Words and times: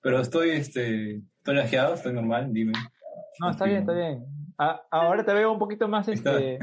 Pero 0.00 0.20
estoy, 0.20 0.50
este, 0.50 1.22
estoy 1.38 1.54
lajeado, 1.56 1.94
estoy 1.94 2.12
normal, 2.12 2.52
dime. 2.52 2.72
No, 3.40 3.50
está 3.50 3.64
bien, 3.64 3.78
está 3.78 3.92
bien. 3.92 4.24
Ah, 4.58 4.82
ahora 4.90 5.24
te 5.24 5.32
veo 5.32 5.52
un 5.52 5.58
poquito 5.58 5.88
más, 5.88 6.08
este... 6.08 6.58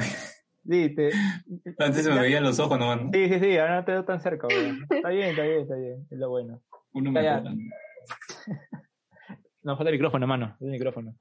Sí, 0.67 0.95
te... 0.95 1.11
Antes 1.79 2.03
se 2.03 2.11
me 2.11 2.21
veían 2.21 2.43
los 2.43 2.59
ojos 2.59 2.79
nomás, 2.79 3.01
¿no? 3.01 3.11
Sí, 3.13 3.29
sí, 3.29 3.39
sí, 3.39 3.57
ahora 3.57 3.75
no 3.75 3.85
te 3.85 3.91
veo 3.91 4.03
tan 4.03 4.19
cerca, 4.19 4.47
Está 4.47 5.09
bien, 5.09 5.29
está 5.29 5.43
bien, 5.43 5.61
está 5.61 5.75
bien, 5.75 6.07
es 6.09 6.17
lo 6.17 6.29
bueno. 6.29 6.61
Uno 6.93 7.11
me 7.11 7.21
No, 9.63 9.75
falta 9.75 9.89
el 9.89 9.95
micrófono, 9.95 10.27
mano, 10.27 10.55
el 10.61 10.69
micrófono. 10.69 11.15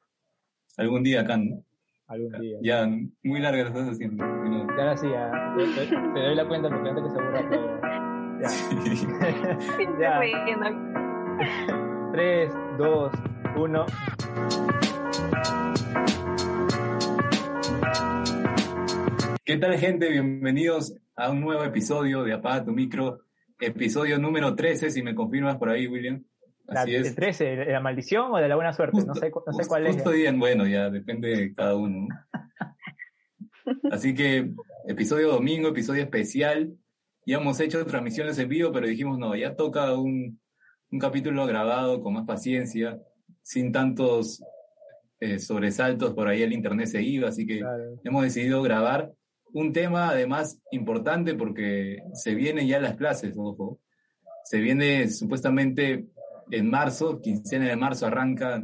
Algún 0.76 1.02
día 1.02 1.22
acá, 1.22 1.36
¿no? 1.36 1.64
Algún 2.06 2.32
día. 2.40 2.58
Ya, 2.62 2.86
muy 3.22 3.40
larga 3.40 3.62
lo 3.62 3.68
estás 3.68 3.88
haciendo. 3.90 4.22
Ya 4.24 4.82
ahora 4.82 4.96
sí, 4.96 5.08
ya. 5.08 5.30
Te, 5.56 5.86
te, 5.86 6.20
doy 6.20 6.34
la 6.34 6.46
cuenta 6.46 6.68
porque 6.68 6.88
antes 6.90 7.04
que 7.04 7.10
se 7.10 7.18
aburra 7.20 7.50
todo. 7.50 7.80
Ya. 10.00 10.20
ya. 10.20 11.90
3, 12.14 12.48
2, 12.78 13.12
1. 13.56 13.86
¿Qué 19.44 19.56
tal 19.56 19.76
gente? 19.78 20.10
Bienvenidos 20.10 20.94
a 21.16 21.30
un 21.30 21.40
nuevo 21.40 21.64
episodio 21.64 22.22
de 22.22 22.34
Apaga 22.34 22.66
tu 22.66 22.70
micro, 22.70 23.18
episodio 23.58 24.16
número 24.20 24.54
13, 24.54 24.92
si 24.92 25.02
me 25.02 25.16
confirmas 25.16 25.56
por 25.56 25.70
ahí, 25.70 25.88
William. 25.88 26.22
Así 26.68 26.92
la, 26.92 26.98
es. 26.98 27.16
13, 27.16 27.44
¿de 27.56 27.72
la 27.72 27.80
maldición 27.80 28.32
o 28.32 28.36
de 28.36 28.46
la 28.46 28.54
buena 28.54 28.72
suerte? 28.72 29.04
no 29.04 29.16
sé, 29.16 29.32
no 29.44 29.52
sé 29.52 29.66
cuál 29.66 29.88
es. 29.88 29.96
Justo 29.96 30.12
bien, 30.12 30.38
bueno, 30.38 30.68
ya 30.68 30.90
depende 30.90 31.30
de 31.36 31.52
cada 31.52 31.74
uno. 31.74 32.06
Así 33.90 34.14
que 34.14 34.52
episodio 34.86 35.32
domingo, 35.32 35.70
episodio 35.70 36.04
especial. 36.04 36.76
Ya 37.26 37.38
hemos 37.38 37.58
hecho 37.58 37.84
transmisiones 37.84 38.38
en 38.38 38.48
vivo, 38.48 38.70
pero 38.70 38.86
dijimos, 38.86 39.18
no, 39.18 39.34
ya 39.34 39.56
toca 39.56 39.94
un, 39.94 40.38
un 40.90 40.98
capítulo 40.98 41.46
grabado 41.46 42.00
con 42.00 42.14
más 42.14 42.26
paciencia, 42.26 43.00
sin 43.42 43.72
tantos 43.72 44.42
eh, 45.20 45.38
sobresaltos, 45.38 46.14
por 46.14 46.28
ahí 46.28 46.42
el 46.42 46.52
internet 46.52 46.86
se 46.86 47.02
iba, 47.02 47.28
así 47.28 47.46
que 47.46 47.62
hemos 48.04 48.22
decidido 48.22 48.62
grabar 48.62 49.12
un 49.52 49.72
tema 49.72 50.10
además 50.10 50.60
importante 50.72 51.34
porque 51.34 52.02
se 52.12 52.34
vienen 52.34 52.66
ya 52.66 52.80
las 52.80 52.96
clases, 52.96 53.34
ojo. 53.36 53.80
Se 54.44 54.58
viene 54.58 55.08
supuestamente 55.08 56.06
en 56.50 56.68
marzo, 56.68 57.20
quincena 57.20 57.68
de 57.68 57.76
marzo 57.76 58.06
arranca 58.06 58.62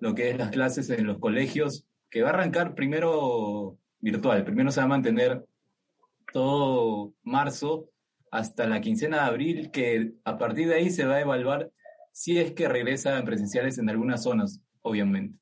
lo 0.00 0.14
que 0.14 0.30
es 0.30 0.38
las 0.38 0.50
clases 0.50 0.90
en 0.90 1.06
los 1.06 1.18
colegios, 1.18 1.86
que 2.10 2.22
va 2.22 2.30
a 2.30 2.32
arrancar 2.32 2.74
primero 2.74 3.78
virtual, 4.00 4.44
primero 4.44 4.70
se 4.70 4.80
va 4.80 4.84
a 4.84 4.88
mantener 4.88 5.44
todo 6.32 7.12
marzo 7.22 7.90
hasta 8.34 8.66
la 8.66 8.80
quincena 8.80 9.18
de 9.18 9.22
abril, 9.22 9.70
que 9.70 10.14
a 10.24 10.36
partir 10.36 10.66
de 10.66 10.74
ahí 10.74 10.90
se 10.90 11.04
va 11.04 11.14
a 11.14 11.20
evaluar 11.20 11.70
si 12.12 12.36
es 12.38 12.52
que 12.52 12.68
regresa 12.68 13.16
en 13.16 13.24
presenciales 13.24 13.78
en 13.78 13.88
algunas 13.88 14.24
zonas, 14.24 14.60
obviamente. 14.82 15.38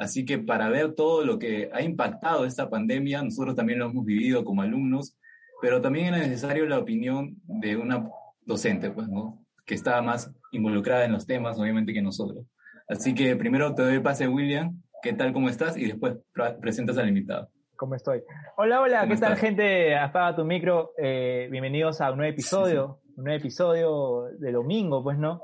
Así 0.00 0.24
que 0.24 0.38
para 0.38 0.68
ver 0.68 0.94
todo 0.94 1.24
lo 1.24 1.38
que 1.38 1.70
ha 1.72 1.82
impactado 1.82 2.44
esta 2.44 2.68
pandemia, 2.68 3.22
nosotros 3.22 3.54
también 3.54 3.78
lo 3.78 3.90
hemos 3.90 4.04
vivido 4.04 4.44
como 4.44 4.62
alumnos, 4.62 5.16
pero 5.62 5.80
también 5.80 6.14
es 6.14 6.26
necesario 6.26 6.66
la 6.66 6.80
opinión 6.80 7.36
de 7.44 7.76
una 7.76 8.08
docente, 8.44 8.90
pues, 8.90 9.08
¿no? 9.08 9.46
Que 9.64 9.76
está 9.76 10.02
más 10.02 10.28
involucrada 10.50 11.04
en 11.04 11.12
los 11.12 11.26
temas, 11.26 11.58
obviamente, 11.60 11.94
que 11.94 12.02
nosotros. 12.02 12.44
Así 12.88 13.14
que 13.14 13.36
primero 13.36 13.72
te 13.72 13.82
doy 13.82 13.94
el 13.94 14.02
pase, 14.02 14.26
William. 14.26 14.82
¿Qué 15.00 15.12
tal? 15.12 15.32
¿Cómo 15.32 15.48
estás? 15.48 15.76
Y 15.76 15.84
después 15.84 16.16
presentas 16.60 16.98
al 16.98 17.08
invitado. 17.08 17.48
¿Cómo 17.76 17.94
estoy? 17.94 18.22
Hola, 18.56 18.80
hola, 18.80 19.06
¿qué 19.06 19.16
tal, 19.16 19.36
gente? 19.36 19.96
Apaga 19.96 20.36
tu 20.36 20.44
micro. 20.44 20.92
Eh, 20.96 21.48
bienvenidos 21.50 22.00
a 22.00 22.10
un 22.10 22.18
nuevo 22.18 22.32
episodio, 22.32 23.00
un 23.16 23.24
nuevo 23.24 23.38
episodio 23.38 24.24
de 24.38 24.52
domingo, 24.52 25.02
pues, 25.02 25.18
¿no? 25.18 25.40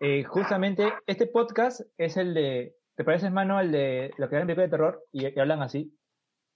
Eh, 0.00 0.24
justamente 0.24 0.92
este 1.06 1.26
podcast 1.26 1.80
es 1.96 2.16
el 2.16 2.34
de 2.34 2.76
¿Te 2.96 3.04
pareces, 3.04 3.30
mano, 3.30 3.58
al 3.58 3.70
de 3.72 4.10
lo 4.16 4.26
que 4.28 4.36
eran 4.36 4.46
películas 4.46 4.70
de 4.70 4.76
terror 4.76 5.04
y, 5.12 5.38
hablan 5.38 5.60
así? 5.60 5.94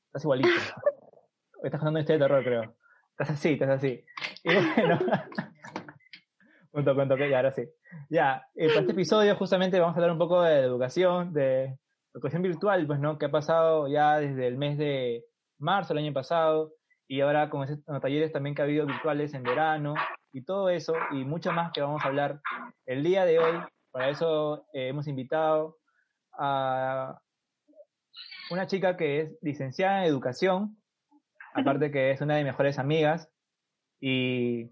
Estás 0.06 0.24
igualito. 0.24 0.48
estás 1.62 1.80
contando 1.80 2.00
de 2.00 2.18
terror, 2.18 2.42
creo. 2.42 2.76
Estás 3.10 3.30
así, 3.30 3.52
estás 3.52 3.68
así. 3.68 4.02
Y 4.42 4.54
bueno. 4.54 4.98
punto, 6.72 6.96
punto, 6.96 7.14
ok, 7.14 7.20
ya, 7.28 7.36
ahora 7.36 7.52
sí. 7.52 7.68
Ya, 8.08 8.46
eh, 8.54 8.68
para 8.68 8.80
este 8.80 8.92
episodio 8.92 9.36
justamente 9.36 9.78
vamos 9.78 9.94
a 9.94 9.98
hablar 9.98 10.12
un 10.12 10.18
poco 10.18 10.42
de 10.42 10.60
educación, 10.60 11.34
de 11.34 11.78
educación 12.14 12.40
virtual, 12.40 12.86
pues, 12.86 13.00
¿no? 13.00 13.18
Que 13.18 13.26
ha 13.26 13.30
pasado 13.30 13.86
ya 13.88 14.18
desde 14.18 14.46
el 14.46 14.56
mes 14.56 14.78
de 14.78 15.26
marzo 15.60 15.94
del 15.94 16.04
año 16.04 16.12
pasado 16.12 16.72
y 17.06 17.20
ahora 17.20 17.50
con 17.50 17.66
los 17.68 18.00
talleres 18.02 18.32
también 18.32 18.54
que 18.54 18.62
ha 18.62 18.64
habido 18.64 18.86
virtuales 18.86 19.34
en 19.34 19.42
verano 19.42 19.94
y 20.32 20.44
todo 20.44 20.68
eso 20.70 20.94
y 21.10 21.24
mucho 21.24 21.52
más 21.52 21.72
que 21.72 21.80
vamos 21.80 22.04
a 22.04 22.08
hablar 22.08 22.40
el 22.86 23.02
día 23.02 23.24
de 23.24 23.38
hoy. 23.38 23.60
Para 23.90 24.08
eso 24.08 24.66
eh, 24.72 24.88
hemos 24.88 25.08
invitado 25.08 25.78
a 26.38 27.20
una 28.50 28.66
chica 28.66 28.96
que 28.96 29.20
es 29.20 29.38
licenciada 29.42 29.98
en 29.98 30.08
educación, 30.08 30.76
aparte 31.54 31.90
que 31.90 32.12
es 32.12 32.20
una 32.20 32.36
de 32.36 32.44
mis 32.44 32.52
mejores 32.52 32.78
amigas. 32.78 33.28
Y 34.00 34.70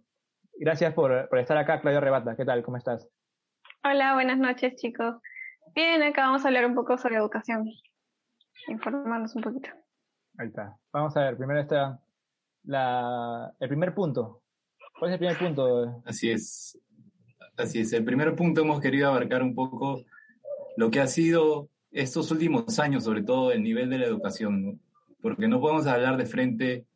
gracias 0.59 0.95
por, 0.95 1.29
por 1.29 1.39
estar 1.39 1.57
acá, 1.59 1.81
Claudia 1.81 2.01
Rebata. 2.01 2.37
¿Qué 2.37 2.45
tal? 2.45 2.63
¿Cómo 2.63 2.77
estás? 2.77 3.09
Hola, 3.85 4.15
buenas 4.15 4.39
noches, 4.39 4.77
chicos. 4.77 5.17
Bien, 5.75 6.03
acá 6.03 6.23
vamos 6.23 6.45
a 6.45 6.49
hablar 6.49 6.67
un 6.67 6.75
poco 6.75 6.99
sobre 6.99 7.17
educación. 7.17 7.65
Informarnos 8.69 9.35
un 9.37 9.43
poquito. 9.43 9.71
Ahí 10.39 10.47
está. 10.47 10.79
Vamos 10.93 11.17
a 11.17 11.25
ver, 11.25 11.37
primero 11.37 11.61
está 11.61 12.01
la, 12.63 13.53
el 13.59 13.69
primer 13.69 13.93
punto. 13.93 14.43
¿Cuál 14.97 15.11
es 15.11 15.15
el 15.15 15.19
primer 15.19 15.39
punto? 15.39 16.03
Así 16.07 16.31
es. 16.31 16.79
Así 17.57 17.81
es. 17.81 17.93
El 17.93 18.05
primer 18.05 18.37
punto 18.37 18.61
hemos 18.61 18.81
querido 18.81 19.09
abarcar 19.09 19.43
un 19.43 19.57
poco 19.57 20.05
lo 20.77 20.93
que 20.93 21.01
ha 21.01 21.09
sido 21.09 21.69
estos 21.91 22.31
últimos 22.31 22.79
años, 22.79 23.03
sobre 23.03 23.25
todo 23.25 23.51
el 23.51 23.65
nivel 23.65 23.91
de 23.91 23.99
la 23.99 24.07
educación, 24.07 24.81
porque 25.21 25.49
no 25.49 25.61
podemos 25.61 25.89
hablar 25.89 26.17
de 26.17 26.27
frente 26.27 26.87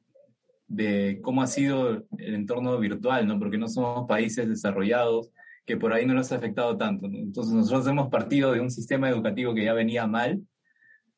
de 0.69 1.19
cómo 1.21 1.43
ha 1.43 1.49
sido 1.49 2.05
el 2.19 2.35
entorno 2.35 2.79
virtual, 2.79 3.27
¿no? 3.27 3.41
porque 3.41 3.59
no 3.59 3.67
somos 3.67 4.07
países 4.07 4.49
desarrollados 4.49 5.31
que 5.67 5.77
por 5.77 5.93
ahí 5.93 6.07
no 6.07 6.15
nos 6.15 6.31
ha 6.31 6.37
afectado 6.37 6.77
tanto. 6.77 7.07
Entonces 7.07 7.55
nosotros 7.55 7.89
hemos 7.89 8.09
partido 8.09 8.53
de 8.53 8.61
un 8.61 8.71
sistema 8.71 9.11
educativo 9.11 9.53
que 9.53 9.65
ya 9.65 9.73
venía 9.73 10.07
mal, 10.07 10.41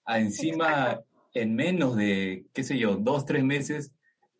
a 0.06 0.19
encima 0.19 1.01
en 1.34 1.55
menos 1.56 1.97
de, 1.97 2.47
qué 2.55 2.62
sé 2.62 2.78
yo, 2.78 2.97
dos, 2.97 3.27
tres 3.27 3.45
meses, 3.45 3.93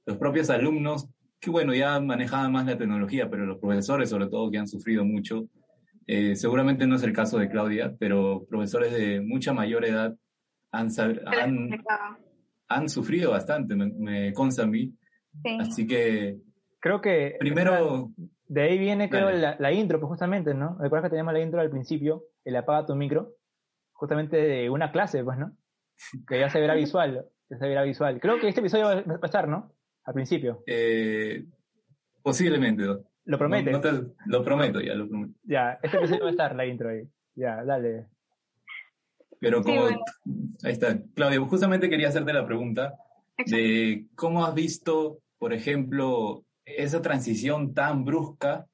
los 0.07 0.17
propios 0.17 0.49
alumnos, 0.49 1.09
que 1.41 1.51
bueno, 1.51 1.75
ya 1.75 2.01
manejaban 2.01 2.53
más 2.53 2.67
la 2.67 2.79
tecnología, 2.79 3.29
pero 3.29 3.45
los 3.45 3.59
profesores 3.59 4.09
sobre 4.09 4.29
todo 4.29 4.51
que 4.51 4.59
han 4.59 4.69
sufrido 4.69 5.05
mucho, 5.05 5.49
eh, 6.07 6.37
seguramente 6.37 6.87
no 6.87 6.97
es 6.97 7.03
el 7.03 7.13
caso 7.13 7.39
de 7.39 7.49
Claudia, 7.49 7.95
pero 7.99 8.47
profesores 8.49 8.93
de 8.93 9.21
mucha 9.21 9.53
mayor 9.53 9.85
edad 9.85 10.15
han, 10.71 10.89
han, 12.69 12.89
sufrido 12.89 13.33
bastante, 13.33 13.75
me, 13.75 14.33
consta 14.33 14.63
a 14.63 14.67
mí. 14.67 14.93
Así 15.61 15.87
que... 15.87 16.39
Creo 16.81 17.01
que... 17.01 17.37
Primero... 17.39 18.11
De 18.47 18.63
ahí 18.63 18.79
viene, 18.79 19.09
creo, 19.09 19.31
la, 19.31 19.73
intro, 19.73 19.99
pues 19.99 20.09
justamente, 20.11 20.53
¿no? 20.53 20.77
Recuerdas 20.79 21.07
que 21.07 21.11
teníamos 21.11 21.33
la 21.33 21.41
intro 21.41 21.61
al 21.61 21.71
principio, 21.71 22.25
el 22.45 22.57
apaga 22.57 22.87
tu 22.87 22.95
micro, 22.95 23.33
justamente 23.93 24.37
de 24.37 24.69
una 24.69 24.93
clase, 24.93 25.25
pues, 25.25 25.39
¿no? 25.39 25.57
Que 26.29 26.41
ya 26.41 26.49
se 26.49 26.61
verá 26.61 26.75
visual, 26.75 27.27
se 27.49 27.69
verá 27.69 27.83
visual. 27.83 28.21
Creo 28.21 28.39
que 28.41 28.49
este 28.49 28.61
episodio 28.61 28.85
va 28.87 29.15
a 29.15 29.21
pasar, 29.21 29.49
¿no? 29.49 29.73
Al 30.05 30.15
principio. 30.15 30.63
Eh, 30.67 31.45
posiblemente. 32.23 32.85
¿Lo 33.27 33.39
promete? 33.39 33.73
lo 34.27 34.45
prometo, 34.45 34.81
ya 34.81 34.95
lo 34.95 35.09
prometo. 35.09 35.35
Ya, 35.45 35.79
este 35.83 35.97
episodio 35.97 36.23
va 36.25 36.29
a 36.29 36.33
estar 36.33 36.55
la 36.55 36.67
intro 36.67 36.91
ahí. 36.91 37.09
Ya, 37.35 37.65
dale. 37.65 38.07
Pero 39.41 39.63
como... 39.63 39.87
Ahí 40.63 40.73
está. 40.73 40.99
Claudio, 41.15 41.47
justamente 41.47 41.89
quería 41.89 42.09
hacerte 42.09 42.33
la 42.33 42.47
pregunta 42.47 42.95
de 43.47 44.07
cómo 44.15 44.45
has 44.45 44.55
visto, 44.55 45.21
por 45.39 45.53
ejemplo, 45.53 46.45
esa 46.65 47.03
transición 47.03 47.75
tan 47.75 48.05
brusca 48.05 48.67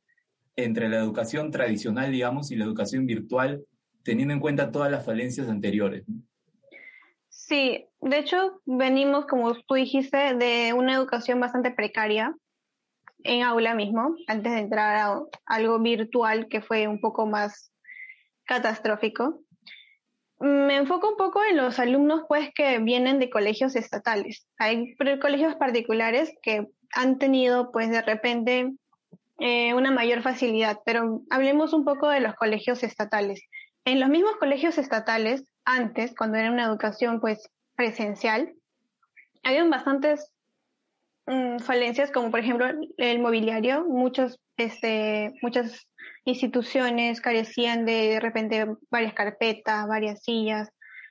entre 0.56 0.88
la 0.88 0.98
educación 0.98 1.50
tradicional, 1.50 2.12
digamos, 2.12 2.50
y 2.50 2.56
la 2.56 2.64
educación 2.64 3.06
virtual, 3.06 3.64
teniendo 4.02 4.34
en 4.34 4.40
cuenta 4.40 4.70
todas 4.70 4.90
las 4.90 5.04
falencias 5.04 5.48
anteriores. 5.48 6.04
Sí, 7.50 7.88
de 8.00 8.18
hecho, 8.18 8.62
venimos, 8.64 9.26
como 9.26 9.52
tú 9.54 9.74
dijiste, 9.74 10.36
de 10.36 10.72
una 10.72 10.94
educación 10.94 11.40
bastante 11.40 11.72
precaria, 11.72 12.32
en 13.24 13.42
aula 13.42 13.74
mismo, 13.74 14.14
antes 14.28 14.52
de 14.52 14.60
entrar 14.60 14.96
a 14.96 15.20
algo 15.46 15.80
virtual 15.80 16.46
que 16.48 16.62
fue 16.62 16.86
un 16.86 17.00
poco 17.00 17.26
más 17.26 17.72
catastrófico. 18.44 19.40
Me 20.38 20.76
enfoco 20.76 21.08
un 21.08 21.16
poco 21.16 21.42
en 21.42 21.56
los 21.56 21.80
alumnos 21.80 22.22
pues 22.28 22.50
que 22.54 22.78
vienen 22.78 23.18
de 23.18 23.30
colegios 23.30 23.74
estatales. 23.74 24.46
Hay 24.56 24.94
colegios 25.20 25.56
particulares 25.56 26.32
que 26.42 26.68
han 26.94 27.18
tenido 27.18 27.72
pues 27.72 27.90
de 27.90 28.00
repente 28.00 28.70
eh, 29.40 29.74
una 29.74 29.90
mayor 29.90 30.22
facilidad, 30.22 30.78
pero 30.86 31.22
hablemos 31.30 31.72
un 31.72 31.84
poco 31.84 32.08
de 32.08 32.20
los 32.20 32.36
colegios 32.36 32.84
estatales. 32.84 33.42
En 33.84 33.98
los 33.98 34.08
mismos 34.08 34.36
colegios 34.36 34.78
estatales, 34.78 35.50
antes, 35.74 36.14
cuando 36.16 36.38
era 36.38 36.50
una 36.50 36.64
educación 36.64 37.20
pues 37.20 37.50
presencial, 37.76 38.54
habían 39.42 39.70
bastantes 39.70 40.32
Mm, 41.30 41.60
falencias 41.60 42.10
como 42.10 42.30
por 42.32 42.40
ejemplo 42.40 42.66
el 42.96 43.18
mobiliario, 43.20 43.84
muchos, 43.86 44.40
este, 44.56 45.32
muchas 45.42 45.86
instituciones 46.24 47.20
carecían 47.20 47.84
de 47.86 48.08
de 48.08 48.20
repente 48.20 48.66
varias 48.90 49.14
carpetas, 49.14 49.86
varias 49.86 50.24
sillas. 50.24 50.70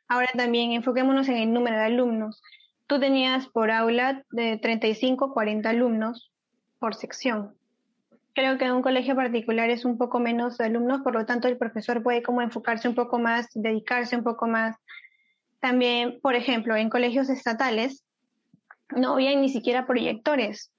Ahora 0.10 0.28
también 0.36 0.74
enfoquémonos 0.74 1.30
en 1.30 1.38
el 1.38 1.54
número 1.54 1.78
de 1.78 1.84
alumnos. 1.86 2.42
Tú 2.86 3.00
tenías 3.00 3.48
por 3.48 3.72
aula 3.72 4.26
de 4.32 4.58
35 4.58 5.34
40 5.34 5.70
alumnos 5.70 6.34
por 6.80 6.96
sección. 6.96 7.56
Creo 8.39 8.57
que 8.57 8.63
en 8.63 8.71
un 8.71 8.81
colegio 8.81 9.18
particular 9.18 9.69
es 9.69 9.83
un 9.83 9.97
poco 9.97 10.21
menos 10.21 10.57
de 10.57 10.63
alumnos, 10.63 11.01
por 11.01 11.13
lo 11.13 11.25
tanto 11.25 11.50
el 11.50 11.57
profesor 11.57 12.01
puede 12.01 12.24
como 12.24 12.41
enfocarse 12.41 12.88
un 12.88 12.95
poco 12.95 13.19
más, 13.19 13.50
dedicarse 13.53 14.15
un 14.15 14.24
poco 14.24 14.47
más. 14.47 14.77
También, 15.59 16.21
por 16.21 16.36
ejemplo, 16.36 16.77
en 16.77 16.89
colegios 16.89 17.27
estatales 17.27 18.06
no 18.95 19.15
había 19.15 19.36
ni 19.36 19.50
siquiera 19.50 19.86
proyectores 19.86 20.71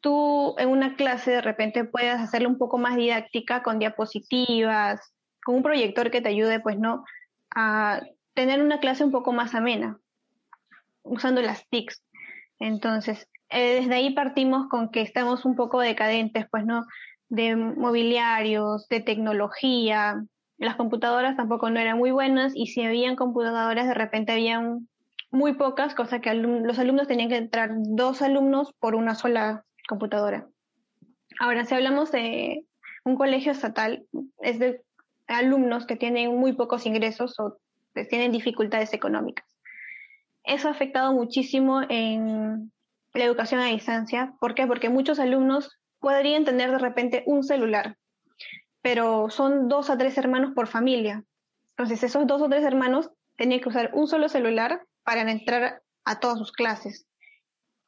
tú 0.00 0.56
en 0.58 0.70
una 0.70 0.96
clase 0.96 1.30
de 1.30 1.40
repente 1.40 1.84
puedas 1.84 2.20
hacerlo 2.20 2.48
un 2.48 2.58
poco 2.58 2.78
más 2.78 2.96
didáctica 2.96 3.62
con 3.62 3.78
diapositivas, 3.78 5.00
con 5.44 5.54
un 5.54 5.62
proyector 5.62 6.10
que 6.10 6.20
te 6.20 6.30
ayude, 6.30 6.58
pues, 6.58 6.80
¿no? 6.80 7.04
A 7.54 8.02
tener 8.34 8.60
una 8.60 8.80
clase 8.80 9.04
un 9.04 9.12
poco 9.12 9.32
más 9.32 9.54
amena, 9.54 10.00
usando 11.04 11.42
las 11.42 11.64
TICs. 11.68 12.02
Entonces, 12.58 13.28
eh, 13.50 13.80
desde 13.80 13.94
ahí 13.94 14.10
partimos 14.10 14.68
con 14.68 14.90
que 14.90 15.00
estamos 15.00 15.44
un 15.44 15.56
poco 15.56 15.80
decadentes, 15.80 16.46
pues, 16.50 16.64
¿no? 16.64 16.84
De 17.28 17.56
mobiliarios, 17.56 18.88
de 18.88 19.00
tecnología. 19.00 20.22
Las 20.58 20.76
computadoras 20.76 21.36
tampoco 21.36 21.70
no 21.70 21.80
eran 21.80 21.98
muy 21.98 22.10
buenas 22.10 22.52
y 22.54 22.66
si 22.66 22.82
habían 22.82 23.16
computadoras, 23.16 23.86
de 23.86 23.94
repente 23.94 24.32
habían 24.32 24.88
muy 25.30 25.54
pocas, 25.54 25.94
cosa 25.94 26.20
que 26.20 26.32
los 26.34 26.78
alumnos 26.78 27.06
tenían 27.06 27.28
que 27.28 27.36
entrar 27.36 27.70
dos 27.74 28.22
alumnos 28.22 28.72
por 28.78 28.94
una 28.94 29.14
sola 29.14 29.64
computadora. 29.88 30.48
Ahora, 31.38 31.64
si 31.64 31.74
hablamos 31.74 32.10
de 32.10 32.64
un 33.04 33.16
colegio 33.16 33.52
estatal, 33.52 34.06
es 34.40 34.58
de 34.58 34.82
alumnos 35.26 35.86
que 35.86 35.96
tienen 35.96 36.36
muy 36.36 36.54
pocos 36.54 36.86
ingresos 36.86 37.38
o 37.38 37.58
tienen 38.08 38.32
dificultades 38.32 38.92
económicas. 38.94 39.46
Eso 40.44 40.68
ha 40.68 40.70
afectado 40.70 41.12
muchísimo 41.12 41.82
en 41.88 42.72
la 43.18 43.24
educación 43.24 43.60
a 43.60 43.66
distancia. 43.66 44.34
¿Por 44.40 44.54
qué? 44.54 44.66
Porque 44.66 44.88
muchos 44.88 45.18
alumnos 45.18 45.78
podrían 46.00 46.44
tener 46.44 46.70
de 46.70 46.78
repente 46.78 47.24
un 47.26 47.42
celular, 47.42 47.96
pero 48.82 49.30
son 49.30 49.68
dos 49.68 49.90
a 49.90 49.98
tres 49.98 50.16
hermanos 50.18 50.52
por 50.54 50.66
familia. 50.66 51.24
Entonces, 51.76 52.02
esos 52.02 52.26
dos 52.26 52.42
o 52.42 52.48
tres 52.48 52.64
hermanos 52.64 53.10
tenían 53.36 53.60
que 53.60 53.68
usar 53.68 53.90
un 53.94 54.06
solo 54.06 54.28
celular 54.28 54.82
para 55.04 55.30
entrar 55.30 55.82
a 56.04 56.20
todas 56.20 56.38
sus 56.38 56.52
clases. 56.52 57.06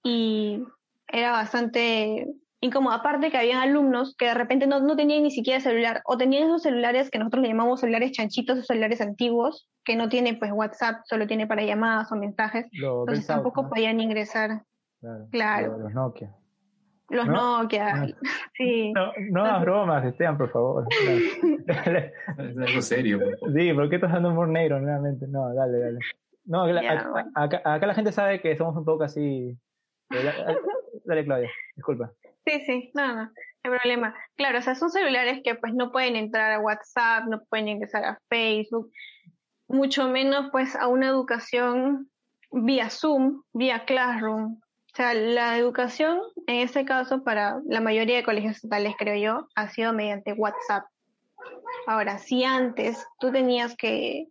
Y 0.03 0.62
era 1.09 1.32
bastante 1.32 2.27
incómodo. 2.61 2.94
Aparte 2.94 3.31
que 3.31 3.38
había 3.38 3.62
alumnos 3.62 4.15
que 4.17 4.27
de 4.27 4.35
repente 4.35 4.67
no, 4.67 4.81
no, 4.81 4.97
tenían 4.97 5.23
ni 5.23 5.31
siquiera 5.31 5.61
celular 5.61 6.03
o 6.05 6.17
tenían 6.17 6.44
esos 6.44 6.62
celulares 6.62 7.11
que 7.11 7.19
nosotros 7.19 7.43
le 7.43 7.49
llamamos 7.49 7.81
celulares 7.81 8.12
chanchitos, 8.12 8.56
esos 8.56 8.69
celulares 8.69 9.00
antiguos, 9.00 9.69
que 9.85 9.97
no 9.97 10.09
tienen 10.09 10.38
pues 10.38 10.53
WhatsApp, 10.53 11.03
solo 11.05 11.27
tiene 11.27 11.47
para 11.47 11.65
llamadas 11.65 12.12
o 12.12 12.17
mensajes. 12.17 12.67
Entonces 12.73 13.27
tampoco 13.27 13.69
podían 13.69 14.00
ingresar. 14.00 14.62
Claro. 15.31 15.79
Los 15.79 15.94
Nokia. 15.94 16.35
Los 17.08 17.26
Nokia, 17.26 18.06
sí. 18.56 18.93
No, 18.93 19.12
no 19.31 19.44
hagas 19.44 19.62
bromas, 19.62 20.05
Esteban, 20.05 20.38
por 20.38 20.50
favor. 20.50 20.87
es 21.67 22.56
algo 22.58 22.82
serio. 22.82 23.19
Sí, 23.55 23.73
¿por 23.73 23.88
qué 23.88 23.97
estás 23.97 24.12
dando 24.12 24.31
humor 24.31 24.49
negro 24.49 24.81
nuevamente? 24.81 25.26
No, 25.26 25.52
dale, 25.55 25.79
dale. 25.79 25.99
No, 26.44 26.64
acá, 27.35 27.61
acá, 27.64 27.87
la 27.87 27.94
gente 27.94 28.12
sabe 28.12 28.41
que 28.41 28.56
somos 28.56 28.76
un 28.76 28.85
poco 28.85 29.05
así 29.05 29.56
Dale, 31.05 31.25
Claudia, 31.25 31.50
disculpa. 31.76 32.12
Sí, 32.46 32.61
sí, 32.67 32.91
no, 32.94 33.06
no, 33.08 33.25
no 33.25 33.31
hay 33.64 33.70
problema. 33.70 34.14
Claro, 34.37 34.58
o 34.58 34.62
sea, 34.62 34.75
son 34.75 34.91
celulares 34.91 35.41
que 35.44 35.55
pues 35.55 35.75
no 35.75 35.93
pueden 35.93 36.17
entrar 36.17 36.53
a 36.53 36.61
WhatsApp, 36.61 37.25
no 37.29 37.43
pueden 37.44 37.69
ingresar 37.69 38.05
a 38.05 38.19
Facebook, 38.29 38.91
mucho 39.69 40.08
menos 40.08 40.49
pues 40.50 40.75
a 40.75 40.88
una 40.88 41.08
educación 41.08 42.11
vía 42.50 42.91
Zoom, 42.91 43.43
vía 43.53 43.85
Classroom. 43.85 44.61
O 44.92 44.96
sea, 44.96 45.14
la 45.14 45.56
educación 45.56 46.20
en 46.46 46.56
este 46.56 46.84
caso 46.84 47.22
para 47.22 47.60
la 47.64 47.81
mayoría 47.81 48.16
de 48.16 48.25
colegios 48.25 48.56
estatales, 48.56 48.94
creo 48.98 49.16
yo, 49.16 49.48
ha 49.54 49.69
sido 49.69 49.92
mediante 49.92 50.32
WhatsApp. 50.32 50.84
Ahora, 51.87 52.19
si 52.19 52.44
antes 52.44 53.06
tú 53.20 53.31
tenías 53.31 53.76
que 53.76 54.28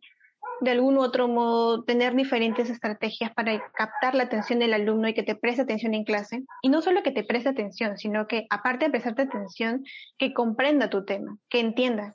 de 0.62 0.72
algún 0.72 0.98
otro 0.98 1.28
modo 1.28 1.84
tener 1.84 2.14
diferentes 2.16 2.70
estrategias 2.70 3.34
para 3.34 3.72
captar 3.72 4.16
la 4.16 4.24
atención 4.24 4.60
del 4.60 4.74
alumno 4.74 5.08
y 5.08 5.14
que 5.14 5.24
te 5.24 5.36
preste 5.36 5.62
atención 5.62 5.94
en 5.94 6.04
clase. 6.04 6.44
Y 6.62 6.70
no 6.70 6.82
solo 6.82 7.02
que 7.02 7.12
te 7.12 7.24
preste 7.24 7.50
atención, 7.50 7.98
sino 7.98 8.28
que 8.28 8.46
aparte 8.50 8.86
de 8.86 8.92
prestarte 8.92 9.22
atención, 9.24 9.86
que 10.18 10.34
comprenda 10.34 10.90
tu 10.90 11.06
tema, 11.06 11.38
que 11.50 11.60
entienda. 11.60 12.14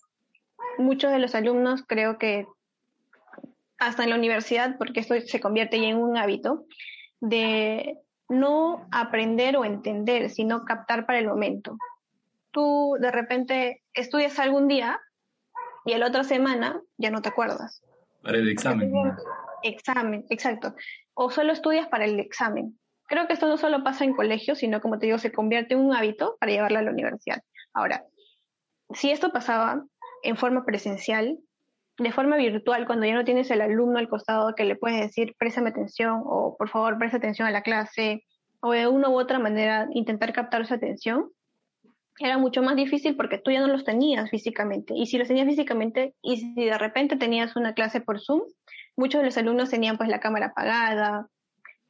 Muchos 0.79 1.11
de 1.11 1.19
los 1.19 1.35
alumnos 1.35 1.85
creo 1.87 2.19
que 2.19 2.47
hasta 3.79 4.05
en 4.05 4.11
la 4.11 4.17
universidad, 4.17 4.77
porque 4.79 5.01
esto 5.01 5.15
se 5.21 5.41
convierte 5.41 5.81
ya 5.81 5.89
en 5.89 5.97
un 5.97 6.17
hábito, 6.17 6.65
de 7.21 7.99
no 8.29 8.87
aprender 8.91 9.57
o 9.57 9.65
entender, 9.65 10.31
sino 10.31 10.65
captar 10.65 11.07
para 11.07 11.19
el 11.19 11.29
momento. 11.29 11.77
Tú 12.51 12.97
de 13.01 13.11
repente 13.11 13.83
estudias 13.93 14.39
algún 14.39 14.69
día 14.69 15.01
y 15.85 15.93
el 15.93 16.03
otra 16.03 16.25
semana 16.25 16.81
ya 16.97 17.11
no 17.11 17.21
te 17.21 17.29
acuerdas 17.29 17.83
para 18.25 18.39
el 18.39 18.49
examen. 18.49 18.91
Examen, 19.63 20.27
exacto. 20.31 20.75
O 21.15 21.31
solo 21.31 21.53
estudias 21.53 21.87
para 21.89 22.07
el 22.07 22.19
examen. 22.19 22.79
Creo 23.07 23.27
que 23.27 23.35
esto 23.35 23.47
no 23.47 23.59
solo 23.59 23.85
pasa 23.85 24.05
en 24.05 24.15
colegios, 24.15 24.59
sino 24.59 24.81
como 24.81 24.99
te 24.99 25.07
digo, 25.07 25.19
se 25.19 25.31
convierte 25.31 25.75
en 25.75 25.81
un 25.81 25.95
hábito 25.95 26.37
para 26.41 26.51
llevarla 26.51 26.81
a 26.81 26.83
la 26.83 26.91
universidad. 26.91 27.43
Ahora, 27.75 28.05
si 28.95 29.11
esto 29.11 29.31
pasaba 29.31 29.85
en 30.23 30.37
forma 30.37 30.65
presencial, 30.65 31.39
de 31.99 32.13
forma 32.13 32.37
virtual, 32.37 32.87
cuando 32.87 33.07
ya 33.07 33.15
no 33.15 33.25
tienes 33.25 33.51
el 33.51 33.61
alumno 33.61 33.99
al 33.99 34.09
costado 34.09 34.55
que 34.55 34.65
le 34.65 34.77
puedes 34.77 35.01
decir, 35.01 35.35
préstame 35.39 35.71
atención 35.71 36.23
o 36.25 36.57
por 36.57 36.69
favor, 36.69 36.99
presta 36.99 37.19
atención 37.19 37.47
a 37.47 37.53
la 37.53 37.63
clase, 37.63 38.25
o 38.61 38.73
de 38.73 38.87
una 38.87 39.11
u 39.11 39.19
otra 39.19 39.39
manera 39.39 39.89
intentar 39.93 40.33
captar 40.33 40.67
su 40.67 40.75
atención, 40.75 41.31
era 42.19 42.39
mucho 42.39 42.63
más 42.63 42.77
difícil 42.77 43.17
porque 43.17 43.39
tú 43.39 43.51
ya 43.51 43.61
no 43.61 43.67
los 43.67 43.85
tenías 43.85 44.31
físicamente. 44.31 44.95
Y 44.97 45.07
si 45.07 45.19
los 45.19 45.29
tenías 45.29 45.47
físicamente 45.47 46.15
y 46.23 46.39
si 46.39 46.55
de 46.55 46.79
repente 46.79 47.17
tenías 47.17 47.57
una 47.57 47.75
clase 47.75 48.01
por 48.01 48.21
Zoom, 48.21 48.43
muchos 48.97 49.21
de 49.21 49.27
los 49.27 49.37
alumnos 49.37 49.71
tenían 49.71 49.97
pues 49.97 50.09
la 50.09 50.21
cámara 50.21 50.47
apagada, 50.47 51.29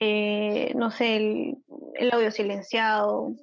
eh, 0.00 0.72
no 0.74 0.90
sé, 0.90 1.16
el, 1.16 2.10
audio 2.12 2.30
silenciado. 2.30 3.34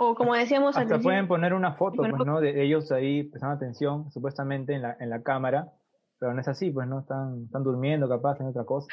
O 0.00 0.14
como 0.14 0.34
decíamos 0.34 0.76
Hasta 0.76 1.00
pueden 1.00 1.26
poner 1.26 1.52
una 1.52 1.72
foto, 1.72 2.02
pues, 2.08 2.24
¿no? 2.24 2.40
De 2.40 2.62
ellos 2.62 2.90
ahí 2.92 3.24
prestando 3.24 3.56
atención, 3.56 4.10
supuestamente 4.12 4.72
en 4.74 4.82
la, 4.82 4.96
en 5.00 5.10
la 5.10 5.22
cámara, 5.22 5.72
pero 6.20 6.32
no 6.32 6.40
es 6.40 6.46
así, 6.46 6.70
pues, 6.70 6.86
¿no? 6.86 7.00
Están, 7.00 7.44
están 7.46 7.64
durmiendo, 7.64 8.08
capaz, 8.08 8.40
en 8.40 8.46
otra 8.46 8.64
cosa. 8.64 8.86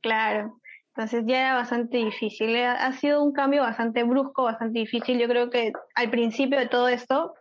Claro. 0.00 0.60
Entonces 0.94 1.24
ya 1.26 1.40
era 1.40 1.54
bastante 1.54 1.98
difícil. 1.98 2.54
Eh, 2.54 2.66
ha 2.66 2.92
sido 2.92 3.22
un 3.22 3.32
cambio 3.32 3.62
bastante 3.62 4.04
brusco, 4.04 4.44
bastante 4.44 4.78
difícil. 4.78 5.18
Yo 5.18 5.26
creo 5.26 5.50
que 5.50 5.72
al 5.96 6.10
principio 6.10 6.58
de 6.58 6.68
todo 6.68 6.88
esto, 6.88 7.34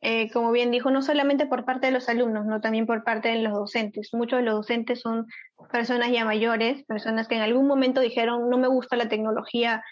eh, 0.00 0.30
como 0.30 0.52
bien 0.52 0.70
dijo, 0.70 0.90
no 0.90 1.02
solamente 1.02 1.46
por 1.46 1.64
parte 1.64 1.86
de 1.86 1.92
los 1.92 2.08
alumnos, 2.08 2.44
no 2.44 2.60
también 2.60 2.86
por 2.86 3.02
parte 3.02 3.28
de 3.28 3.38
los 3.38 3.52
docentes. 3.52 4.10
Muchos 4.12 4.38
de 4.38 4.44
los 4.44 4.54
docentes 4.54 5.00
son 5.00 5.26
personas 5.72 6.12
ya 6.12 6.24
mayores, 6.24 6.84
personas 6.84 7.26
que 7.26 7.36
en 7.36 7.42
algún 7.42 7.66
momento 7.66 8.00
dijeron, 8.00 8.50
no 8.50 8.58
me 8.58 8.68
gusta 8.68 8.96
la 8.96 9.08
tecnología, 9.08 9.82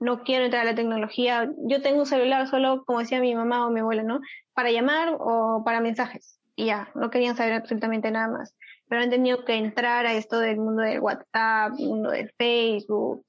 no 0.00 0.22
quiero 0.22 0.46
entrar 0.46 0.62
a 0.62 0.70
la 0.70 0.74
tecnología. 0.74 1.50
Yo 1.68 1.82
tengo 1.82 2.00
un 2.00 2.06
celular 2.06 2.48
solo, 2.48 2.84
como 2.84 3.00
decía 3.00 3.20
mi 3.20 3.34
mamá 3.34 3.66
o 3.66 3.70
mi 3.70 3.80
abuela, 3.80 4.02
¿no? 4.02 4.20
Para 4.54 4.70
llamar 4.70 5.16
o 5.18 5.62
para 5.64 5.80
mensajes. 5.80 6.40
Y 6.56 6.66
ya, 6.66 6.90
no 6.94 7.10
querían 7.10 7.36
saber 7.36 7.52
absolutamente 7.52 8.10
nada 8.10 8.28
más 8.28 8.54
pero 8.90 9.02
han 9.02 9.10
tenido 9.10 9.44
que 9.44 9.54
entrar 9.54 10.04
a 10.04 10.14
esto 10.14 10.40
del 10.40 10.56
mundo 10.56 10.82
del 10.82 10.98
WhatsApp, 10.98 11.74
mundo 11.78 12.10
del 12.10 12.28
Facebook, 12.36 13.24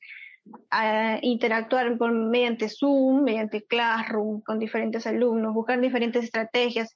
a 0.72 1.20
interactuar 1.22 2.00
con, 2.00 2.32
mediante 2.32 2.68
Zoom, 2.68 3.22
mediante 3.24 3.64
Classroom, 3.64 4.42
con 4.42 4.58
diferentes 4.58 5.06
alumnos, 5.06 5.54
buscar 5.54 5.80
diferentes 5.80 6.24
estrategias. 6.24 6.96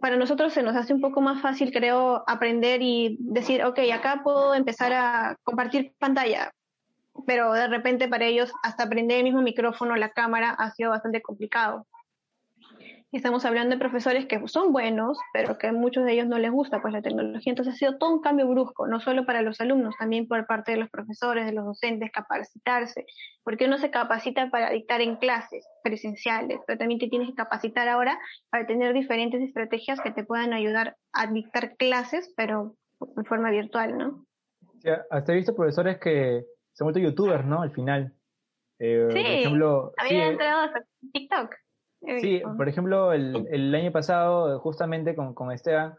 Para 0.00 0.16
nosotros 0.16 0.52
se 0.52 0.64
nos 0.64 0.74
hace 0.74 0.92
un 0.92 1.00
poco 1.00 1.20
más 1.20 1.40
fácil, 1.40 1.70
creo, 1.70 2.24
aprender 2.26 2.82
y 2.82 3.16
decir, 3.20 3.62
ok, 3.62 3.78
acá 3.94 4.22
puedo 4.24 4.56
empezar 4.56 4.92
a 4.92 5.36
compartir 5.44 5.92
pantalla, 6.00 6.52
pero 7.26 7.52
de 7.52 7.68
repente 7.68 8.08
para 8.08 8.26
ellos 8.26 8.52
hasta 8.62 8.84
aprender 8.84 9.18
el 9.18 9.24
mismo 9.24 9.42
micrófono, 9.42 9.96
la 9.96 10.10
cámara, 10.10 10.50
ha 10.50 10.70
sido 10.72 10.90
bastante 10.90 11.22
complicado. 11.22 11.86
Estamos 13.10 13.46
hablando 13.46 13.74
de 13.74 13.80
profesores 13.80 14.26
que 14.26 14.38
son 14.48 14.70
buenos, 14.70 15.18
pero 15.32 15.56
que 15.56 15.68
a 15.68 15.72
muchos 15.72 16.04
de 16.04 16.12
ellos 16.12 16.26
no 16.26 16.38
les 16.38 16.50
gusta 16.50 16.82
pues 16.82 16.92
la 16.92 17.00
tecnología. 17.00 17.50
Entonces 17.50 17.72
ha 17.72 17.76
sido 17.78 17.96
todo 17.96 18.12
un 18.12 18.20
cambio 18.20 18.46
brusco, 18.46 18.86
no 18.86 19.00
solo 19.00 19.24
para 19.24 19.40
los 19.40 19.62
alumnos, 19.62 19.94
también 19.98 20.28
por 20.28 20.46
parte 20.46 20.72
de 20.72 20.78
los 20.78 20.90
profesores, 20.90 21.46
de 21.46 21.52
los 21.52 21.64
docentes, 21.64 22.10
capacitarse, 22.12 23.06
porque 23.44 23.64
uno 23.64 23.78
se 23.78 23.90
capacita 23.90 24.50
para 24.50 24.70
dictar 24.70 25.00
en 25.00 25.16
clases 25.16 25.66
presenciales, 25.82 26.60
pero 26.66 26.78
también 26.78 27.00
te 27.00 27.08
tienes 27.08 27.28
que 27.28 27.34
capacitar 27.34 27.88
ahora 27.88 28.18
para 28.50 28.66
tener 28.66 28.92
diferentes 28.92 29.40
estrategias 29.40 30.02
que 30.02 30.10
te 30.10 30.24
puedan 30.24 30.52
ayudar 30.52 30.94
a 31.14 31.28
dictar 31.28 31.76
clases, 31.76 32.34
pero 32.36 32.74
en 33.16 33.24
forma 33.24 33.50
virtual, 33.50 33.96
¿no? 33.96 34.26
hasta 35.10 35.32
he 35.32 35.36
visto 35.36 35.56
profesores 35.56 35.98
que 35.98 36.44
se 36.78 36.84
han 36.84 36.86
vuelto 36.86 37.00
youtubers, 37.00 37.44
¿no? 37.44 37.60
Al 37.60 37.72
final. 37.72 38.12
Eh, 38.78 39.08
sí, 39.10 39.18
por 39.18 39.26
ejemplo, 39.32 39.92
había 39.96 40.28
entrado 40.28 40.62
a 40.62 40.72
TikTok. 41.12 41.54
Sí, 42.20 42.40
por 42.56 42.68
ejemplo, 42.68 43.12
el, 43.12 43.48
el 43.50 43.74
año 43.74 43.90
pasado, 43.90 44.60
justamente 44.60 45.16
con, 45.16 45.34
con 45.34 45.50
Esteban, 45.50 45.96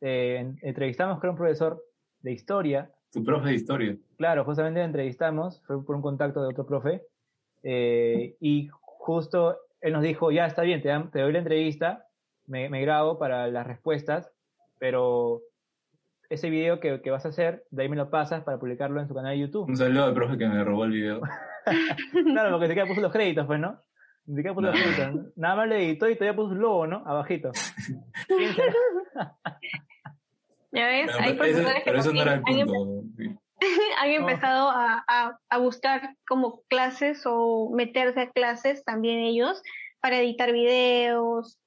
eh, 0.00 0.54
entrevistamos 0.62 1.18
con 1.18 1.30
un 1.30 1.36
profesor 1.36 1.82
de 2.20 2.30
historia. 2.30 2.92
Tu 3.12 3.24
profe 3.24 3.48
de 3.48 3.54
historia. 3.56 3.96
Claro, 4.18 4.44
justamente 4.44 4.80
entrevistamos, 4.80 5.60
fue 5.66 5.84
por 5.84 5.96
un 5.96 6.02
contacto 6.02 6.42
de 6.42 6.50
otro 6.50 6.64
profe, 6.64 7.02
eh, 7.64 8.36
y 8.38 8.68
justo 8.70 9.58
él 9.80 9.94
nos 9.94 10.04
dijo, 10.04 10.30
ya 10.30 10.46
está 10.46 10.62
bien, 10.62 10.80
te, 10.80 10.96
te 11.10 11.22
doy 11.22 11.32
la 11.32 11.40
entrevista, 11.40 12.06
me, 12.46 12.68
me, 12.68 12.80
grabo 12.82 13.18
para 13.18 13.48
las 13.48 13.66
respuestas, 13.66 14.30
pero 14.78 15.42
ese 16.30 16.48
video 16.48 16.80
que, 16.80 17.02
que, 17.02 17.10
vas 17.10 17.26
a 17.26 17.30
hacer, 17.30 17.66
de 17.70 17.82
ahí 17.82 17.88
me 17.88 17.96
lo 17.96 18.08
pasas 18.08 18.44
para 18.44 18.58
publicarlo 18.58 19.00
en 19.00 19.08
su 19.08 19.14
canal 19.14 19.32
de 19.32 19.40
YouTube. 19.40 19.68
Un 19.68 19.76
saludo 19.76 20.04
al 20.04 20.14
profe 20.14 20.38
que 20.38 20.46
me 20.46 20.62
robó 20.62 20.84
el 20.84 20.92
video. 20.92 21.20
claro, 22.32 22.52
porque 22.52 22.68
te 22.68 22.74
queda 22.74 22.86
puso 22.86 23.00
los 23.00 23.12
créditos, 23.12 23.46
pues, 23.46 23.58
¿no? 23.58 23.82
Te 24.32 24.42
queda 24.42 24.54
puso 24.54 24.68
los 24.68 24.80
créditos. 24.80 25.32
Nada 25.36 25.56
más 25.56 25.68
le 25.68 25.84
editó 25.84 26.08
y 26.08 26.14
todavía 26.14 26.36
puso 26.36 26.52
un 26.52 26.60
logo, 26.60 26.86
¿no? 26.86 27.02
Abajito. 27.04 27.50
ya 30.70 30.86
ves, 30.86 31.10
pero, 31.12 31.24
hay 31.24 31.34
profesores 31.34 31.82
pero 31.84 31.98
eso 31.98 32.12
no 32.12 32.22
era 32.22 32.34
el 32.34 32.42
punto. 32.42 33.02
Han, 34.00 34.10
empezado 34.10 34.70
a, 34.70 35.04
a, 35.06 35.38
a 35.50 35.58
buscar 35.58 36.16
como 36.26 36.62
clases 36.68 37.24
o 37.26 37.70
meterse 37.74 38.20
a 38.20 38.30
clases 38.30 38.84
también 38.84 39.18
ellos 39.18 39.62
para 40.00 40.18
editar 40.18 40.50
videos, 40.52 41.59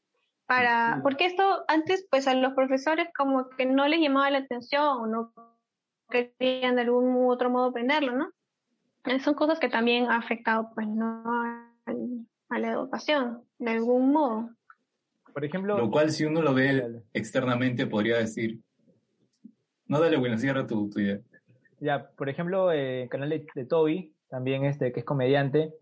para, 0.56 1.00
porque 1.02 1.26
esto 1.26 1.64
antes 1.68 2.06
pues 2.10 2.28
a 2.28 2.36
los 2.36 2.54
profesores 2.54 3.08
como 3.18 3.50
que 3.50 3.66
no 3.66 3.88
les 3.88 4.00
llamaba 4.00 4.30
la 4.30 4.40
atención 4.40 4.84
o 4.84 5.08
no 5.08 5.34
querían 6.10 6.76
de 6.76 6.82
algún 6.82 7.26
otro 7.28 7.50
modo 7.50 7.70
aprenderlo, 7.70 8.16
¿no? 8.16 8.32
Son 9.24 9.34
cosas 9.34 9.60
que 9.60 9.70
también 9.70 10.06
han 10.06 10.22
afectado 10.22 10.70
pues 10.76 10.88
no 10.88 11.24
a 11.26 12.60
la 12.60 12.72
educación 12.72 13.42
de 13.58 13.72
algún 13.72 14.12
modo. 14.12 14.50
Por 15.34 15.44
ejemplo, 15.44 15.78
lo 15.78 15.90
cual 15.90 16.12
si 16.12 16.26
uno 16.26 16.44
lo 16.44 16.54
ve 16.54 17.02
externamente 17.14 17.88
podría 17.88 18.18
decir, 18.18 18.60
no 19.88 20.00
dale 20.00 20.18
William, 20.18 20.38
cierra 20.38 20.68
tu, 20.68 20.90
tu 20.90 21.00
idea. 21.00 21.20
Ya, 21.80 22.10
por 22.12 22.30
ejemplo, 22.30 22.72
el 22.72 23.10
canal 23.10 23.30
de, 23.30 23.46
de 23.56 23.66
Toby, 23.66 24.14
también 24.30 24.66
este 24.66 24.94
que 24.94 25.00
es 25.00 25.06
comediante, 25.06 25.74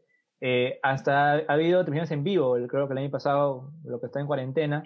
eh, 0.44 0.80
hasta 0.82 1.34
ha 1.36 1.54
habido 1.54 1.86
transmisiones 1.86 2.12
en 2.12 2.24
vivo, 2.24 2.58
creo 2.68 2.88
que 2.88 2.94
el 2.94 2.98
año 2.98 3.12
pasado, 3.12 3.72
lo 3.84 4.00
que 4.00 4.08
está 4.08 4.20
en 4.20 4.26
cuarentena, 4.26 4.84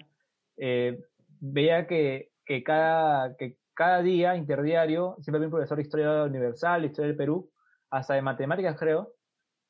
eh, 0.58 1.02
veía 1.40 1.86
que, 1.86 2.30
que, 2.44 2.62
cada, 2.62 3.36
que 3.36 3.56
cada 3.72 4.02
día, 4.02 4.36
interdiario, 4.36 5.16
siempre 5.20 5.38
había 5.38 5.48
un 5.48 5.52
profesor 5.52 5.78
de 5.78 5.82
historia 5.82 6.24
universal, 6.24 6.84
historia 6.84 7.08
del 7.08 7.16
Perú, 7.16 7.50
hasta 7.90 8.14
de 8.14 8.22
matemáticas 8.22 8.78
creo, 8.78 9.14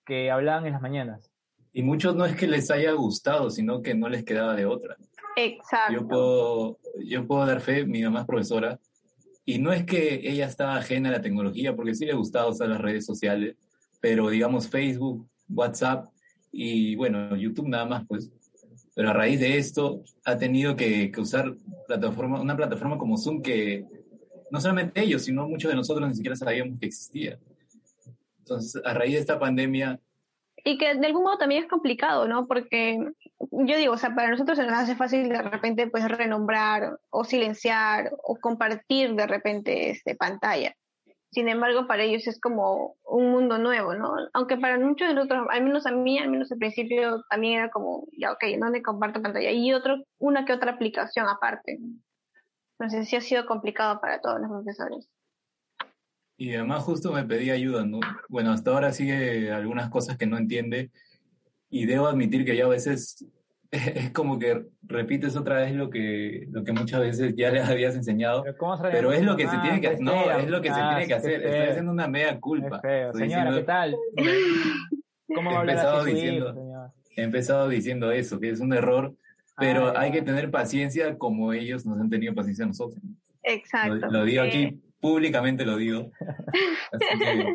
que 0.05 0.29
hablaban 0.29 0.67
en 0.67 0.73
las 0.73 0.83
mañanas. 0.83 1.31
Y 1.73 1.83
muchos 1.83 2.17
no 2.17 2.25
es 2.25 2.35
que 2.35 2.49
les 2.49 2.69
haya 2.73 2.93
gustado, 2.93 3.49
sino 3.51 3.81
que 3.81 3.95
no 3.95 4.09
les 4.09 4.25
quedaba 4.25 4.55
de 4.57 4.67
otra. 4.67 4.97
Exacto. 5.37 5.93
Yo 5.93 6.09
puedo, 6.09 6.79
yo 7.05 7.27
puedo 7.29 7.47
dar 7.47 7.61
fe, 7.61 7.85
mi 7.85 8.03
mamá 8.03 8.21
es 8.21 8.27
profesora, 8.27 8.81
y 9.45 9.59
no 9.61 9.73
es 9.73 9.85
que 9.85 10.29
ella 10.29 10.47
estaba 10.47 10.77
ajena 10.77 11.11
a 11.11 11.13
la 11.13 11.21
tecnología, 11.21 11.77
porque 11.77 11.95
sí 11.95 12.07
le 12.07 12.15
gustaba 12.15 12.49
usar 12.49 12.69
las 12.69 12.81
redes 12.81 13.07
sociales, 13.07 13.57
pero 14.01 14.29
digamos 14.31 14.69
Facebook, 14.69 15.29
WhatsApp 15.49 16.09
y 16.53 16.97
bueno, 16.97 17.37
YouTube 17.37 17.69
nada 17.69 17.85
más, 17.85 18.07
pues. 18.07 18.31
Pero 18.95 19.11
a 19.11 19.13
raíz 19.13 19.41
de 19.41 19.59
esto 19.59 20.03
ha 20.25 20.39
tenido 20.39 20.75
que, 20.75 21.13
usar 21.19 21.55
plataforma, 21.87 22.41
una 22.41 22.57
plataforma 22.57 22.97
como 22.97 23.19
Zoom 23.19 23.43
que 23.43 23.85
no 24.51 24.61
solamente 24.61 25.03
ellos, 25.03 25.25
sino 25.25 25.47
muchos 25.47 25.71
de 25.71 25.77
nosotros 25.77 26.09
ni 26.09 26.15
siquiera 26.15 26.35
sabíamos 26.35 26.79
que 26.81 26.87
existía. 26.87 27.39
Entonces, 28.39 28.81
a 28.85 28.95
raíz 28.95 29.15
de 29.15 29.21
esta 29.21 29.39
pandemia... 29.39 30.01
Y 30.65 30.79
que 30.79 30.95
de 30.95 31.07
algún 31.07 31.25
modo 31.25 31.37
también 31.37 31.63
es 31.63 31.69
complicado, 31.69 32.27
¿no? 32.27 32.47
Porque 32.47 32.99
yo 33.39 33.77
digo, 33.77 33.93
o 33.93 33.99
sea, 33.99 34.15
para 34.15 34.31
nosotros 34.31 34.57
se 34.57 34.65
nos 34.65 34.73
hace 34.73 34.97
fácil 34.97 35.29
de 35.29 35.43
repente 35.43 35.87
pues 35.89 36.09
renombrar 36.09 36.99
o 37.11 37.25
silenciar 37.25 38.13
o 38.25 38.37
compartir 38.37 39.15
de 39.15 39.27
repente 39.27 39.91
este, 39.91 40.17
pantalla. 40.17 40.75
Sin 41.31 41.49
embargo, 41.49 41.87
para 41.87 42.05
ellos 42.05 42.27
es 42.27 42.41
como 42.41 42.97
un 43.05 43.31
mundo 43.31 43.59
nuevo, 43.59 43.95
¿no? 43.95 44.15
Aunque 44.33 44.57
para 44.57 44.79
muchos 44.79 45.09
de 45.09 45.15
nosotros, 45.15 45.47
al 45.51 45.65
menos 45.65 45.87
a 45.87 45.91
mí, 45.91 46.19
al 46.19 46.31
menos 46.31 46.51
al 46.53 46.59
principio, 46.59 47.25
también 47.29 47.59
era 47.61 47.71
como, 47.71 48.07
ya, 48.17 48.33
ok, 48.33 48.45
¿dónde 48.59 48.83
comparto 48.83 49.21
pantalla? 49.21 49.51
Y 49.51 49.73
otro, 49.73 49.97
una 50.19 50.45
que 50.45 50.53
otra 50.53 50.73
aplicación 50.73 51.29
aparte. 51.29 51.79
Entonces 52.79 53.09
sí 53.09 53.17
ha 53.17 53.21
sido 53.21 53.47
complicado 53.47 54.01
para 54.01 54.21
todos 54.21 54.41
los 54.41 54.51
profesores. 54.51 55.09
Y 56.39 56.55
además 56.55 56.85
justo 56.85 57.13
me 57.13 57.25
pedí 57.25 57.51
ayuda, 57.51 57.85
¿no? 57.85 58.01
Bueno, 58.29 58.53
hasta 58.53 58.71
ahora 58.71 58.93
sigue 58.93 59.51
algunas 59.51 59.89
cosas 59.89 60.19
que 60.19 60.27
no 60.27 60.37
entiende 60.37 60.91
y 61.71 61.87
debo 61.87 62.07
admitir 62.07 62.45
que 62.45 62.57
ya 62.57 62.67
a 62.67 62.69
veces 62.69 63.25
es 63.71 64.11
como 64.13 64.39
que 64.39 64.67
repites 64.83 65.37
otra 65.37 65.57
vez 65.57 65.75
lo 65.75 65.91
que, 65.91 66.47
lo 66.51 66.65
que 66.65 66.73
muchas 66.73 67.01
veces 67.01 67.35
ya 67.37 67.51
les 67.51 67.69
habías 67.69 67.95
enseñado, 67.95 68.45
pero, 68.45 68.79
pero 68.83 69.13
es 69.13 69.23
lo 69.23 69.37
que 69.37 69.49
se 69.49 69.59
tiene 69.59 69.81
que 69.81 69.89
hacer, 69.89 70.01
no, 70.01 70.31
es 70.31 70.49
lo 70.49 70.61
que 70.61 70.69
se 70.69 70.81
tiene 70.81 71.07
que 71.07 71.15
hacer, 71.15 71.43
estoy 71.43 71.69
haciendo 71.69 71.93
una 71.93 72.09
media 72.09 72.39
culpa. 72.41 72.81
Señora, 72.81 73.13
diciendo, 73.13 73.57
¿qué 73.57 73.63
tal? 73.65 73.97
¿Cómo 75.35 75.51
hablar 75.51 75.79
así 75.79 76.13
diciendo, 76.13 76.93
He 77.17 77.23
empezado 77.23 77.69
diciendo 77.69 78.13
eso, 78.13 78.39
que 78.39 78.51
es 78.51 78.61
un 78.61 78.73
error, 78.75 79.15
pero 79.57 79.89
ah, 79.89 80.01
hay 80.01 80.13
que 80.13 80.21
tener 80.21 80.51
paciencia 80.51 81.17
como 81.17 81.53
ellos 81.55 81.87
nos 81.87 81.99
han 81.99 82.11
tenido 82.11 82.35
paciencia 82.35 82.65
a 82.65 82.69
nosotros. 82.69 83.03
Exacto. 83.43 83.95
Lo, 83.95 84.11
lo 84.11 84.25
digo 84.25 84.43
aquí, 84.43 84.83
públicamente 85.01 85.65
lo 85.65 85.77
digo. 85.77 86.11
Así 86.93 87.19
que, 87.19 87.55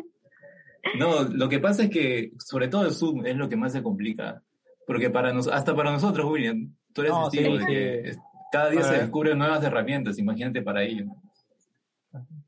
no, 0.98 1.22
lo 1.22 1.48
que 1.48 1.60
pasa 1.60 1.84
es 1.84 1.90
que, 1.90 2.32
sobre 2.38 2.68
todo 2.68 2.86
el 2.86 2.92
Zoom, 2.92 3.24
es 3.24 3.36
lo 3.36 3.48
que 3.48 3.56
más 3.56 3.72
se 3.72 3.82
complica 3.82 4.42
porque 4.86 5.10
para 5.10 5.32
nos, 5.32 5.48
hasta 5.48 5.74
para 5.74 5.92
nosotros, 5.92 6.26
William, 6.30 6.74
tú 6.92 7.02
eres 7.02 7.12
no, 7.12 7.28
testigo 7.28 7.56
sí, 7.56 7.58
de 7.58 7.66
que 7.66 8.12
sí. 8.12 8.20
cada 8.50 8.70
día 8.70 8.82
se 8.82 8.98
descubren 8.98 9.38
nuevas 9.38 9.62
herramientas, 9.64 10.18
imagínate 10.18 10.62
para 10.62 10.82
ellos. 10.82 11.08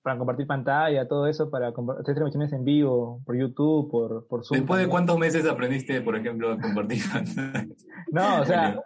Para 0.03 0.19
compartir 0.19 0.47
pantalla, 0.47 1.09
todo 1.09 1.27
eso, 1.27 1.51
para 1.51 1.69
hacer 1.69 2.15
transmisiones 2.15 2.53
en 2.53 2.65
vivo, 2.65 3.23
por 3.25 3.37
YouTube, 3.37 3.91
por, 3.91 4.27
por 4.27 4.45
Zoom. 4.45 4.59
¿Después 4.59 4.81
de 4.81 4.89
cuántos 4.89 5.19
meses 5.19 5.47
aprendiste, 5.47 6.03
por 6.03 6.17
ejemplo, 6.17 6.53
a 6.53 6.61
compartir 6.61 7.03
pantalla? 7.13 7.67
No, 8.11 8.43
o 8.43 8.45
sea, 8.45 8.79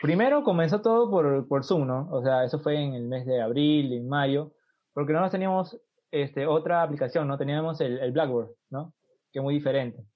primero 0.00 0.42
comenzó 0.42 0.80
todo 0.80 1.10
por, 1.10 1.46
por 1.46 1.64
Zoom, 1.64 1.86
¿no? 1.86 2.08
O 2.10 2.22
sea, 2.22 2.44
eso 2.44 2.60
fue 2.60 2.82
en 2.82 2.94
el 2.94 3.06
mes 3.06 3.26
de 3.26 3.42
abril, 3.42 3.92
en 3.92 4.08
mayo, 4.08 4.52
porque 4.94 5.12
nosotros 5.12 5.32
teníamos 5.32 5.78
este, 6.10 6.46
otra 6.46 6.82
aplicación, 6.82 7.28
¿no? 7.28 7.36
Teníamos 7.36 7.80
el, 7.82 7.98
el 7.98 8.12
Blackboard, 8.12 8.50
¿no? 8.70 8.94
Que 9.30 9.40
es 9.40 9.42
muy 9.42 9.54
diferente. 9.54 10.06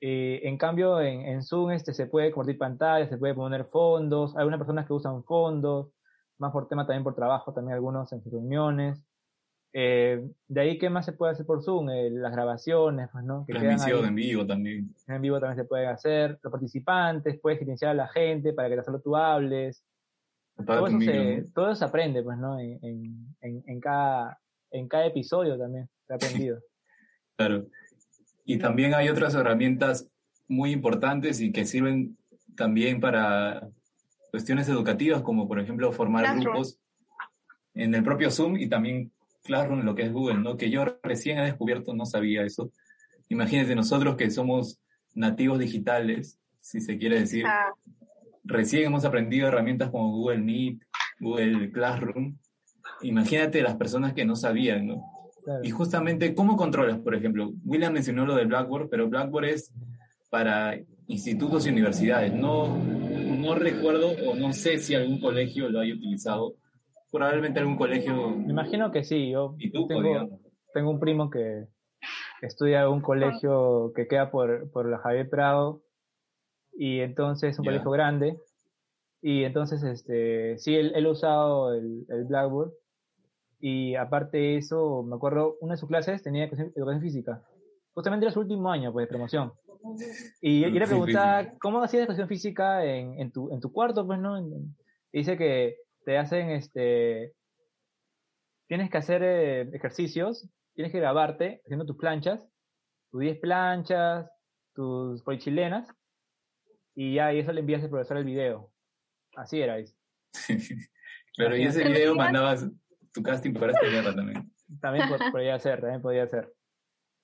Eh, 0.00 0.40
en 0.44 0.56
cambio, 0.56 1.00
en, 1.00 1.20
en, 1.22 1.42
Zoom 1.42 1.72
este, 1.72 1.92
se 1.92 2.06
puede 2.06 2.30
compartir 2.30 2.58
pantalla, 2.58 3.06
se 3.06 3.18
puede 3.18 3.34
poner 3.34 3.66
fondos. 3.66 4.34
Hay 4.34 4.40
algunas 4.40 4.58
personas 4.58 4.86
que 4.86 4.94
usan 4.94 5.22
fondos, 5.24 5.92
más 6.38 6.52
por 6.52 6.68
tema 6.68 6.86
también 6.86 7.04
por 7.04 7.14
trabajo, 7.14 7.52
también 7.52 7.74
algunos 7.74 8.10
en 8.12 8.22
sus 8.22 8.32
reuniones. 8.32 9.04
Eh, 9.72 10.26
de 10.48 10.60
ahí, 10.60 10.78
¿qué 10.78 10.90
más 10.90 11.04
se 11.04 11.12
puede 11.12 11.32
hacer 11.32 11.46
por 11.46 11.62
Zoom? 11.62 11.90
Eh, 11.90 12.10
las 12.10 12.32
grabaciones, 12.32 13.08
pues, 13.12 13.24
¿no? 13.24 13.44
Que 13.46 13.52
Transmisión 13.52 14.04
en 14.06 14.14
vivo 14.14 14.46
también. 14.46 14.94
En 15.06 15.22
vivo 15.22 15.38
también 15.38 15.58
se 15.58 15.68
puede 15.68 15.86
hacer. 15.86 16.38
Los 16.42 16.50
participantes, 16.50 17.38
puedes 17.40 17.58
silenciar 17.58 17.92
a 17.92 17.94
la 17.94 18.08
gente 18.08 18.52
para 18.52 18.68
que 18.68 18.82
solo 18.82 19.00
tú 19.00 19.14
hables. 19.14 19.84
Todo 20.66 20.86
eso, 20.86 21.00
se, 21.00 21.44
todo 21.54 21.66
eso, 21.70 21.76
se, 21.76 21.84
aprende, 21.84 22.22
pues, 22.22 22.36
¿no? 22.36 22.58
En, 22.58 22.78
en, 23.40 23.62
en, 23.66 23.80
cada, 23.80 24.38
en 24.70 24.88
cada 24.88 25.06
episodio 25.06 25.56
también 25.56 25.88
se 26.06 26.12
ha 26.12 26.16
aprendido. 26.16 26.58
claro. 27.36 27.66
Y 28.50 28.58
también 28.58 28.94
hay 28.94 29.08
otras 29.08 29.36
herramientas 29.36 30.08
muy 30.48 30.72
importantes 30.72 31.40
y 31.40 31.52
que 31.52 31.64
sirven 31.64 32.18
también 32.56 32.98
para 32.98 33.68
cuestiones 34.32 34.68
educativas, 34.68 35.22
como 35.22 35.46
por 35.46 35.60
ejemplo 35.60 35.92
formar 35.92 36.24
Classroom. 36.24 36.42
grupos 36.42 36.80
en 37.74 37.94
el 37.94 38.02
propio 38.02 38.28
Zoom 38.32 38.56
y 38.56 38.68
también 38.68 39.12
Classroom, 39.44 39.84
lo 39.84 39.94
que 39.94 40.02
es 40.02 40.12
Google, 40.12 40.40
¿no? 40.40 40.56
Que 40.56 40.68
yo 40.68 40.84
recién 41.04 41.38
he 41.38 41.44
descubierto, 41.44 41.94
no 41.94 42.06
sabía 42.06 42.42
eso. 42.42 42.72
Imagínense 43.28 43.76
nosotros 43.76 44.16
que 44.16 44.32
somos 44.32 44.80
nativos 45.14 45.60
digitales, 45.60 46.40
si 46.58 46.80
se 46.80 46.98
quiere 46.98 47.20
decir, 47.20 47.46
ah. 47.46 47.72
recién 48.42 48.86
hemos 48.86 49.04
aprendido 49.04 49.46
herramientas 49.46 49.90
como 49.90 50.10
Google 50.10 50.38
Meet, 50.38 50.82
Google 51.20 51.70
Classroom. 51.70 52.36
Imagínate 53.02 53.62
las 53.62 53.76
personas 53.76 54.12
que 54.12 54.24
no 54.24 54.34
sabían, 54.34 54.88
¿no? 54.88 55.19
Claro. 55.50 55.64
Y 55.64 55.70
justamente, 55.70 56.32
¿cómo 56.32 56.56
controlas, 56.56 57.00
por 57.00 57.12
ejemplo? 57.12 57.50
William 57.64 57.92
mencionó 57.92 58.24
lo 58.24 58.36
del 58.36 58.46
Blackboard, 58.46 58.88
pero 58.88 59.08
Blackboard 59.08 59.46
es 59.46 59.74
para 60.30 60.78
institutos 61.08 61.66
y 61.66 61.70
universidades. 61.70 62.32
No, 62.32 62.78
no 62.78 63.56
recuerdo 63.56 64.12
o 64.28 64.36
no 64.36 64.52
sé 64.52 64.78
si 64.78 64.94
algún 64.94 65.20
colegio 65.20 65.68
lo 65.68 65.80
haya 65.80 65.94
utilizado. 65.94 66.54
Probablemente 67.10 67.58
algún 67.58 67.76
colegio. 67.76 68.30
Me 68.30 68.52
imagino 68.52 68.92
que 68.92 69.02
sí. 69.02 69.30
Yo 69.32 69.56
¿Y 69.58 69.72
tú, 69.72 69.88
tengo, 69.88 70.38
tengo 70.72 70.88
un 70.88 71.00
primo 71.00 71.30
que 71.30 71.66
estudia 72.42 72.82
en 72.82 72.88
un 72.88 73.00
colegio 73.00 73.92
que 73.96 74.06
queda 74.06 74.30
por, 74.30 74.70
por 74.70 74.88
la 74.88 74.98
Javier 74.98 75.28
Prado 75.28 75.82
y 76.74 77.00
entonces 77.00 77.50
es 77.50 77.58
un 77.58 77.64
yeah. 77.64 77.72
colegio 77.72 77.90
grande 77.90 78.38
y 79.20 79.42
entonces 79.42 79.82
este 79.82 80.56
sí 80.58 80.76
él, 80.76 80.92
él 80.94 81.06
ha 81.06 81.10
usado 81.10 81.74
el, 81.74 82.06
el 82.08 82.24
Blackboard 82.26 82.72
y 83.60 83.94
aparte 83.94 84.38
de 84.38 84.56
eso, 84.56 85.02
me 85.02 85.16
acuerdo, 85.16 85.56
una 85.60 85.74
de 85.74 85.78
sus 85.78 85.88
clases 85.88 86.22
tenía 86.22 86.44
educación 86.44 87.00
física. 87.00 87.42
Justamente 87.92 88.26
era 88.26 88.32
su 88.32 88.40
último 88.40 88.70
año 88.70 88.92
pues, 88.92 89.04
de 89.04 89.08
promoción. 89.08 89.52
Y 90.40 90.60
yo 90.60 90.68
le 90.68 90.86
preguntaba, 90.86 91.52
¿cómo 91.60 91.82
hacías 91.82 92.02
educación 92.02 92.28
física 92.28 92.84
en, 92.84 93.18
en, 93.20 93.32
tu, 93.32 93.52
en 93.52 93.60
tu 93.60 93.72
cuarto? 93.72 94.06
Pues, 94.06 94.18
¿no? 94.18 94.42
dice 95.12 95.36
que 95.36 95.76
te 96.04 96.18
hacen, 96.18 96.50
este, 96.50 97.34
tienes 98.68 98.90
que 98.90 98.98
hacer 98.98 99.22
eh, 99.22 99.62
ejercicios, 99.72 100.48
tienes 100.74 100.92
que 100.92 101.00
grabarte 101.00 101.60
haciendo 101.64 101.86
tus 101.86 101.96
planchas, 101.96 102.46
tus 103.10 103.20
10 103.20 103.38
planchas, 103.40 104.30
tus 104.74 105.22
polichilenas, 105.22 105.88
y 106.94 107.14
ya, 107.14 107.32
y 107.32 107.40
eso 107.40 107.52
le 107.52 107.60
envías 107.60 107.82
al 107.82 107.90
profesor 107.90 108.16
el 108.16 108.24
video. 108.24 108.72
Así 109.34 109.60
era, 109.60 109.76
dice. 109.76 109.94
Pero 111.36 111.56
y 111.56 111.62
ese 111.64 111.84
video 111.84 112.14
mandabas 112.14 112.66
tu 113.12 113.22
casting 113.22 113.54
para 113.54 113.72
esta 113.72 113.86
guerra 113.86 114.14
también. 114.14 114.50
También 114.80 115.08
podría 115.32 115.58
ser, 115.58 115.80
también 115.80 116.02
podría 116.02 116.28
ser. 116.28 116.52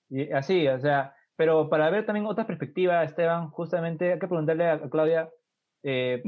Y 0.09 0.31
así, 0.31 0.67
o 0.67 0.79
sea, 0.79 1.15
pero 1.35 1.69
para 1.69 1.89
ver 1.89 2.05
también 2.05 2.25
otra 2.25 2.47
perspectiva, 2.47 3.03
Esteban, 3.03 3.49
justamente 3.51 4.13
hay 4.13 4.19
que 4.19 4.27
preguntarle 4.27 4.67
a 4.67 4.89
Claudia, 4.89 5.29
eh, 5.83 6.23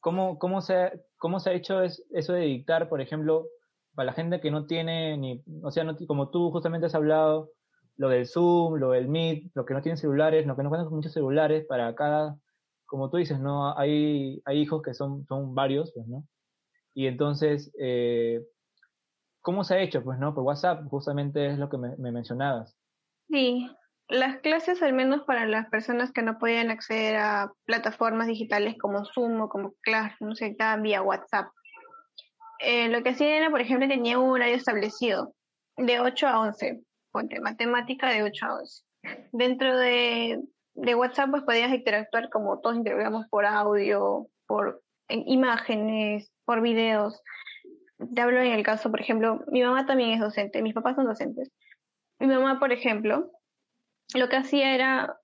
¿cómo, 0.00 0.38
cómo, 0.38 0.60
se, 0.60 1.04
¿cómo 1.18 1.40
se 1.40 1.50
ha 1.50 1.54
hecho 1.54 1.82
eso 1.82 2.32
de 2.32 2.42
dictar, 2.42 2.88
por 2.88 3.00
ejemplo, 3.00 3.48
para 3.94 4.06
la 4.06 4.12
gente 4.12 4.40
que 4.40 4.50
no 4.50 4.66
tiene 4.66 5.16
ni, 5.16 5.42
o 5.62 5.70
sea, 5.70 5.84
no, 5.84 5.96
como 6.06 6.30
tú 6.30 6.50
justamente 6.50 6.86
has 6.86 6.94
hablado, 6.94 7.50
lo 7.96 8.08
del 8.08 8.26
Zoom, 8.26 8.74
lo 8.74 8.90
del 8.90 9.08
Meet, 9.08 9.52
lo 9.54 9.64
que 9.64 9.74
no 9.74 9.82
tienen 9.82 9.96
celulares, 9.96 10.46
lo 10.46 10.56
que 10.56 10.62
no 10.62 10.68
cuentan 10.68 10.86
con 10.86 10.96
muchos 10.96 11.12
celulares, 11.12 11.64
para 11.66 11.94
cada, 11.94 12.36
como 12.86 13.10
tú 13.10 13.18
dices, 13.18 13.38
¿no? 13.38 13.76
Hay, 13.76 14.42
hay 14.44 14.60
hijos 14.60 14.82
que 14.82 14.94
son, 14.94 15.24
son 15.26 15.54
varios, 15.54 15.92
pues, 15.94 16.06
¿no? 16.06 16.26
Y 16.92 17.06
entonces, 17.06 17.72
eh, 17.78 18.44
¿cómo 19.44 19.62
se 19.62 19.74
ha 19.74 19.80
hecho? 19.80 20.02
Pues, 20.02 20.18
¿no? 20.18 20.34
Por 20.34 20.42
WhatsApp, 20.42 20.88
justamente 20.88 21.46
es 21.46 21.58
lo 21.58 21.68
que 21.68 21.76
me, 21.78 21.96
mencionabas. 22.10 22.76
Sí, 23.28 23.70
las 24.08 24.38
clases, 24.38 24.82
al 24.82 24.94
menos 24.94 25.22
para 25.24 25.46
las 25.46 25.68
personas 25.68 26.12
que 26.12 26.22
no 26.22 26.38
podían 26.38 26.70
acceder 26.70 27.16
a 27.16 27.52
plataformas 27.66 28.26
digitales 28.26 28.76
como 28.80 29.04
Zoom 29.04 29.42
o 29.42 29.48
como 29.48 29.74
Classroom, 29.82 30.34
se 30.34 30.46
dictaban 30.46 30.82
vía 30.82 31.02
WhatsApp. 31.02 31.48
Eh, 32.58 32.88
lo 32.88 33.02
que 33.02 33.10
hacía 33.10 33.36
era, 33.36 33.50
por 33.50 33.60
ejemplo, 33.60 33.86
tenía 33.86 34.18
un 34.18 34.30
horario 34.30 34.56
establecido 34.56 35.34
de 35.76 36.00
8 36.00 36.26
a 36.26 36.40
11, 36.40 36.82
ponte 37.12 37.40
matemática 37.40 38.08
de 38.10 38.22
8 38.22 38.46
a 38.46 38.54
11. 38.54 38.82
Dentro 39.32 39.76
de, 39.76 40.40
WhatsApp, 40.96 41.30
pues 41.30 41.42
podías 41.42 41.72
interactuar 41.72 42.30
como 42.30 42.60
todos 42.60 42.76
interactuamos 42.76 43.26
por 43.28 43.44
audio, 43.44 44.26
por 44.46 44.82
imágenes, 45.08 46.32
por 46.46 46.62
videos. 46.62 47.20
Te 48.14 48.20
hablo 48.20 48.40
en 48.40 48.52
el 48.52 48.62
caso, 48.62 48.90
por 48.90 49.00
ejemplo, 49.00 49.44
mi 49.46 49.62
mamá 49.62 49.86
también 49.86 50.10
es 50.10 50.20
docente, 50.20 50.62
mis 50.62 50.74
papás 50.74 50.96
son 50.96 51.06
docentes. 51.06 51.50
Mi 52.18 52.26
mamá, 52.26 52.58
por 52.58 52.72
ejemplo, 52.72 53.30
lo 54.14 54.28
que 54.28 54.36
hacía 54.36 54.74
era 54.74 55.18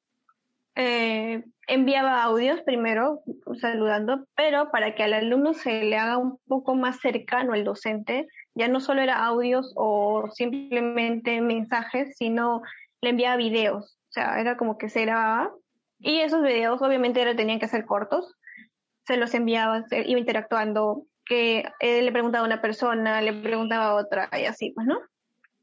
eh, 0.77 1.45
enviaba 1.67 2.23
audios 2.23 2.61
primero 2.62 3.23
saludando, 3.61 4.25
pero 4.35 4.71
para 4.71 4.95
que 4.95 5.03
al 5.03 5.15
alumno 5.15 5.53
se 5.55 5.85
le 5.85 5.97
haga 5.97 6.17
un 6.17 6.39
poco 6.47 6.75
más 6.75 7.00
cercano 7.00 7.55
el 7.55 7.65
docente, 7.65 8.27
ya 8.55 8.69
no 8.69 8.81
solo 8.81 9.03
era 9.03 9.25
audios 9.25 9.73
o 9.77 10.29
simplemente 10.33 11.41
mensajes, 11.41 12.17
sino 12.17 12.62
le 13.00 13.11
enviaba 13.11 13.37
videos. 13.37 13.99
O 14.09 14.12
sea, 14.12 14.41
era 14.41 14.57
como 14.57 14.79
que 14.79 14.89
se 14.89 15.03
grababa 15.03 15.53
y 15.99 16.21
esos 16.21 16.43
videos 16.43 16.81
obviamente 16.83 17.35
tenían 17.35 17.61
que 17.61 17.69
ser 17.69 17.85
cortos, 17.85 18.35
se 19.07 19.17
los 19.17 19.35
enviaba, 19.35 19.85
iba 19.91 20.19
interactuando, 20.19 21.05
que 21.31 21.63
él 21.79 22.07
le 22.07 22.11
preguntaba 22.11 22.43
a 22.43 22.47
una 22.49 22.61
persona, 22.61 23.23
le 23.23 23.33
preguntaba 23.33 23.91
a 23.91 23.95
otra 23.95 24.29
y 24.33 24.47
así, 24.47 24.73
pues, 24.73 24.85
¿no? 24.89 24.99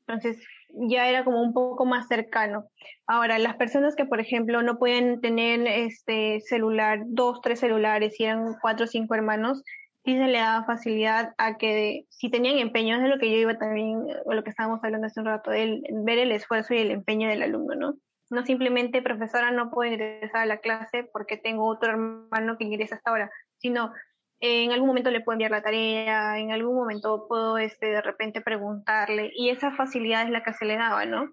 Entonces 0.08 0.42
ya 0.70 1.10
era 1.10 1.26
como 1.26 1.42
un 1.42 1.54
poco 1.54 1.86
más 1.86 2.08
cercano. 2.08 2.70
Ahora, 3.06 3.38
las 3.38 3.58
personas 3.58 3.94
que, 3.98 4.06
por 4.06 4.22
ejemplo, 4.22 4.62
no 4.64 4.80
pueden 4.80 5.20
tener 5.20 5.68
este 5.68 6.40
celular, 6.40 7.02
dos, 7.08 7.42
tres 7.42 7.60
celulares, 7.60 8.18
y 8.18 8.24
eran 8.24 8.56
cuatro 8.62 8.86
o 8.86 8.88
cinco 8.88 9.14
hermanos, 9.14 9.62
sí 10.06 10.16
se 10.16 10.28
le 10.28 10.38
daba 10.38 10.66
facilidad 10.66 11.34
a 11.38 11.58
que 11.58 12.06
si 12.08 12.30
tenían 12.30 12.60
empeño, 12.60 12.96
es 12.96 13.10
lo 13.10 13.20
que 13.20 13.30
yo 13.30 13.38
iba 13.38 13.58
también, 13.58 14.06
o 14.24 14.34
lo 14.34 14.44
que 14.46 14.52
estábamos 14.52 14.82
hablando 14.82 15.08
hace 15.08 15.20
un 15.20 15.26
rato, 15.26 15.52
de 15.52 15.82
ver 16.06 16.18
el 16.18 16.32
esfuerzo 16.32 16.76
y 16.76 16.78
el 16.78 16.91
empeño 16.91 17.28
del 17.28 17.44
alumno, 17.44 17.76
¿no? 17.76 17.96
No 18.30 18.46
simplemente, 18.46 19.02
profesora, 19.02 19.52
no 19.52 19.70
puedo 19.70 19.91
ingresar 19.91 20.44
a 20.44 20.46
la 20.46 20.58
clase 20.58 21.10
porque 21.12 21.36
tengo 21.36 21.65
otro 21.65 21.91
hermano 21.91 22.58
que 22.58 22.63
ingresa 22.63 22.96
hasta 22.96 23.10
ahora, 23.10 23.30
sino 23.58 23.91
en 24.39 24.71
algún 24.71 24.88
momento 24.89 25.12
le 25.12 25.21
puedo 25.21 25.36
enviar 25.36 25.52
la 25.52 25.63
tarea, 25.63 26.38
en 26.39 26.52
algún 26.52 26.76
momento 26.76 27.28
puedo 27.28 27.58
este, 27.58 27.88
de 27.88 28.02
repente 28.02 28.41
preguntarle, 28.41 29.32
y 29.36 29.50
esa 29.50 29.71
facilidad 29.71 30.23
es 30.23 30.30
la 30.30 30.43
que 30.43 30.54
se 30.54 30.65
le 30.65 30.78
daba, 30.78 31.06
¿no? 31.06 31.32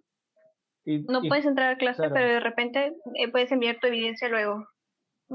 no 0.87 1.23
puedes 1.23 1.47
entrar 1.47 1.73
a 1.73 1.79
clase, 1.79 2.03
pero 2.11 2.29
de 2.29 2.41
repente 2.41 2.95
eh, 3.15 3.31
puedes 3.31 3.51
enviar 3.51 3.79
tu 3.81 3.87
evidencia 3.87 4.29
luego. 4.29 4.67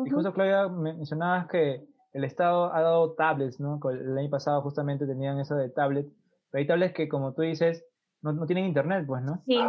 Y 0.05 0.09
justo, 0.09 0.31
Claudia, 0.33 0.67
mencionabas 0.67 1.47
que 1.47 1.83
el 2.13 2.23
Estado 2.23 2.73
ha 2.73 2.81
dado 2.81 3.13
tablets, 3.13 3.59
¿no? 3.59 3.79
El 3.89 4.17
año 4.17 4.29
pasado 4.29 4.61
justamente 4.61 5.07
tenían 5.07 5.39
eso 5.39 5.55
de 5.55 5.69
tablet, 5.69 6.07
pero 6.51 6.61
hay 6.61 6.67
tablets 6.67 6.93
que, 6.93 7.09
como 7.09 7.33
tú 7.33 7.41
dices, 7.41 7.83
no, 8.21 8.33
no 8.33 8.45
tienen 8.45 8.65
internet, 8.65 9.05
pues, 9.07 9.23
¿no? 9.23 9.41
Sí. 9.47 9.59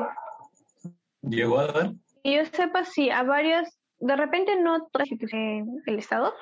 ¿Llegó 1.22 1.58
a 1.58 1.66
dar? 1.66 1.92
Yo 2.24 2.44
sepa, 2.44 2.84
sí, 2.84 3.10
a 3.10 3.22
varios, 3.22 3.66
de 3.98 4.16
repente 4.16 4.60
no 4.60 4.86
todas 4.88 5.08
el 5.10 5.98
Estado, 5.98 6.34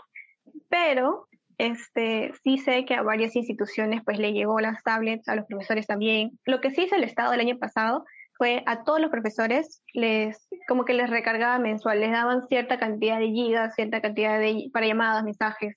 pero 0.69 1.28
este, 1.59 2.33
sí 2.45 2.59
sé 2.59 2.85
que 2.85 2.95
a 2.95 3.03
varias 3.03 3.35
instituciones 3.37 4.03
pues 4.05 4.19
le 4.19 4.33
llegó 4.33 4.61
las 4.61 4.83
tablets, 4.85 5.29
a 5.29 5.35
los 5.35 5.45
profesores 5.47 5.87
también. 5.87 6.39
Lo 6.45 6.61
que 6.61 6.71
sí 6.71 6.85
hizo 6.85 6.95
el 6.95 7.05
Estado 7.05 7.33
el 7.33 7.41
año 7.41 7.59
pasado 7.59 8.05
fue 8.37 8.63
a 8.67 8.85
todos 8.85 9.01
los 9.01 9.11
profesores 9.11 9.83
les 9.93 10.49
como 10.69 10.85
que 10.85 10.95
les 10.95 11.11
recargaba 11.11 11.59
mensual, 11.59 12.01
les 12.01 12.13
daban 12.13 12.47
cierta 12.47 12.79
cantidad 12.79 13.19
de 13.19 13.31
gigas, 13.31 13.75
cierta 13.75 14.01
cantidad 14.01 14.39
de 14.39 14.71
para 14.73 14.87
llamadas, 14.87 15.25
mensajes. 15.25 15.77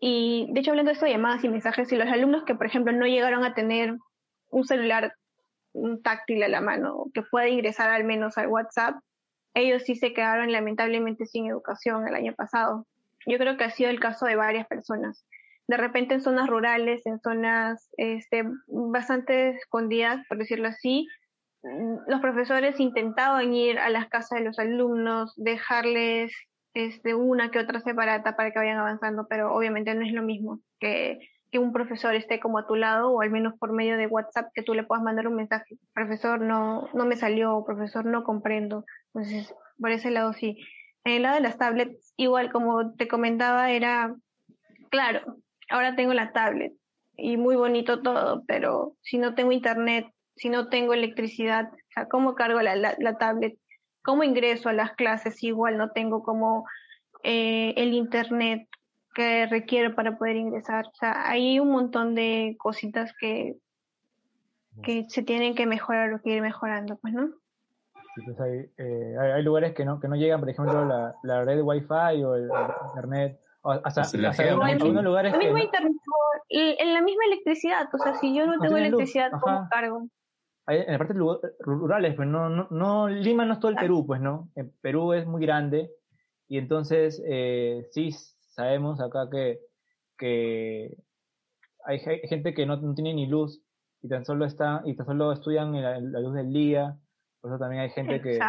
Y 0.00 0.48
de 0.52 0.60
hecho 0.60 0.72
hablando 0.72 0.90
de 0.90 0.94
esto 0.94 1.06
de 1.06 1.12
llamadas 1.12 1.44
y 1.44 1.48
mensajes, 1.48 1.88
si 1.88 1.96
los 1.96 2.08
alumnos 2.08 2.44
que 2.44 2.56
por 2.56 2.66
ejemplo 2.66 2.92
no 2.92 3.06
llegaron 3.06 3.44
a 3.44 3.54
tener 3.54 3.96
un 4.50 4.64
celular 4.64 5.14
un 5.72 6.02
táctil 6.02 6.42
a 6.42 6.48
la 6.48 6.60
mano, 6.60 7.04
que 7.14 7.22
pueda 7.22 7.48
ingresar 7.48 7.90
al 7.90 8.04
menos 8.04 8.38
al 8.38 8.48
WhatsApp, 8.48 8.96
ellos 9.54 9.82
sí 9.84 9.94
se 9.94 10.12
quedaron 10.12 10.50
lamentablemente 10.50 11.26
sin 11.26 11.46
educación 11.46 12.08
el 12.08 12.14
año 12.14 12.34
pasado. 12.34 12.86
Yo 13.26 13.38
creo 13.38 13.56
que 13.56 13.64
ha 13.64 13.70
sido 13.70 13.90
el 13.90 14.00
caso 14.00 14.26
de 14.26 14.36
varias 14.36 14.66
personas. 14.66 15.24
De 15.68 15.76
repente 15.76 16.14
en 16.14 16.22
zonas 16.22 16.48
rurales, 16.48 17.04
en 17.06 17.20
zonas 17.20 17.90
este, 17.96 18.44
bastante 18.68 19.50
escondidas, 19.50 20.24
por 20.28 20.38
decirlo 20.38 20.68
así, 20.68 21.08
mm, 21.62 22.08
los 22.08 22.20
profesores 22.20 22.78
intentaban 22.78 23.52
ir 23.52 23.78
a 23.78 23.90
las 23.90 24.08
casas 24.08 24.38
de 24.38 24.44
los 24.44 24.58
alumnos, 24.58 25.34
dejarles 25.36 26.32
este, 26.74 27.14
una 27.14 27.50
que 27.50 27.58
otra 27.58 27.80
separata 27.80 28.36
para 28.36 28.52
que 28.52 28.58
vayan 28.58 28.78
avanzando, 28.78 29.26
pero 29.28 29.54
obviamente 29.54 29.94
no 29.94 30.04
es 30.04 30.12
lo 30.12 30.22
mismo 30.22 30.60
que 30.78 31.18
que 31.50 31.58
un 31.58 31.72
profesor 31.72 32.14
esté 32.14 32.40
como 32.40 32.58
a 32.58 32.66
tu 32.66 32.74
lado 32.74 33.10
o 33.10 33.20
al 33.20 33.30
menos 33.30 33.54
por 33.58 33.72
medio 33.72 33.96
de 33.96 34.06
WhatsApp 34.06 34.50
que 34.54 34.62
tú 34.62 34.74
le 34.74 34.84
puedas 34.84 35.04
mandar 35.04 35.28
un 35.28 35.36
mensaje, 35.36 35.76
profesor, 35.94 36.40
no, 36.40 36.88
no 36.92 37.06
me 37.06 37.16
salió, 37.16 37.62
profesor, 37.64 38.04
no 38.04 38.24
comprendo. 38.24 38.84
Entonces, 39.14 39.54
por 39.80 39.90
ese 39.90 40.10
lado 40.10 40.32
sí. 40.32 40.58
El 41.06 41.22
lado 41.22 41.36
de 41.36 41.42
las 41.42 41.56
tablets, 41.56 42.12
igual 42.16 42.50
como 42.50 42.94
te 42.94 43.06
comentaba, 43.06 43.70
era, 43.70 44.16
claro, 44.90 45.36
ahora 45.70 45.94
tengo 45.94 46.12
la 46.14 46.32
tablet 46.32 46.72
y 47.16 47.36
muy 47.36 47.54
bonito 47.54 48.02
todo, 48.02 48.42
pero 48.48 48.96
si 49.02 49.18
no 49.18 49.36
tengo 49.36 49.52
internet, 49.52 50.06
si 50.34 50.48
no 50.48 50.68
tengo 50.68 50.94
electricidad, 50.94 51.72
o 51.72 51.92
sea, 51.94 52.08
¿cómo 52.08 52.34
cargo 52.34 52.60
la, 52.60 52.74
la, 52.74 53.18
tablet? 53.18 53.56
¿Cómo 54.02 54.24
ingreso 54.24 54.68
a 54.68 54.72
las 54.72 54.94
clases? 54.94 55.44
Igual 55.44 55.78
no 55.78 55.92
tengo 55.92 56.24
como 56.24 56.66
eh, 57.22 57.72
el 57.76 57.94
internet 57.94 58.68
que 59.14 59.46
requiere 59.46 59.90
para 59.90 60.18
poder 60.18 60.34
ingresar. 60.34 60.86
O 60.86 60.94
sea, 60.94 61.30
hay 61.30 61.60
un 61.60 61.70
montón 61.70 62.16
de 62.16 62.56
cositas 62.58 63.14
que, 63.20 63.54
que 64.82 65.04
se 65.08 65.22
tienen 65.22 65.54
que 65.54 65.66
mejorar 65.66 66.12
o 66.12 66.20
que 66.20 66.30
ir 66.30 66.42
mejorando, 66.42 66.98
pues, 66.98 67.14
¿no? 67.14 67.30
Pues 68.24 68.40
hay, 68.40 68.70
eh, 68.78 69.16
hay, 69.18 69.42
lugares 69.42 69.74
que 69.74 69.84
no, 69.84 70.00
que 70.00 70.08
no 70.08 70.16
llegan, 70.16 70.40
por 70.40 70.48
ejemplo, 70.48 70.84
la, 70.84 71.14
la 71.22 71.44
red 71.44 71.60
Wi-Fi 71.62 72.24
o 72.24 72.34
el, 72.34 72.48
internet. 72.88 73.40
O 73.62 73.72
hasta, 73.72 74.02
hasta 74.02 74.42
algunos 74.42 75.04
lugares 75.04 75.34
que... 75.34 75.48
en 76.48 76.94
la 76.94 77.02
misma 77.02 77.24
electricidad, 77.26 77.88
o 77.92 77.98
sea, 77.98 78.14
si 78.14 78.34
yo 78.34 78.46
no, 78.46 78.58
tengo 78.58 78.76
electricidad, 78.76 79.30
¿cómo 79.40 79.68
cargo? 79.70 80.08
Hay, 80.66 80.78
en 80.78 80.92
la 80.92 80.98
parte 80.98 81.14
rurales, 81.60 82.14
pues 82.14 82.26
no, 82.26 82.48
no, 82.48 82.68
no, 82.70 83.08
Lima 83.08 83.44
no 83.44 83.54
es 83.54 83.60
todo 83.60 83.70
el 83.70 83.76
Perú, 83.76 84.04
pues 84.06 84.20
no. 84.20 84.48
En 84.56 84.72
Perú 84.80 85.12
es 85.12 85.26
muy 85.26 85.40
grande 85.42 85.90
y 86.48 86.58
entonces 86.58 87.22
eh, 87.26 87.86
sí 87.90 88.12
sabemos 88.56 89.00
acá 89.00 89.28
que, 89.30 89.60
que 90.16 90.96
hay 91.84 92.00
gente 92.00 92.52
que 92.52 92.66
no, 92.66 92.94
tiene 92.94 93.14
ni 93.14 93.26
luz 93.26 93.62
y 94.02 94.08
tan 94.08 94.24
solo 94.24 94.44
está 94.44 94.82
y 94.84 94.96
tan 94.96 95.06
solo 95.06 95.32
estudian 95.32 95.74
en 95.74 96.12
la, 96.12 96.20
luz 96.20 96.34
del 96.34 96.52
día. 96.52 96.98
Por 97.46 97.52
eso 97.52 97.60
también 97.60 97.82
hay 97.82 97.90
gente 97.90 98.20
que 98.20 98.40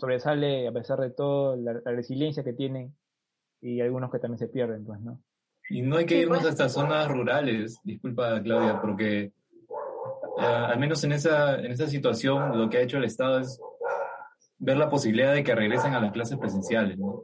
sobresale 0.00 0.66
a 0.66 0.72
pesar 0.72 0.98
de 0.98 1.10
todo 1.10 1.54
la, 1.54 1.74
resiliencia 1.84 2.42
que 2.42 2.52
tienen 2.52 2.92
y 3.60 3.80
algunos 3.80 4.10
que 4.10 4.18
también 4.18 4.40
se 4.40 4.48
pierden, 4.48 4.84
pues, 4.84 5.00
¿no? 5.00 5.22
Y 5.70 5.82
no 5.82 5.98
hay 5.98 6.04
que 6.04 6.16
irnos 6.16 6.44
a 6.44 6.48
estas 6.48 6.72
zonas 6.72 7.06
rurales, 7.06 7.78
disculpa 7.84 8.42
Claudia, 8.42 8.80
porque 8.80 9.20
eh, 9.20 9.32
al 10.40 10.80
menos 10.80 11.04
en 11.04 11.12
esa, 11.12 11.60
en 11.60 11.70
esa 11.70 11.86
situación 11.86 12.58
lo 12.58 12.68
que 12.68 12.78
ha 12.78 12.80
hecho 12.80 12.98
el 12.98 13.04
Estado 13.04 13.38
es 13.38 13.60
ver 14.58 14.78
la 14.78 14.90
posibilidad 14.90 15.32
de 15.32 15.44
que 15.44 15.54
regresen 15.54 15.94
a 15.94 16.00
las 16.00 16.10
clases 16.10 16.38
presenciales, 16.38 16.98
¿no? 16.98 17.22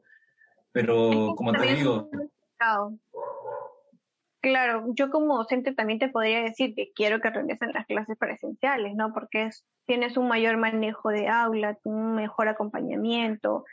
Pero 0.71 1.35
como 1.35 1.51
te 1.55 1.75
digo... 1.75 2.09
Claro, 4.45 4.85
yo 4.95 5.09
como 5.09 5.39
docente 5.39 5.73
también 5.73 5.99
te 5.99 6.11
podría 6.11 6.43
decir 6.43 6.75
que 6.75 6.93
quiero 6.95 7.19
que 7.23 7.31
regresen 7.31 7.73
las 7.73 7.87
clases 7.87 8.19
presenciales, 8.19 8.95
¿no? 8.95 9.15
Porque 9.15 9.49
tienes 9.87 10.19
un 10.19 10.29
mayor 10.29 10.59
manejo 10.59 11.09
de 11.09 11.29
aula, 11.29 11.79
un 11.85 12.15
mejor 12.15 12.49
acompañamiento. 12.49 13.65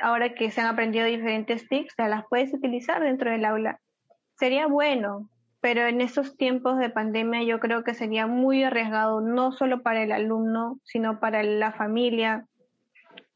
Ahora 0.00 0.32
que 0.34 0.52
se 0.52 0.60
han 0.60 0.68
aprendido 0.68 1.04
diferentes 1.04 1.68
TICs, 1.68 1.94
las 1.98 2.26
puedes 2.30 2.54
utilizar 2.54 3.02
dentro 3.02 3.28
del 3.28 3.44
aula. 3.44 3.80
Sería 4.38 4.68
bueno, 4.68 5.28
pero 5.60 5.88
en 5.88 6.00
estos 6.00 6.36
tiempos 6.36 6.78
de 6.78 6.90
pandemia 6.90 7.42
yo 7.42 7.58
creo 7.58 7.82
que 7.82 7.94
sería 7.94 8.28
muy 8.28 8.62
arriesgado, 8.62 9.20
no 9.20 9.50
solo 9.50 9.82
para 9.82 10.04
el 10.04 10.12
alumno, 10.12 10.78
sino 10.84 11.18
para 11.18 11.42
la 11.42 11.72
familia, 11.72 12.46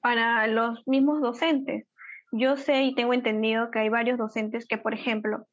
para 0.00 0.46
los 0.46 0.86
mismos 0.86 1.20
docentes. 1.20 1.88
Yo 2.30 2.56
sé 2.56 2.84
y 2.84 2.94
tengo 2.94 3.14
entendido 3.14 3.72
que 3.72 3.80
hay 3.80 3.88
varios 3.88 4.16
docentes 4.16 4.64
que, 4.68 4.78
por 4.78 4.94
ejemplo, 4.94 5.44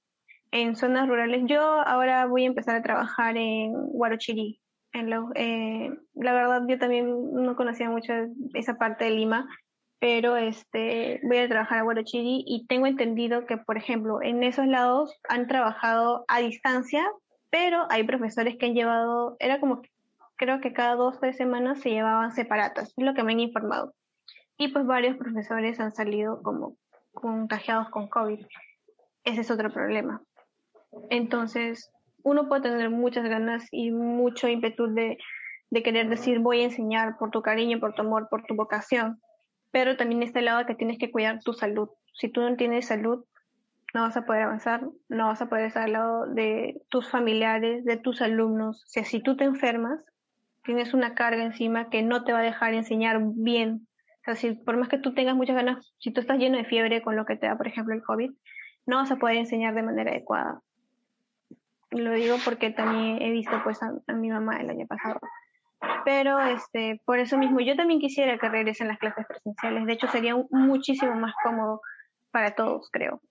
en 0.51 0.75
zonas 0.75 1.07
rurales. 1.07 1.43
Yo 1.45 1.61
ahora 1.61 2.25
voy 2.25 2.43
a 2.43 2.47
empezar 2.47 2.75
a 2.75 2.83
trabajar 2.83 3.37
en 3.37 3.73
Huarochirí. 3.73 4.61
Eh, 4.93 5.89
la 6.15 6.33
verdad, 6.33 6.63
yo 6.67 6.77
también 6.77 7.33
no 7.33 7.55
conocía 7.55 7.89
mucho 7.89 8.13
esa 8.53 8.77
parte 8.77 9.05
de 9.05 9.11
Lima, 9.11 9.47
pero 9.99 10.35
este, 10.35 11.21
voy 11.23 11.37
a 11.37 11.47
trabajar 11.47 11.79
a 11.79 11.83
Huarochirí 11.85 12.43
y 12.45 12.65
tengo 12.67 12.87
entendido 12.87 13.45
que, 13.45 13.57
por 13.57 13.77
ejemplo, 13.77 14.21
en 14.21 14.43
esos 14.43 14.67
lados 14.67 15.17
han 15.29 15.47
trabajado 15.47 16.25
a 16.27 16.39
distancia, 16.39 17.07
pero 17.49 17.85
hay 17.89 18.03
profesores 18.03 18.57
que 18.57 18.65
han 18.65 18.73
llevado, 18.73 19.37
era 19.39 19.59
como, 19.59 19.81
creo 20.35 20.59
que 20.59 20.73
cada 20.73 20.95
dos 20.95 21.15
o 21.15 21.19
tres 21.19 21.37
semanas 21.37 21.79
se 21.79 21.91
llevaban 21.91 22.33
separatas, 22.33 22.93
es 22.97 23.05
lo 23.05 23.13
que 23.13 23.23
me 23.23 23.31
han 23.31 23.39
informado. 23.39 23.93
Y 24.57 24.67
pues 24.69 24.85
varios 24.85 25.17
profesores 25.17 25.79
han 25.79 25.91
salido 25.93 26.41
como 26.43 26.75
contagiados 27.13 27.89
con 27.89 28.07
COVID. 28.07 28.45
Ese 29.23 29.41
es 29.41 29.51
otro 29.51 29.71
problema. 29.71 30.21
Entonces, 31.10 31.91
uno 32.23 32.47
puede 32.47 32.63
tener 32.63 32.89
muchas 32.89 33.23
ganas 33.25 33.67
y 33.71 33.91
mucho 33.91 34.47
ímpetu 34.47 34.93
de, 34.93 35.17
querer 35.84 36.10
decir 36.10 36.39
voy 36.39 36.62
a 36.62 36.65
enseñar 36.65 37.17
por 37.17 37.32
tu 37.32 37.41
cariño, 37.41 37.80
por 37.80 37.93
tu 37.93 38.01
amor, 38.01 38.27
por 38.30 38.43
tu 38.43 38.56
vocación, 38.56 39.21
pero 39.71 39.97
también 39.97 40.21
está 40.21 40.39
el 40.39 40.45
lado 40.45 40.65
que 40.65 40.75
tienes 40.75 40.97
que 40.97 41.12
cuidar 41.12 41.39
tu 41.41 41.54
salud. 41.54 41.89
Si 42.13 42.27
tú 42.30 42.41
no 42.41 42.56
tienes 42.56 42.88
salud, 42.88 43.25
no 43.93 44.01
vas 44.01 44.15
a 44.17 44.25
poder 44.25 44.43
avanzar, 44.43 44.82
no 45.10 45.27
vas 45.27 45.41
a 45.41 45.49
poder 45.49 45.65
estar 45.65 45.84
al 45.84 45.93
lado 45.93 46.25
de 46.27 46.82
tus 46.89 47.10
familiares, 47.10 47.84
de 47.86 47.97
tus 47.97 48.21
alumnos. 48.21 48.84
O 48.84 48.88
sea, 48.88 49.06
si 49.06 49.21
tú 49.21 49.36
te 49.38 49.43
enfermas, 49.43 49.99
tienes 50.63 50.93
una 50.93 51.15
carga 51.15 51.43
encima 51.43 51.89
que 51.89 52.04
no 52.04 52.23
te 52.23 52.34
va 52.34 52.39
a 52.39 52.43
dejar 52.43 52.73
enseñar 52.73 53.19
bien. 53.21 53.88
O 54.21 54.23
sea, 54.25 54.36
si 54.36 54.54
por 54.54 54.77
más 54.77 54.88
que 54.88 54.99
tú 54.99 55.13
tengas 55.13 55.36
muchas 55.36 55.56
ganas, 55.56 55.93
si 55.99 56.12
tú 56.12 56.21
estás 56.21 56.38
lleno 56.38 56.58
de 56.58 56.65
fiebre 56.65 57.01
con 57.01 57.15
lo 57.15 57.25
que 57.25 57.36
te 57.36 57.47
da, 57.47 57.58
por 57.58 57.67
ejemplo, 57.67 57.95
el 57.95 58.04
COVID, 58.04 58.32
no 58.86 58.97
vas 58.97 59.12
a 59.12 59.17
poder 59.17 59.38
enseñar 59.38 59.73
de 59.73 59.84
manera 59.84 60.12
adecuada. 60.12 60.62
Lo 61.91 62.12
digo 62.13 62.38
porque 62.45 62.71
también 62.71 63.21
he 63.21 63.32
visto 63.32 63.51
pues 63.63 63.80
a, 63.84 64.13
mi 64.13 64.30
mamá 64.30 64.62
el 64.62 64.69
año 64.69 64.88
pasado. 64.88 65.19
Pero 66.06 66.39
este, 66.39 67.01
por 67.06 67.19
eso 67.19 67.38
mismo 67.38 67.60
yo 67.60 67.75
también 67.75 67.99
quisiera 67.99 68.38
que 68.38 68.49
regresen 68.49 68.88
las 68.88 68.97
clases 68.97 69.25
presenciales. 69.27 69.86
De 69.86 69.93
hecho, 69.93 70.08
sería 70.08 70.36
muchísimo 70.49 71.15
más 71.15 71.34
cómodo 71.43 71.82
para 72.32 72.56
todos, 72.56 72.89
creo. 72.91 73.21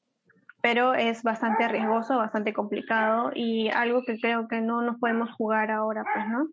Pero 0.63 0.95
es 0.95 1.23
bastante 1.23 1.67
riesgoso, 1.69 2.19
bastante 2.19 2.53
complicado 2.53 3.31
y 3.35 3.71
algo 3.71 4.03
que 4.05 4.21
creo 4.21 4.47
que 4.47 4.61
no 4.61 4.83
nos 4.83 4.99
podemos 4.99 5.31
jugar 5.33 5.71
ahora, 5.71 6.05
pues, 6.15 6.29
¿no? 6.29 6.49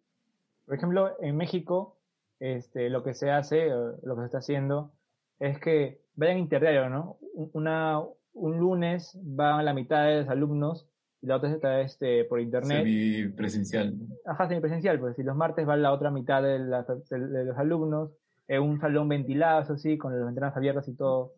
Por 0.66 0.76
ejemplo, 0.76 1.16
en 1.22 1.36
México, 1.36 1.98
este, 2.40 2.90
lo 2.90 3.04
que 3.04 3.14
se 3.14 3.32
hace, 3.32 3.68
lo 3.68 4.16
que 4.16 4.22
se 4.22 4.26
está 4.26 4.38
haciendo, 4.38 4.94
es 5.40 5.60
que 5.60 6.00
vayan 6.16 6.38
interdiario, 6.38 6.90
¿no? 6.90 7.18
Una, 7.54 8.00
un 8.34 8.58
lunes 8.58 9.18
van 9.22 9.66
la 9.66 9.74
mitad 9.74 10.06
de 10.06 10.22
los 10.22 10.30
alumnos 10.30 10.88
la 11.22 11.38
otra 11.38 11.52
está 11.52 11.82
este, 11.82 12.26
por 12.26 12.40
internet. 12.40 12.84
Semipresencial. 12.84 13.94
Ajá, 14.26 14.48
semipresencial, 14.48 15.00
pues 15.00 15.16
si 15.16 15.24
los 15.24 15.36
martes 15.36 15.68
va 15.68 15.76
la 15.76 15.92
otra 15.92 16.12
mitad 16.12 16.44
de, 16.44 16.60
los 16.60 17.58
alumnos, 17.58 18.12
en 18.48 18.62
un 18.62 18.80
salón 18.80 19.10
ventilado, 19.10 19.74
así, 19.74 19.98
con 19.98 20.16
las 20.16 20.26
ventanas 20.26 20.56
abiertas 20.56 20.88
y 20.88 20.96
todo. 20.96 21.34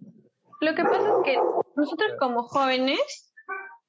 Lo 0.61 0.75
que 0.75 0.83
pasa 0.83 1.07
es 1.07 1.23
que 1.23 1.37
nosotros 1.75 2.11
como 2.19 2.43
jóvenes, 2.43 3.33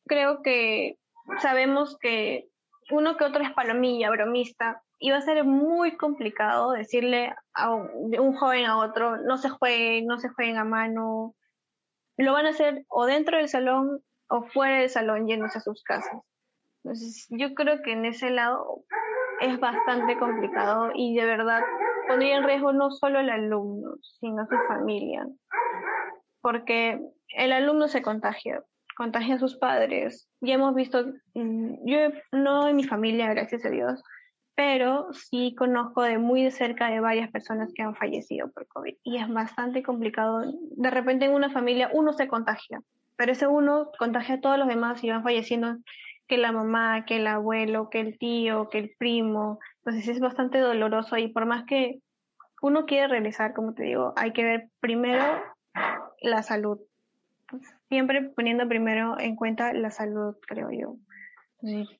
creo 0.06 0.42
que 0.42 0.98
sabemos 1.42 1.98
que 1.98 2.48
uno 2.90 3.16
que 3.16 3.24
otro 3.24 3.42
es 3.42 3.52
palomilla, 3.52 4.10
bromista, 4.10 4.82
y 4.98 5.10
va 5.10 5.16
a 5.16 5.22
ser 5.22 5.44
muy 5.44 5.96
complicado 5.96 6.72
decirle 6.72 7.34
a 7.54 7.74
un, 7.74 8.34
joven 8.34 8.66
a 8.66 8.78
otro, 8.78 9.16
no 9.16 9.38
se 9.38 9.48
jueguen, 9.48 10.06
no 10.06 10.18
se 10.18 10.28
jueguen 10.28 10.58
a 10.58 10.64
mano. 10.64 11.34
Lo 12.16 12.34
van 12.34 12.46
a 12.46 12.50
hacer 12.50 12.84
o 12.88 13.06
dentro 13.06 13.38
del 13.38 13.48
salón 13.48 14.02
o 14.30 14.42
fuera 14.44 14.78
del 14.78 14.88
salón 14.88 15.26
yéndose 15.26 15.58
a 15.58 15.62
sus 15.62 15.82
casas. 15.82 16.18
Entonces, 16.82 17.26
yo 17.30 17.54
creo 17.54 17.82
que 17.82 17.92
en 17.92 18.06
ese 18.06 18.30
lado 18.30 18.84
es 19.40 19.58
bastante 19.58 20.18
complicado 20.18 20.92
y 20.94 21.14
de 21.14 21.24
verdad 21.24 21.62
pondría 22.08 22.36
en 22.36 22.44
riesgo 22.44 22.72
no 22.72 22.90
solo 22.90 23.18
al 23.18 23.28
alumno, 23.28 23.96
sino 24.00 24.42
a 24.42 24.46
su 24.46 24.56
familia. 24.68 25.26
Porque 26.40 27.00
el 27.36 27.52
alumno 27.52 27.88
se 27.88 28.02
contagia, 28.02 28.62
contagia 28.96 29.34
a 29.34 29.38
sus 29.38 29.56
padres. 29.56 30.28
Ya 30.40 30.54
hemos 30.54 30.74
visto, 30.74 31.04
mm, 31.34 31.86
yo 31.86 31.98
no 32.32 32.68
en 32.68 32.76
mi 32.76 32.84
familia, 32.84 33.28
gracias 33.30 33.64
a 33.66 33.70
Dios, 33.70 34.02
pero 34.54 35.12
sí 35.12 35.54
conozco 35.56 36.02
de 36.02 36.18
muy 36.18 36.44
de 36.44 36.50
cerca 36.50 36.88
de 36.88 37.00
varias 37.00 37.30
personas 37.30 37.72
que 37.74 37.82
han 37.82 37.94
fallecido 37.94 38.50
por 38.52 38.66
COVID 38.68 38.94
y 39.02 39.18
es 39.18 39.28
bastante 39.28 39.82
complicado. 39.82 40.42
De 40.76 40.90
repente 40.90 41.26
en 41.26 41.34
una 41.34 41.50
familia 41.50 41.90
uno 41.92 42.12
se 42.12 42.28
contagia 42.28 42.80
pero 43.20 43.32
ese 43.32 43.46
uno 43.46 43.90
contagia 43.98 44.36
a 44.36 44.40
todos 44.40 44.56
los 44.56 44.66
demás 44.66 45.04
y 45.04 45.10
van 45.10 45.22
falleciendo 45.22 45.76
que 46.26 46.38
la 46.38 46.52
mamá, 46.52 47.04
que 47.04 47.16
el 47.16 47.26
abuelo, 47.26 47.90
que 47.90 48.00
el 48.00 48.16
tío, 48.16 48.70
que 48.70 48.78
el 48.78 48.94
primo. 48.96 49.58
Entonces 49.84 50.08
es 50.08 50.20
bastante 50.20 50.56
doloroso 50.56 51.18
y 51.18 51.28
por 51.28 51.44
más 51.44 51.66
que 51.66 52.00
uno 52.62 52.86
quiere 52.86 53.08
realizar, 53.08 53.52
como 53.52 53.74
te 53.74 53.82
digo, 53.82 54.14
hay 54.16 54.32
que 54.32 54.42
ver 54.42 54.68
primero 54.80 55.22
la 56.22 56.42
salud. 56.42 56.78
Siempre 57.90 58.22
poniendo 58.22 58.66
primero 58.66 59.20
en 59.20 59.36
cuenta 59.36 59.74
la 59.74 59.90
salud, 59.90 60.36
creo 60.46 60.70
yo. 60.70 60.96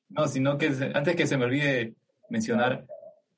No, 0.09 0.27
sino 0.27 0.57
que 0.57 0.71
antes 0.95 1.15
que 1.15 1.27
se 1.27 1.37
me 1.37 1.45
olvide 1.45 1.93
mencionar, 2.31 2.87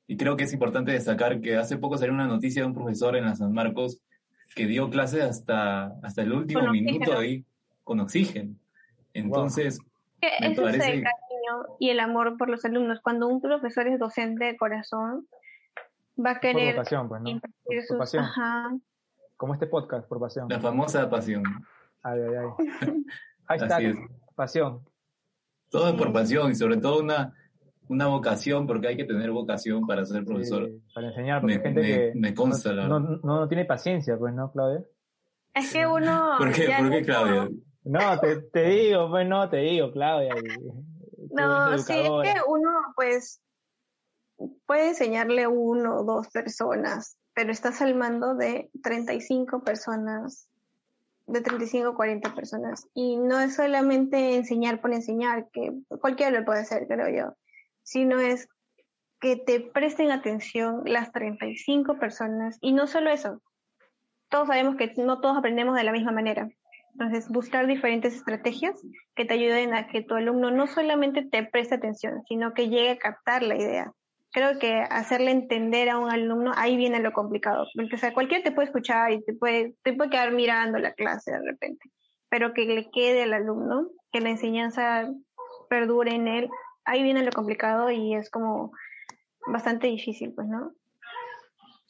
y 0.07 0.15
creo 0.15 0.37
que 0.37 0.45
es 0.45 0.53
importante 0.53 0.93
destacar 0.93 1.41
que 1.41 1.57
hace 1.57 1.75
poco 1.75 1.97
salió 1.97 2.13
una 2.13 2.27
noticia 2.27 2.61
de 2.61 2.67
un 2.69 2.73
profesor 2.73 3.17
en 3.17 3.25
la 3.25 3.35
San 3.35 3.51
Marcos 3.51 3.99
que 4.55 4.67
dio 4.67 4.89
clases 4.89 5.23
hasta, 5.23 5.87
hasta 6.01 6.21
el 6.21 6.31
último 6.31 6.71
minuto 6.71 7.17
ahí 7.17 7.43
con 7.83 7.99
oxígeno. 7.99 8.55
Entonces, 9.13 9.79
eso 10.21 10.67
es 10.67 10.75
el 10.75 11.03
cariño 11.03 11.75
y 11.79 11.89
el 11.89 11.99
amor 11.99 12.37
por 12.37 12.49
los 12.49 12.63
alumnos. 12.65 12.99
Cuando 13.01 13.27
un 13.27 13.41
profesor 13.41 13.87
es 13.87 13.99
docente 13.99 14.45
de 14.45 14.57
corazón, 14.57 15.27
va 16.23 16.31
a 16.31 16.39
querer 16.39 16.75
por 16.75 16.83
pasión, 16.83 17.09
pues, 17.09 17.21
¿no? 17.21 17.41
por, 17.89 17.97
pasión. 17.97 18.25
Como 19.37 19.53
este 19.53 19.67
podcast, 19.67 20.07
por 20.07 20.19
pasión. 20.19 20.47
La 20.49 20.59
famosa 20.59 21.09
pasión. 21.09 21.43
Ay, 22.01 22.21
ay, 22.21 22.35
ay. 22.35 23.05
Ahí 23.47 23.59
está, 23.61 23.77
pasión. 24.35 24.81
Todo 25.69 25.89
es 25.89 25.95
por 25.95 26.13
pasión 26.13 26.51
y 26.51 26.55
sobre 26.55 26.77
todo 26.77 27.01
una, 27.01 27.33
una 27.89 28.07
vocación, 28.07 28.65
porque 28.65 28.87
hay 28.87 28.95
que 28.95 29.03
tener 29.03 29.31
vocación 29.31 29.85
para 29.85 30.05
ser 30.05 30.23
profesor. 30.23 30.69
para 30.93 31.07
enseñar, 31.07 31.41
porque 31.41 31.55
hay 31.55 31.61
gente 31.61 31.81
que 31.81 32.11
me 32.15 32.33
consta, 32.33 32.71
no, 32.73 32.99
no, 32.99 33.19
no, 33.21 33.47
tiene 33.47 33.65
paciencia, 33.65 34.17
pues, 34.17 34.33
¿no, 34.33 34.51
Claudia? 34.51 34.83
Es 35.53 35.73
que 35.73 35.85
uno... 35.85 36.35
¿Por 36.37 36.53
qué, 36.53 36.73
¿Por 36.79 36.89
qué 36.89 37.01
Claudia? 37.01 37.49
No, 37.83 38.19
te, 38.19 38.37
te 38.37 38.63
digo, 38.69 39.09
pues 39.09 39.27
no, 39.27 39.49
te 39.49 39.57
digo, 39.57 39.91
Claudia. 39.91 40.35
No, 41.31 41.77
sí, 41.77 41.93
es 41.93 42.09
que 42.09 42.41
uno, 42.47 42.69
pues, 42.95 43.41
puede 44.65 44.89
enseñarle 44.89 45.47
uno 45.47 45.97
o 45.97 46.03
dos 46.03 46.27
personas, 46.29 47.17
pero 47.33 47.51
estás 47.51 47.81
al 47.81 47.95
mando 47.95 48.35
de 48.35 48.69
35 48.83 49.63
personas, 49.63 50.47
de 51.25 51.41
35 51.41 51.89
o 51.89 51.95
40 51.95 52.35
personas. 52.35 52.87
Y 52.93 53.17
no 53.17 53.39
es 53.39 53.55
solamente 53.55 54.35
enseñar 54.35 54.81
por 54.81 54.93
enseñar, 54.93 55.49
que 55.51 55.71
cualquiera 56.01 56.37
lo 56.37 56.45
puede 56.45 56.61
hacer, 56.61 56.87
creo 56.87 57.09
yo, 57.09 57.35
sino 57.83 58.19
es 58.19 58.47
que 59.19 59.37
te 59.37 59.61
presten 59.61 60.11
atención 60.11 60.81
las 60.85 61.11
35 61.11 61.97
personas. 61.97 62.57
Y 62.61 62.73
no 62.73 62.87
solo 62.87 63.09
eso, 63.09 63.41
todos 64.29 64.47
sabemos 64.47 64.75
que 64.75 64.93
no 64.97 65.21
todos 65.21 65.37
aprendemos 65.37 65.75
de 65.75 65.83
la 65.83 65.91
misma 65.91 66.11
manera. 66.11 66.49
Entonces, 66.93 67.27
buscar 67.29 67.65
diferentes 67.65 68.15
estrategias 68.15 68.79
que 69.15 69.25
te 69.25 69.33
ayuden 69.33 69.73
a 69.73 69.87
que 69.87 70.03
tu 70.03 70.13
alumno 70.13 70.51
no 70.51 70.67
solamente 70.67 71.23
te 71.23 71.43
preste 71.43 71.75
atención, 71.75 72.21
sino 72.27 72.53
que 72.53 72.69
llegue 72.69 72.91
a 72.91 72.97
captar 72.97 73.41
la 73.41 73.55
idea. 73.55 73.91
Creo 74.31 74.59
que 74.59 74.73
hacerle 74.73 75.31
entender 75.31 75.89
a 75.89 75.97
un 75.97 76.09
alumno, 76.09 76.51
ahí 76.55 76.77
viene 76.77 76.99
lo 76.99 77.11
complicado. 77.11 77.65
Porque, 77.75 77.95
o 77.95 77.97
sea, 77.97 78.13
cualquiera 78.13 78.43
te 78.43 78.51
puede 78.51 78.67
escuchar 78.67 79.11
y 79.11 79.23
te 79.23 79.33
puede, 79.33 79.75
te 79.83 79.93
puede 79.93 80.11
quedar 80.11 80.31
mirando 80.31 80.77
la 80.77 80.93
clase 80.93 81.31
de 81.31 81.41
repente, 81.43 81.89
pero 82.29 82.53
que 82.53 82.65
le 82.65 82.89
quede 82.91 83.23
al 83.23 83.33
alumno, 83.33 83.87
que 84.11 84.21
la 84.21 84.29
enseñanza 84.29 85.07
perdure 85.69 86.13
en 86.13 86.27
él, 86.27 86.49
ahí 86.85 87.01
viene 87.01 87.23
lo 87.23 87.31
complicado 87.31 87.89
y 87.89 88.13
es 88.13 88.29
como 88.29 88.71
bastante 89.47 89.87
difícil, 89.87 90.33
pues, 90.33 90.47
¿no? 90.47 90.73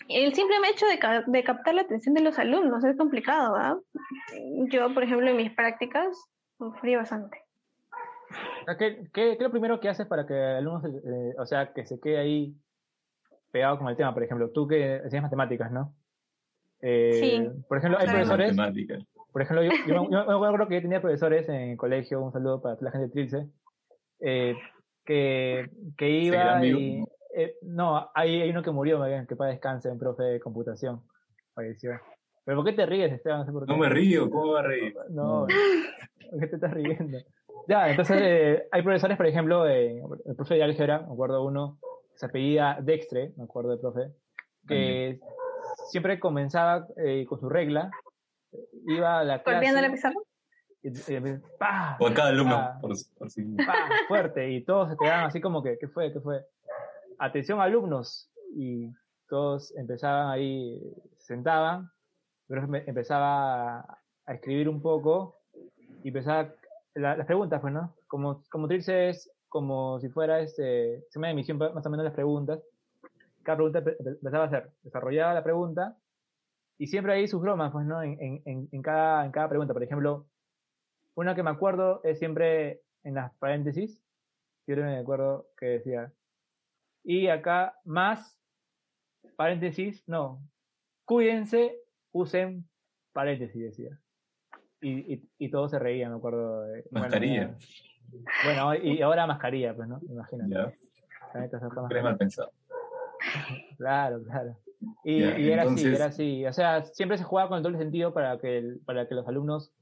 El 0.09 0.33
simple 0.33 0.55
hecho 0.69 0.85
de, 0.85 1.23
de, 1.27 1.43
captar 1.43 1.75
la 1.75 1.81
atención 1.81 2.13
de 2.13 2.21
los 2.21 2.37
alumnos 2.39 2.83
es 2.83 2.97
complicado, 2.97 3.55
¿ah? 3.55 3.79
Yo, 4.69 4.93
por 4.93 5.03
ejemplo, 5.03 5.29
en 5.29 5.37
mis 5.37 5.51
prácticas 5.51 6.17
sufrí 6.57 6.95
bastante. 6.95 7.41
¿Qué, 8.79 9.09
qué, 9.13 9.33
es 9.33 9.39
lo 9.39 9.51
primero 9.51 9.79
que 9.79 9.89
haces 9.89 10.07
para 10.07 10.25
que 10.25 10.33
el 10.33 10.57
alumno, 10.57 10.81
eh, 10.87 11.35
o 11.37 11.45
sea, 11.45 11.73
que 11.73 11.85
se 11.85 11.99
quede 11.99 12.17
ahí 12.17 12.55
pegado 13.51 13.77
con 13.77 13.87
el 13.87 13.95
tema? 13.95 14.13
Por 14.13 14.23
ejemplo, 14.23 14.49
tú 14.49 14.67
que 14.67 14.95
enseñas 14.95 15.23
matemáticas, 15.23 15.71
¿no? 15.71 15.93
Eh, 16.81 17.13
sí. 17.13 17.63
Por 17.67 17.77
ejemplo, 17.77 17.99
hay 17.99 18.07
profesores... 18.07 18.55
Por 19.31 19.41
ejemplo, 19.41 19.63
yo, 19.63 19.71
yo, 19.87 20.25
me 20.25 20.47
acuerdo 20.47 20.67
que 20.67 20.75
yo 20.75 20.81
tenía 20.81 21.01
profesores 21.01 21.49
en 21.49 21.71
el 21.71 21.77
colegio, 21.77 22.21
un 22.21 22.31
saludo 22.31 22.61
para 22.61 22.77
la 22.81 22.91
gente 22.91 23.07
de 23.07 23.11
Trilce, 23.11 23.47
eh, 24.19 24.55
que, 25.05 25.69
que 25.97 26.09
iba 26.09 26.65
y... 26.65 27.03
Eh, 27.35 27.55
no, 27.63 28.09
hay, 28.13 28.41
hay, 28.41 28.49
uno 28.49 28.61
que 28.61 28.71
murió, 28.71 29.01
que 29.27 29.35
para 29.35 29.51
descanse, 29.51 29.89
un 29.89 29.99
profe 29.99 30.23
de 30.23 30.39
computación. 30.39 31.01
Falleció. 31.53 31.99
¿Pero 32.45 32.57
por 32.57 32.65
qué 32.65 32.73
te 32.73 32.85
ríes, 32.85 33.11
Esteban? 33.11 33.45
No, 33.47 33.61
no 33.61 33.77
me 33.77 33.89
río, 33.89 34.29
¿cómo 34.29 34.53
va 34.53 34.59
a 34.59 34.63
reír? 34.63 34.95
No, 35.09 35.47
¿por 36.29 36.39
qué 36.39 36.47
te 36.47 36.55
estás 36.55 36.73
riendo? 36.73 37.17
Ya, 37.67 37.89
entonces 37.89 38.17
eh, 38.21 38.67
hay 38.71 38.81
profesores, 38.81 39.15
por 39.15 39.25
ejemplo, 39.25 39.67
eh, 39.67 40.01
el 40.25 40.35
profe 40.35 40.55
de 40.55 40.63
álgebra, 40.63 40.99
me 40.99 41.13
acuerdo 41.13 41.43
uno, 41.43 41.79
se 42.15 42.25
apellida 42.25 42.77
Dextre, 42.81 43.31
me 43.37 43.45
acuerdo 43.45 43.71
del 43.71 43.79
profe, 43.79 44.11
que 44.67 45.19
siempre 45.89 46.19
comenzaba 46.19 46.87
eh, 46.97 47.25
con 47.25 47.39
su 47.39 47.49
regla, 47.49 47.89
iba 48.85 49.19
a 49.19 49.23
la 49.23 49.41
clase... 49.41 49.71
la 49.71 49.91
pizarra? 49.91 50.15
O 51.99 52.07
a 52.07 52.13
cada 52.13 52.29
alumno, 52.29 52.77
por, 52.81 52.91
por 53.17 53.29
fuerte, 54.09 54.51
y 54.51 54.65
todos 54.65 54.89
se 54.89 54.97
quedaban 54.97 55.25
así 55.25 55.39
como 55.39 55.63
que, 55.63 55.77
¿qué 55.79 55.87
fue? 55.87 56.11
¿Qué 56.11 56.19
fue? 56.19 56.43
Atención 57.23 57.61
alumnos, 57.61 58.29
y 58.53 58.91
todos 59.29 59.73
empezaban 59.77 60.29
ahí, 60.29 60.93
se 61.19 61.27
sentaban, 61.27 61.89
pero 62.47 62.63
empezaba 62.85 63.79
a 63.79 64.33
escribir 64.33 64.67
un 64.67 64.81
poco 64.81 65.39
y 66.03 66.09
empezaba 66.09 66.53
las 66.95 67.25
preguntas, 67.25 67.61
pues, 67.61 67.73
¿no? 67.73 67.95
Como, 68.07 68.43
como 68.51 68.67
Trilce 68.67 69.13
como 69.47 70.01
si 70.01 70.09
fuera 70.09 70.41
este, 70.41 71.05
se 71.09 71.17
me 71.17 71.31
emisión 71.31 71.57
más 71.57 71.85
o 71.85 71.89
menos 71.89 72.03
las 72.03 72.13
preguntas. 72.13 72.59
Cada 73.43 73.55
pregunta 73.55 73.79
empezaba 73.79 74.43
a 74.43 74.47
hacer, 74.47 74.71
desarrollaba 74.81 75.33
la 75.33 75.45
pregunta 75.45 75.95
y 76.77 76.87
siempre 76.87 77.13
hay 77.13 77.29
sus 77.29 77.39
bromas, 77.39 77.71
pues, 77.71 77.85
¿no? 77.85 78.03
En, 78.03 78.81
cada, 78.81 79.23
en 79.23 79.31
cada 79.31 79.47
pregunta. 79.47 79.73
Por 79.73 79.83
ejemplo, 79.83 80.25
una 81.15 81.35
que 81.35 81.43
me 81.43 81.51
acuerdo 81.51 82.01
es 82.03 82.19
siempre 82.19 82.81
en 83.05 83.15
las 83.15 83.33
paréntesis. 83.35 83.97
Yo 84.67 84.75
me 84.75 84.97
acuerdo 84.97 85.47
que 85.57 85.67
decía, 85.67 86.11
y 87.03 87.27
acá 87.27 87.77
más 87.83 88.39
paréntesis, 89.35 90.03
no, 90.07 90.41
cuídense, 91.05 91.77
usen 92.11 92.67
paréntesis, 93.13 93.61
decía 93.61 93.99
y, 94.83 95.13
y, 95.13 95.29
y 95.39 95.49
todos 95.49 95.71
se 95.71 95.79
reían, 95.79 96.11
me 96.11 96.17
acuerdo. 96.17 96.63
De, 96.63 96.83
mascarilla. 96.91 97.55
Bueno, 98.43 98.75
y 98.75 99.01
ahora 99.01 99.25
mascarilla, 99.25 99.73
pues, 99.73 99.87
¿no? 99.87 99.99
Imagínate. 100.09 100.51
Ya. 100.53 102.03
mal 102.03 102.17
pensado. 102.17 102.51
claro, 103.77 104.21
claro. 104.23 104.57
Y, 105.05 105.23
y 105.23 105.49
era 105.49 105.63
así, 105.63 105.87
era 105.87 106.05
así. 106.05 106.45
O 106.45 106.53
sea, 106.53 106.83
siempre 106.83 107.17
se 107.17 107.23
jugaba 107.23 107.49
con 107.49 107.57
el 107.57 107.63
doble 107.63 107.77
sentido 107.77 108.13
para 108.13 108.37
que, 108.37 108.57
el, 108.57 108.81
para 108.85 109.07
que 109.07 109.15
los 109.15 109.25
alumnos 109.27 109.73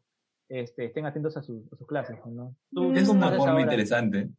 este, 0.48 0.86
estén 0.86 1.08
atentos 1.08 1.36
a, 1.36 1.42
sus 1.42 1.68
clases, 1.88 2.18
¿no? 2.28 2.56
es 2.94 3.10
una 3.10 3.32
forma 3.32 3.62
interesante. 3.62 4.30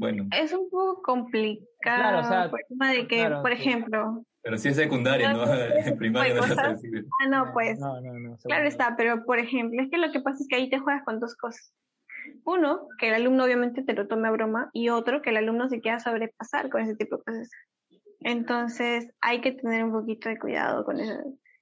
Bueno. 0.00 0.26
Es 0.32 0.54
un 0.54 0.70
poco 0.70 1.02
complicado. 1.02 1.68
Claro, 1.82 2.20
o 2.20 2.24
sea, 2.24 2.50
por 2.50 2.60
de 2.60 3.06
que, 3.06 3.30
por 3.42 3.52
ejemplo, 3.52 4.24
pero 4.42 4.56
sí 4.56 4.68
es 4.68 4.76
secundaria, 4.76 5.34
¿no? 5.34 5.44
En 5.86 5.98
primaria 5.98 6.34
no 6.34 6.42
Ah, 6.42 7.28
no, 7.28 7.52
pues. 7.52 7.78
No, 7.78 8.00
no, 8.00 8.18
no, 8.18 8.38
claro 8.38 8.66
está, 8.66 8.96
pero 8.96 9.26
por 9.26 9.38
ejemplo, 9.38 9.82
es 9.82 9.90
que 9.90 9.98
lo 9.98 10.10
que 10.10 10.20
pasa 10.20 10.38
es 10.40 10.48
que 10.48 10.56
ahí 10.56 10.70
te 10.70 10.78
juegas 10.78 11.04
con 11.04 11.20
dos 11.20 11.36
cosas. 11.36 11.74
Uno, 12.44 12.88
que 12.98 13.08
el 13.08 13.14
alumno 13.14 13.44
obviamente 13.44 13.82
te 13.82 13.92
lo 13.92 14.08
tome 14.08 14.28
a 14.28 14.30
broma, 14.30 14.70
y 14.72 14.88
otro, 14.88 15.20
que 15.20 15.28
el 15.30 15.36
alumno 15.36 15.68
se 15.68 15.82
quiera 15.82 16.00
sobrepasar 16.00 16.70
con 16.70 16.80
ese 16.80 16.96
tipo 16.96 17.18
de 17.18 17.22
cosas. 17.24 17.50
Entonces, 18.20 19.10
hay 19.20 19.42
que 19.42 19.52
tener 19.52 19.84
un 19.84 19.92
poquito 19.92 20.30
de 20.30 20.38
cuidado 20.38 20.86
con 20.86 20.98
eso. 20.98 21.12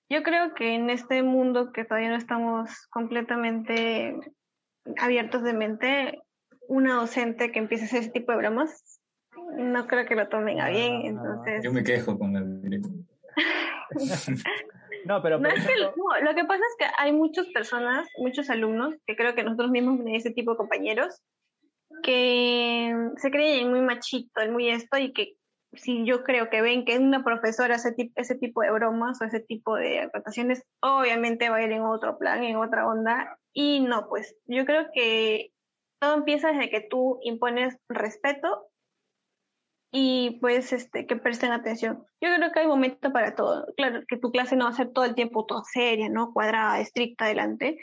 Yo 0.08 0.22
creo 0.22 0.54
que 0.54 0.76
en 0.76 0.90
este 0.90 1.24
mundo 1.24 1.72
que 1.72 1.84
todavía 1.84 2.10
no 2.10 2.16
estamos 2.16 2.86
completamente 2.90 4.16
abiertos 5.00 5.42
de 5.42 5.52
mente, 5.52 6.22
una 6.68 6.94
docente 6.94 7.50
que 7.50 7.58
empiece 7.58 7.84
a 7.84 7.86
hacer 7.86 8.00
ese 8.00 8.10
tipo 8.10 8.32
de 8.32 8.38
bromas 8.38 8.98
no 9.56 9.86
creo 9.86 10.06
que 10.06 10.14
lo 10.14 10.28
tomen 10.28 10.60
a 10.60 10.68
bien, 10.68 11.02
entonces... 11.04 11.64
Yo 11.64 11.72
me 11.72 11.82
quejo 11.82 12.18
con 12.18 12.36
el 12.36 12.62
directo. 12.62 12.88
no, 15.04 15.22
pero... 15.22 15.38
No, 15.40 15.48
es 15.48 15.66
que, 15.66 15.74
lo 15.76 16.34
que 16.34 16.44
pasa 16.44 16.62
es 16.62 16.76
que 16.78 16.86
hay 16.98 17.12
muchas 17.12 17.46
personas, 17.48 18.08
muchos 18.18 18.50
alumnos, 18.50 18.94
que 19.06 19.16
creo 19.16 19.34
que 19.34 19.44
nosotros 19.44 19.70
mismos, 19.70 20.00
ese 20.06 20.30
tipo 20.30 20.52
de 20.52 20.56
compañeros, 20.58 21.22
que 22.02 22.94
se 23.16 23.30
creen 23.30 23.70
muy 23.70 23.80
machito, 23.80 24.40
muy 24.50 24.68
esto, 24.68 24.98
y 24.98 25.12
que 25.12 25.34
si 25.72 26.04
yo 26.06 26.24
creo 26.24 26.48
que 26.48 26.62
ven 26.62 26.84
que 26.84 26.98
una 26.98 27.24
profesora 27.24 27.74
hace 27.74 27.94
ese 28.14 28.34
tipo 28.36 28.62
de 28.62 28.70
bromas 28.70 29.20
o 29.20 29.24
ese 29.24 29.40
tipo 29.40 29.76
de 29.76 30.00
acotaciones, 30.00 30.62
obviamente 30.80 31.50
va 31.50 31.56
a 31.56 31.62
ir 31.62 31.72
en 31.72 31.82
otro 31.82 32.18
plan, 32.18 32.42
en 32.42 32.56
otra 32.56 32.86
onda, 32.86 33.38
y 33.52 33.80
no, 33.80 34.08
pues 34.08 34.36
yo 34.46 34.64
creo 34.64 34.86
que 34.92 35.52
todo 36.00 36.14
empieza 36.14 36.52
desde 36.52 36.70
que 36.70 36.80
tú 36.80 37.18
impones 37.22 37.76
respeto 37.88 38.68
y 39.90 40.38
pues 40.40 40.72
este 40.72 41.06
que 41.06 41.16
presten 41.16 41.52
atención. 41.52 42.04
Yo 42.20 42.34
creo 42.34 42.52
que 42.52 42.60
hay 42.60 42.66
momento 42.66 43.12
para 43.12 43.34
todo. 43.34 43.66
Claro 43.76 44.02
que 44.06 44.18
tu 44.18 44.30
clase 44.30 44.56
no 44.56 44.64
va 44.66 44.70
a 44.70 44.74
ser 44.74 44.92
todo 44.92 45.04
el 45.04 45.14
tiempo 45.14 45.46
toda 45.46 45.62
seria, 45.64 46.08
¿no? 46.08 46.32
Cuadrada, 46.32 46.80
estricta 46.80 47.24
adelante, 47.24 47.78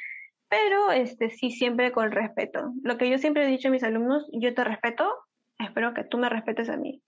pero 0.49 0.91
este 0.91 1.29
sí 1.29 1.51
siempre 1.51 1.91
con 1.91 2.11
respeto. 2.11 2.73
Lo 2.83 2.97
que 2.97 3.09
yo 3.09 3.17
siempre 3.17 3.43
he 3.43 3.49
dicho 3.49 3.69
a 3.69 3.71
mis 3.71 3.83
alumnos, 3.83 4.29
yo 4.31 4.53
te 4.53 4.63
respeto, 4.63 5.11
espero 5.57 5.93
que 5.93 6.03
tú 6.03 6.17
me 6.17 6.29
respetes 6.29 6.69
a 6.69 6.77
mí. 6.77 7.01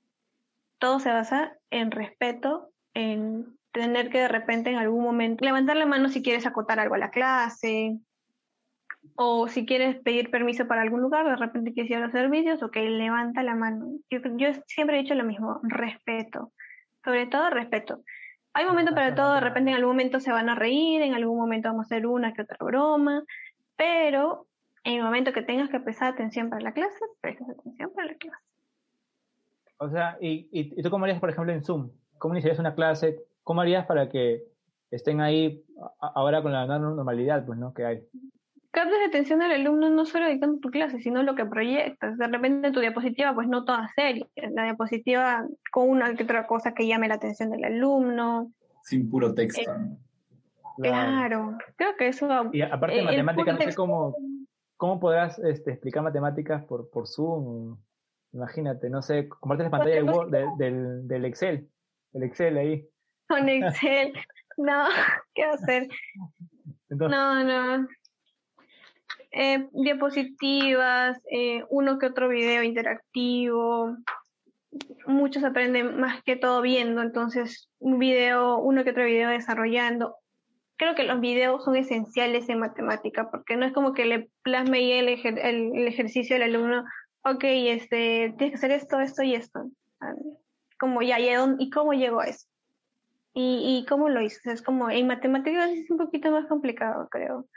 Todo 0.80 1.00
se 1.00 1.10
basa 1.10 1.58
en 1.70 1.92
respeto, 1.92 2.72
en 2.94 3.58
tener 3.72 4.10
que 4.10 4.20
de 4.20 4.28
repente 4.28 4.72
en 4.72 4.78
algún 4.78 5.04
momento 5.04 5.46
levantar 5.46 5.78
la 5.78 5.86
mano 5.86 6.10
si 6.10 6.24
quieres 6.24 6.48
acotar 6.48 6.80
algo 6.80 6.96
a 6.96 7.00
la 7.00 7.12
clase, 7.12 8.00
o 9.20 9.48
si 9.48 9.66
quieres 9.66 10.00
pedir 10.04 10.30
permiso 10.30 10.68
para 10.68 10.84
algún 10.84 11.02
lugar, 11.02 11.28
de 11.28 11.36
repente 11.36 11.74
quieres 11.74 11.90
ir 11.90 11.98
a 11.98 12.02
los 12.02 12.12
servicios, 12.12 12.62
ok, 12.62 12.76
levanta 12.76 13.42
la 13.42 13.56
mano. 13.56 13.88
Yo, 14.12 14.20
siempre 14.68 14.96
he 14.96 15.02
dicho 15.02 15.16
lo 15.16 15.24
mismo, 15.24 15.60
respeto. 15.64 16.54
Sobre 17.04 17.26
todo 17.26 17.50
respeto. 17.50 18.04
Hay 18.54 18.66
momentos 18.66 18.94
para 18.94 19.16
todo, 19.16 19.34
de 19.34 19.42
repente 19.42 19.72
en 19.72 19.78
algún 19.78 19.94
momento 19.94 20.20
se 20.20 20.32
van 20.32 20.50
a 20.50 20.56
reír, 20.56 21.02
en 21.02 21.16
algún 21.16 21.36
momento 21.36 21.70
vamos 21.70 21.86
a 21.86 21.88
hacer 21.88 22.06
una 22.06 22.34
que 22.34 22.44
otra 22.44 22.58
broma, 22.60 23.24
pero 23.76 24.46
en 24.84 24.98
el 24.98 25.04
momento 25.04 25.34
que 25.34 25.42
tengas 25.42 25.70
que 25.70 25.80
prestar 25.80 26.14
atención 26.14 26.52
para 26.52 26.62
la 26.62 26.74
clase, 26.74 27.04
prestas 27.20 27.50
atención 27.50 27.92
para 27.96 28.10
la 28.10 28.16
clase. 28.16 28.44
O 29.80 29.90
sea, 29.90 30.18
¿y, 30.22 30.48
y, 30.52 30.82
tú 30.84 30.92
cómo 30.92 31.06
harías, 31.06 31.20
por 31.20 31.32
ejemplo, 31.32 31.52
en 31.52 31.64
Zoom? 31.64 31.90
¿Cómo 32.20 32.36
iniciarías 32.36 32.60
una 32.60 32.76
clase? 32.76 33.20
¿Cómo 33.44 33.62
harías 33.62 33.88
para 33.88 34.10
que 34.10 34.44
estén 34.92 35.22
ahí 35.22 35.64
ahora 36.00 36.44
con 36.44 36.52
la 36.52 36.68
normalidad 36.68 37.44
pues, 37.48 37.58
¿no? 37.58 37.74
que 37.74 37.84
hay? 37.84 38.04
Captas 38.78 39.00
atención 39.08 39.42
al 39.42 39.52
alumno 39.52 39.90
no 39.90 40.06
solo 40.06 40.28
dedicando 40.28 40.60
tu 40.60 40.70
clase, 40.70 41.00
sino 41.00 41.24
lo 41.24 41.34
que 41.34 41.48
proyectas. 41.48 42.16
De 42.16 42.28
repente 42.28 42.72
tu 42.72 42.80
diapositiva, 42.80 43.34
pues 43.34 43.48
no 43.48 43.66
toda 43.66 43.90
serie, 43.96 44.28
la 44.36 44.66
diapositiva 44.66 45.48
con 45.72 45.90
una 45.90 46.14
que 46.14 46.24
otra 46.24 46.46
cosa 46.46 46.76
que 46.76 46.86
llame 46.86 47.08
la 47.08 47.16
atención 47.16 47.50
del 47.50 47.64
alumno. 47.64 48.52
Sin 48.84 49.10
puro 49.10 49.34
texto. 49.34 49.72
Eh, 49.72 50.84
claro, 50.84 51.58
creo 51.76 51.96
que 51.98 52.10
eso... 52.10 52.28
Y 52.54 52.62
aparte 52.62 52.98
de 52.98 53.04
matemáticas, 53.04 53.56
no 53.56 53.62
sé 53.72 53.76
cómo, 53.76 54.16
cómo 54.76 55.00
podrás 55.00 55.40
este, 55.40 55.72
explicar 55.72 56.04
matemáticas 56.04 56.64
por, 56.66 56.92
por 56.92 57.08
Zoom. 57.08 57.80
Imagínate, 58.32 58.92
no 58.92 59.02
sé, 59.02 59.28
compartes 59.28 59.66
la 59.66 59.72
pantalla 59.72 60.04
del, 60.60 61.08
del, 61.08 61.26
Excel, 61.26 61.68
el 62.14 62.24
Excel 62.24 62.58
ahí. 62.58 62.88
Con 63.28 63.50
Excel, 63.50 64.14
no, 64.58 64.86
¿qué 65.34 65.46
hacer? 65.46 65.88
no, 66.90 67.44
no, 67.44 67.88
eh, 69.32 69.68
diapositivas, 69.72 71.20
eh, 71.32 71.64
uno 71.70 72.00
que 72.00 72.08
otro 72.08 72.30
video 72.30 72.64
interactivo. 72.64 73.98
Muchos 75.06 75.44
aprenden 75.44 76.00
más 76.00 76.24
que 76.24 76.36
todo 76.36 76.62
viendo, 76.62 77.02
entonces 77.02 77.70
un 77.80 78.00
video, 78.00 78.58
uno 78.58 78.84
que 78.84 78.92
otro 78.92 79.06
video 79.06 79.30
desarrollando. 79.30 80.16
Creo 80.78 80.96
que 80.96 81.04
los 81.04 81.20
videos 81.20 81.64
son 81.64 81.76
esenciales 81.76 82.50
en 82.50 82.60
matemática 82.60 83.30
porque 83.32 83.58
no 83.58 83.66
es 83.66 83.74
como 83.74 83.94
que 83.94 84.06
le 84.06 84.30
plasme 84.44 84.78
ahí 84.78 84.92
el, 84.92 85.10
el, 85.10 85.88
ejercicio 85.88 86.36
al 86.36 86.44
alumno, 86.44 86.86
ok, 87.24 87.44
este, 87.44 88.34
tienes 88.38 88.52
que 88.52 88.56
hacer 88.58 88.72
esto, 88.72 89.00
esto 89.00 89.24
y 89.24 89.34
esto. 89.36 89.70
Ah, 90.00 90.14
como 90.80 91.02
ya, 91.02 91.18
¿y 91.20 91.70
cómo 91.72 91.94
llegó 91.94 92.20
a 92.22 92.28
eso? 92.28 92.48
¿Y, 93.34 93.80
y 93.80 93.86
cómo 93.88 94.10
lo 94.10 94.22
hizo? 94.22 94.52
Es 94.52 94.62
como 94.62 94.90
en 94.90 95.08
matemáticas 95.08 95.72
es 95.72 95.90
un 95.90 95.98
poquito 95.98 96.32
más 96.32 96.46
complicado, 96.46 97.08
creo 97.10 97.48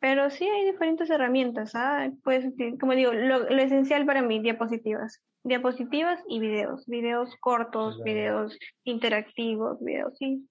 Pero 0.00 0.30
sí 0.30 0.48
hay 0.48 0.64
diferentes 0.64 1.10
herramientas, 1.10 1.74
¿ah? 1.74 2.10
Pues, 2.24 2.46
como 2.80 2.94
digo, 2.94 3.12
lo, 3.12 3.46
esencial 3.48 4.06
para 4.06 4.22
mí, 4.22 4.40
diapositivas. 4.40 5.20
Diapositivas 5.44 6.18
y 6.26 6.40
videos. 6.40 6.86
Videos 6.86 7.36
cortos, 7.38 8.02
videos 8.02 8.58
interactivos, 8.84 9.78
videos, 9.84 10.16
sí. 10.18 10.48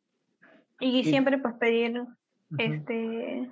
Y, 0.80 1.04
siempre 1.04 1.40
pues 1.40 1.56
pedir 1.56 2.04
este 2.58 3.50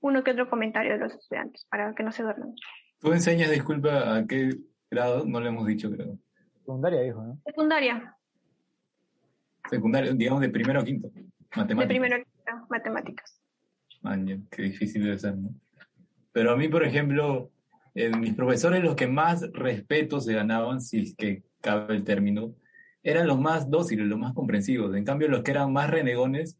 uno 0.00 0.22
que 0.22 0.30
otro 0.30 0.48
comentario 0.48 0.92
de 0.92 0.98
los 0.98 1.14
estudiantes 1.14 1.66
para 1.70 1.94
que 1.94 2.02
no 2.02 2.12
se 2.12 2.22
duerman. 2.22 2.54
¿Tú 3.00 3.12
enseñas, 3.12 3.50
disculpa, 3.50 4.16
a 4.16 4.26
qué 4.26 4.50
grado? 4.90 5.24
No 5.24 5.40
le 5.40 5.48
hemos 5.48 5.66
dicho, 5.66 5.90
creo. 5.90 6.18
Secundaria, 6.58 7.00
dijo, 7.00 7.22
¿no? 7.22 7.38
Secundaria. 7.44 8.16
Secundaria, 9.68 10.12
digamos 10.12 10.42
de 10.42 10.50
primero 10.50 10.80
a 10.80 10.84
quinto. 10.84 11.10
Matemáticas. 11.56 11.78
De 11.78 11.86
primero 11.86 12.16
a 12.16 12.18
quinto, 12.18 12.66
matemáticas. 12.68 13.45
Man, 14.02 14.46
qué 14.50 14.62
difícil 14.62 15.04
debe 15.04 15.18
ser, 15.18 15.36
¿no? 15.36 15.50
Pero 16.32 16.52
a 16.52 16.56
mí, 16.56 16.68
por 16.68 16.84
ejemplo, 16.84 17.50
eh, 17.94 18.10
mis 18.10 18.34
profesores, 18.34 18.82
los 18.82 18.94
que 18.94 19.06
más 19.06 19.50
respeto 19.52 20.20
se 20.20 20.34
ganaban, 20.34 20.80
si 20.80 21.00
es 21.00 21.14
que 21.16 21.42
cabe 21.62 21.94
el 21.94 22.04
término, 22.04 22.54
eran 23.02 23.26
los 23.26 23.40
más 23.40 23.70
dóciles, 23.70 24.06
los 24.06 24.18
más 24.18 24.34
comprensivos. 24.34 24.94
En 24.94 25.04
cambio, 25.04 25.28
los 25.28 25.42
que 25.42 25.52
eran 25.52 25.72
más 25.72 25.88
renegones 25.88 26.58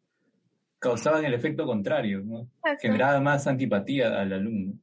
causaban 0.79 1.25
el 1.25 1.35
efecto 1.35 1.66
contrario, 1.66 2.22
¿no? 2.25 2.49
Generaban 2.81 3.22
más 3.22 3.46
antipatía 3.46 4.20
al 4.20 4.33
alumno. 4.33 4.75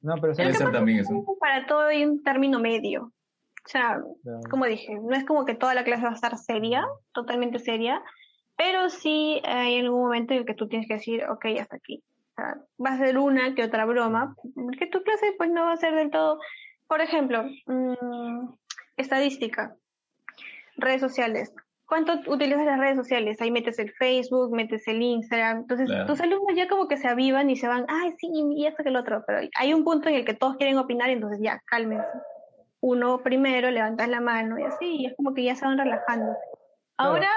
No, 0.00 0.16
pero 0.16 0.34
Debe 0.34 0.52
ser 0.54 0.72
también 0.72 0.98
eso. 0.98 1.24
Para 1.38 1.66
todo 1.66 1.82
hay 1.82 2.04
un 2.04 2.22
término 2.22 2.58
medio. 2.58 3.04
O 3.64 3.68
sea, 3.68 4.02
como 4.50 4.66
dije, 4.66 4.98
no 5.00 5.14
es 5.14 5.24
como 5.24 5.44
que 5.44 5.54
toda 5.54 5.74
la 5.74 5.84
clase 5.84 6.02
va 6.02 6.10
a 6.10 6.14
estar 6.14 6.36
seria, 6.36 6.84
totalmente 7.12 7.60
seria, 7.60 8.02
pero 8.62 8.90
sí 8.90 9.42
hay 9.44 9.80
algún 9.80 10.02
momento 10.02 10.34
en 10.34 10.40
el 10.40 10.46
que 10.46 10.54
tú 10.54 10.68
tienes 10.68 10.86
que 10.86 10.94
decir, 10.94 11.24
ok, 11.24 11.46
hasta 11.60 11.74
aquí. 11.74 12.00
O 12.30 12.34
sea, 12.36 12.58
va 12.84 12.90
a 12.90 12.98
ser 12.98 13.18
una 13.18 13.56
que 13.56 13.64
otra 13.64 13.84
broma, 13.86 14.36
porque 14.54 14.86
tu 14.86 15.02
clase 15.02 15.34
pues 15.36 15.50
no 15.50 15.64
va 15.64 15.72
a 15.72 15.76
ser 15.76 15.96
del 15.96 16.12
todo, 16.12 16.38
por 16.86 17.00
ejemplo, 17.00 17.42
mmm, 17.66 18.46
estadística, 18.96 19.74
redes 20.76 21.00
sociales. 21.00 21.52
¿Cuánto 21.86 22.12
utilizas 22.30 22.64
las 22.64 22.78
redes 22.78 22.96
sociales? 22.96 23.40
Ahí 23.40 23.50
metes 23.50 23.80
el 23.80 23.90
Facebook, 23.94 24.54
metes 24.54 24.86
el 24.86 25.02
Instagram. 25.02 25.62
Entonces, 25.62 25.90
tus 26.06 26.20
alumnos 26.20 26.54
ya 26.54 26.68
como 26.68 26.86
que 26.86 26.96
se 26.96 27.08
avivan 27.08 27.50
y 27.50 27.56
se 27.56 27.66
van, 27.66 27.84
ay, 27.88 28.14
sí, 28.16 28.30
y 28.32 28.66
esto 28.66 28.84
que 28.84 28.90
el 28.90 28.96
otro. 28.96 29.24
Pero 29.26 29.40
hay 29.58 29.74
un 29.74 29.82
punto 29.82 30.08
en 30.08 30.14
el 30.14 30.24
que 30.24 30.34
todos 30.34 30.56
quieren 30.56 30.78
opinar, 30.78 31.10
y 31.10 31.14
entonces 31.14 31.40
ya, 31.42 31.60
cálmense. 31.66 32.06
Uno 32.80 33.22
primero, 33.22 33.72
levantas 33.72 34.08
la 34.08 34.20
mano 34.20 34.58
y 34.58 34.62
así, 34.62 34.96
y 35.00 35.06
es 35.06 35.16
como 35.16 35.34
que 35.34 35.42
ya 35.42 35.56
se 35.56 35.66
van 35.66 35.76
relajando. 35.76 36.32
Ahora, 36.96 37.30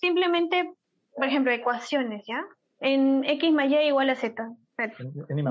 simplemente, 0.00 0.72
por 1.14 1.26
ejemplo, 1.26 1.52
ecuaciones, 1.52 2.24
¿ya? 2.26 2.44
En 2.80 3.24
X 3.24 3.52
más 3.52 3.68
Y 3.68 3.76
igual 3.76 4.10
a 4.10 4.14
Z. 4.14 4.50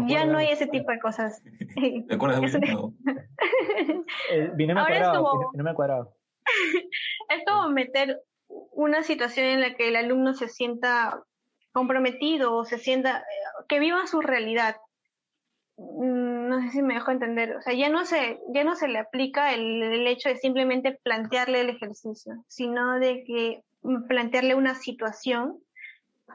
Ya 0.07 0.25
no 0.25 0.37
hay 0.37 0.47
ese 0.49 0.67
tipo 0.67 0.91
de 0.91 0.99
cosas. 0.99 1.43
¿Te 2.07 2.15
acuerdas 2.15 2.53
de 2.53 2.59
no? 2.59 2.93
El 4.31 4.51
binomio 4.51 4.85
cuadrado. 5.75 6.13
es 7.29 7.43
como 7.45 7.69
meter 7.69 8.21
una 8.47 9.03
situación 9.03 9.47
en 9.47 9.61
la 9.61 9.75
que 9.75 9.89
el 9.89 9.97
alumno 9.97 10.33
se 10.33 10.47
sienta 10.47 11.23
comprometido 11.73 12.55
o 12.55 12.65
se 12.65 12.77
sienta 12.77 13.25
que 13.67 13.79
viva 13.79 14.07
su 14.07 14.21
realidad. 14.21 14.77
Mm, 15.77 16.49
no 16.49 16.61
sé 16.61 16.69
si 16.71 16.81
me 16.81 16.95
dejo 16.95 17.11
entender. 17.11 17.55
O 17.55 17.61
sea, 17.61 17.73
ya 17.73 17.89
no 17.89 18.05
se, 18.05 18.39
ya 18.49 18.63
no 18.63 18.75
se 18.75 18.87
le 18.87 18.99
aplica 18.99 19.53
el, 19.53 19.83
el 19.83 20.07
hecho 20.07 20.29
de 20.29 20.37
simplemente 20.37 20.99
plantearle 21.03 21.61
el 21.61 21.69
ejercicio, 21.69 22.43
sino 22.47 22.99
de 22.99 23.23
que 23.23 23.63
plantearle 24.07 24.55
una 24.55 24.75
situación 24.75 25.59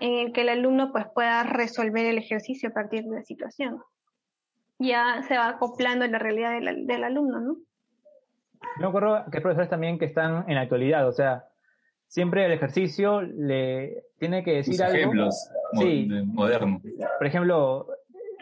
en 0.00 0.26
la 0.26 0.32
que 0.32 0.40
el 0.42 0.48
alumno 0.48 0.90
pues 0.92 1.06
pueda 1.14 1.42
resolver 1.42 2.06
el 2.06 2.18
ejercicio 2.18 2.70
a 2.70 2.72
partir 2.72 3.04
de 3.04 3.16
la 3.16 3.22
situación. 3.22 3.82
Ya 4.78 5.22
se 5.28 5.36
va 5.36 5.48
acoplando 5.48 6.04
en 6.04 6.12
la 6.12 6.18
realidad 6.18 6.52
del, 6.52 6.86
del 6.86 7.04
alumno, 7.04 7.40
¿no? 7.40 7.56
Me 8.78 8.86
acuerdo 8.86 9.24
que 9.30 9.38
hay 9.38 9.42
profesores 9.42 9.68
también 9.68 9.98
que 9.98 10.06
están 10.06 10.44
en 10.48 10.54
la 10.54 10.62
actualidad, 10.62 11.06
o 11.06 11.12
sea, 11.12 11.44
siempre 12.06 12.46
el 12.46 12.52
ejercicio 12.52 13.22
le 13.22 14.04
tiene 14.18 14.44
que 14.44 14.52
decir 14.52 14.82
algo. 14.82 14.96
Ejemplos 14.96 15.50
sí. 15.72 16.08
modernos. 16.26 16.82
Por 17.18 17.26
ejemplo, 17.26 17.86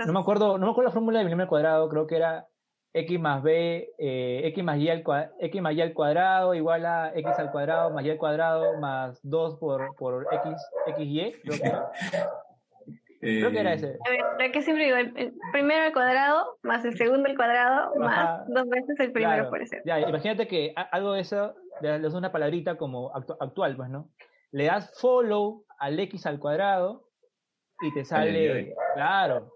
no 0.06 0.12
me 0.12 0.20
acuerdo, 0.20 0.58
no 0.58 0.66
me 0.66 0.72
acuerdo 0.72 0.88
la 0.88 0.94
fórmula 0.94 1.18
del 1.18 1.26
binomio 1.26 1.48
cuadrado, 1.48 1.88
creo 1.88 2.06
que 2.06 2.16
era 2.16 2.46
x 2.92 3.20
más 3.20 3.42
b, 3.42 3.92
eh, 3.98 4.40
x, 4.46 4.64
más 4.64 4.78
y 4.78 4.88
al 4.88 5.02
cuadrado, 5.02 5.34
x 5.38 5.62
más 5.62 5.74
y 5.74 5.80
al 5.80 5.92
cuadrado 5.94 6.54
igual 6.54 6.86
a 6.86 7.12
x 7.14 7.38
al 7.38 7.52
cuadrado 7.52 7.90
más 7.90 8.04
y 8.04 8.10
al 8.10 8.18
cuadrado 8.18 8.78
más 8.78 9.20
2 9.22 9.58
por, 9.58 9.94
por 9.96 10.26
x, 10.32 10.52
x 10.86 10.98
y, 10.98 11.32
creo 11.42 11.58
que 11.58 11.68
era. 11.68 11.90
Creo 13.20 13.50
que 13.50 13.60
era 13.60 13.74
ese. 13.74 13.98
A 14.06 14.38
ver, 14.38 14.50
que 14.50 14.62
siempre 14.62 14.86
digo, 14.86 14.96
el, 14.96 15.34
primero 15.52 15.84
al 15.84 15.92
cuadrado, 15.92 16.56
más 16.62 16.82
el 16.86 16.96
segundo 16.96 17.28
al 17.28 17.36
cuadrado, 17.36 17.94
más 17.96 18.48
dos 18.48 18.66
veces 18.66 18.98
el 18.98 19.12
primero, 19.12 19.50
por 19.50 19.60
ejemplo. 19.60 19.82
Ya, 19.84 20.00
imagínate 20.00 20.48
que 20.48 20.72
algo 20.90 21.12
de 21.12 21.20
eso 21.20 21.54
le 21.82 22.00
das 22.00 22.14
una 22.14 22.32
palabrita 22.32 22.76
como 22.78 23.12
actual, 23.14 23.76
pues, 23.76 23.90
¿no? 23.90 24.08
Le 24.52 24.64
das 24.64 24.98
follow 24.98 25.66
al 25.78 26.00
x 26.00 26.24
al 26.24 26.38
cuadrado 26.38 27.10
y 27.82 27.92
te 27.92 28.06
sale, 28.06 28.74
claro. 28.94 29.52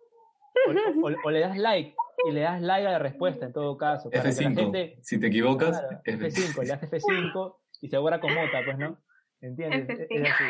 O, 1.25 1.31
le 1.31 1.41
das 1.41 1.57
like 1.57 1.95
y 2.27 2.33
le 2.33 2.41
das 2.41 2.61
like 2.63 2.87
a 2.87 2.93
la 2.93 2.99
respuesta 2.99 3.47
en 3.47 3.53
todo 3.53 3.77
caso. 3.77 4.11
F5. 4.11 4.99
si 5.03 5.19
te 5.19 5.27
equivocas, 5.27 5.83
F5. 6.05 6.63
Le 6.63 6.69
das 6.69 6.83
F5 6.83 7.57
y 7.81 7.89
se 7.89 7.99
borra 7.99 8.21
con 8.21 8.33
mota, 8.33 8.61
pues, 8.65 8.79
¿no? 8.79 8.99
¿Entiendes? 9.41 10.07
Es 10.09 10.31
así. 10.31 10.45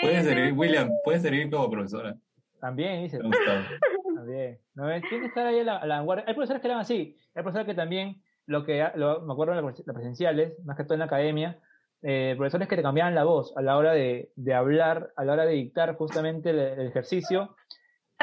Puede 0.00 0.22
servir, 0.22 0.52
William, 0.52 0.90
puede 1.04 1.18
servir 1.18 1.50
como 1.50 1.70
profesora. 1.70 2.16
También, 2.60 3.02
dice. 3.02 3.18
También. 3.18 4.58
¿No 4.74 4.86
ves? 4.86 5.02
Tiene 5.08 5.22
que 5.22 5.28
estar 5.28 5.46
ahí 5.46 5.60
a 5.60 5.64
la, 5.64 5.86
la 5.86 5.96
vanguardia. 5.96 6.24
Hay 6.28 6.34
profesores 6.34 6.62
que 6.62 6.68
eran 6.68 6.80
así. 6.80 7.16
Hay 7.34 7.42
profesores 7.42 7.66
que 7.66 7.74
también, 7.74 8.22
lo 8.46 8.64
que 8.64 8.86
lo, 8.94 9.22
me 9.22 9.32
acuerdo 9.32 9.58
en 9.58 9.64
las 9.64 9.82
presenciales, 9.82 10.62
más 10.64 10.76
que 10.76 10.84
todo 10.84 10.94
en 10.94 11.00
la 11.00 11.06
academia, 11.06 11.58
eh, 12.02 12.34
profesores 12.36 12.68
que 12.68 12.76
te 12.76 12.82
cambiaban 12.82 13.14
la 13.14 13.24
voz 13.24 13.54
a 13.56 13.62
la 13.62 13.76
hora 13.76 13.92
de, 13.92 14.32
de 14.36 14.54
hablar, 14.54 15.12
a 15.16 15.24
la 15.24 15.34
hora 15.34 15.44
de 15.44 15.52
dictar 15.52 15.96
justamente 15.96 16.50
el, 16.50 16.86
ejercicio. 16.86 17.56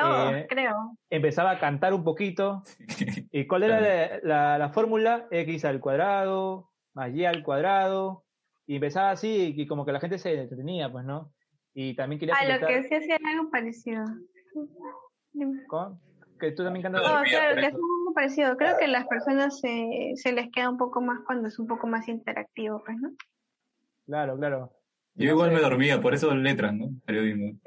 Oh, 0.01 0.31
eh, 0.31 0.45
creo. 0.47 0.97
Empezaba 1.09 1.51
a 1.51 1.59
cantar 1.59 1.93
un 1.93 2.03
poquito. 2.03 2.63
¿Y 3.31 3.47
cuál 3.47 3.63
era 3.63 3.81
la, 3.81 4.19
la, 4.23 4.57
la, 4.57 4.69
fórmula? 4.69 5.27
X 5.31 5.65
al 5.65 5.79
cuadrado, 5.79 6.69
más 6.93 7.13
Y 7.13 7.25
al 7.25 7.43
cuadrado. 7.43 8.23
Y 8.67 8.75
empezaba 8.75 9.11
así, 9.11 9.53
y 9.55 9.65
como 9.65 9.85
que 9.85 9.93
la 9.93 9.99
gente 9.99 10.17
se 10.17 10.39
entretenía, 10.39 10.91
pues, 10.91 11.05
¿no? 11.05 11.31
Y 11.73 11.95
también 11.95 12.19
quería... 12.19 12.35
Ah, 12.37 12.45
lo 12.45 12.67
que 12.67 12.83
sí 12.83 12.95
hacía 12.95 13.17
algo 13.25 13.49
parecido. 13.49 14.03
¿Cómo? 15.67 15.99
Que 16.39 16.51
tú 16.51 16.63
también 16.63 16.83
cantas... 16.83 17.01
No, 17.01 17.23
claro, 17.23 17.55
que 17.55 17.67
es 17.67 17.73
algo 17.73 18.13
parecido. 18.13 18.57
Creo 18.57 18.77
que 18.77 18.85
a 18.85 18.89
las 18.89 19.07
personas 19.07 19.59
se, 19.59 20.11
se 20.15 20.33
les 20.33 20.51
queda 20.51 20.69
un 20.69 20.77
poco 20.77 21.01
más 21.01 21.19
cuando 21.25 21.47
es 21.47 21.57
un 21.59 21.67
poco 21.67 21.87
más 21.87 22.07
interactivo, 22.09 22.83
pues, 22.85 22.97
¿no? 22.97 23.11
Claro, 24.05 24.37
claro. 24.37 24.73
Yo 25.15 25.31
igual 25.31 25.51
me 25.51 25.59
dormía, 25.59 25.99
por 26.01 26.13
eso 26.13 26.33
letras, 26.35 26.73
¿no? 26.73 26.89
Periodismo. 27.05 27.57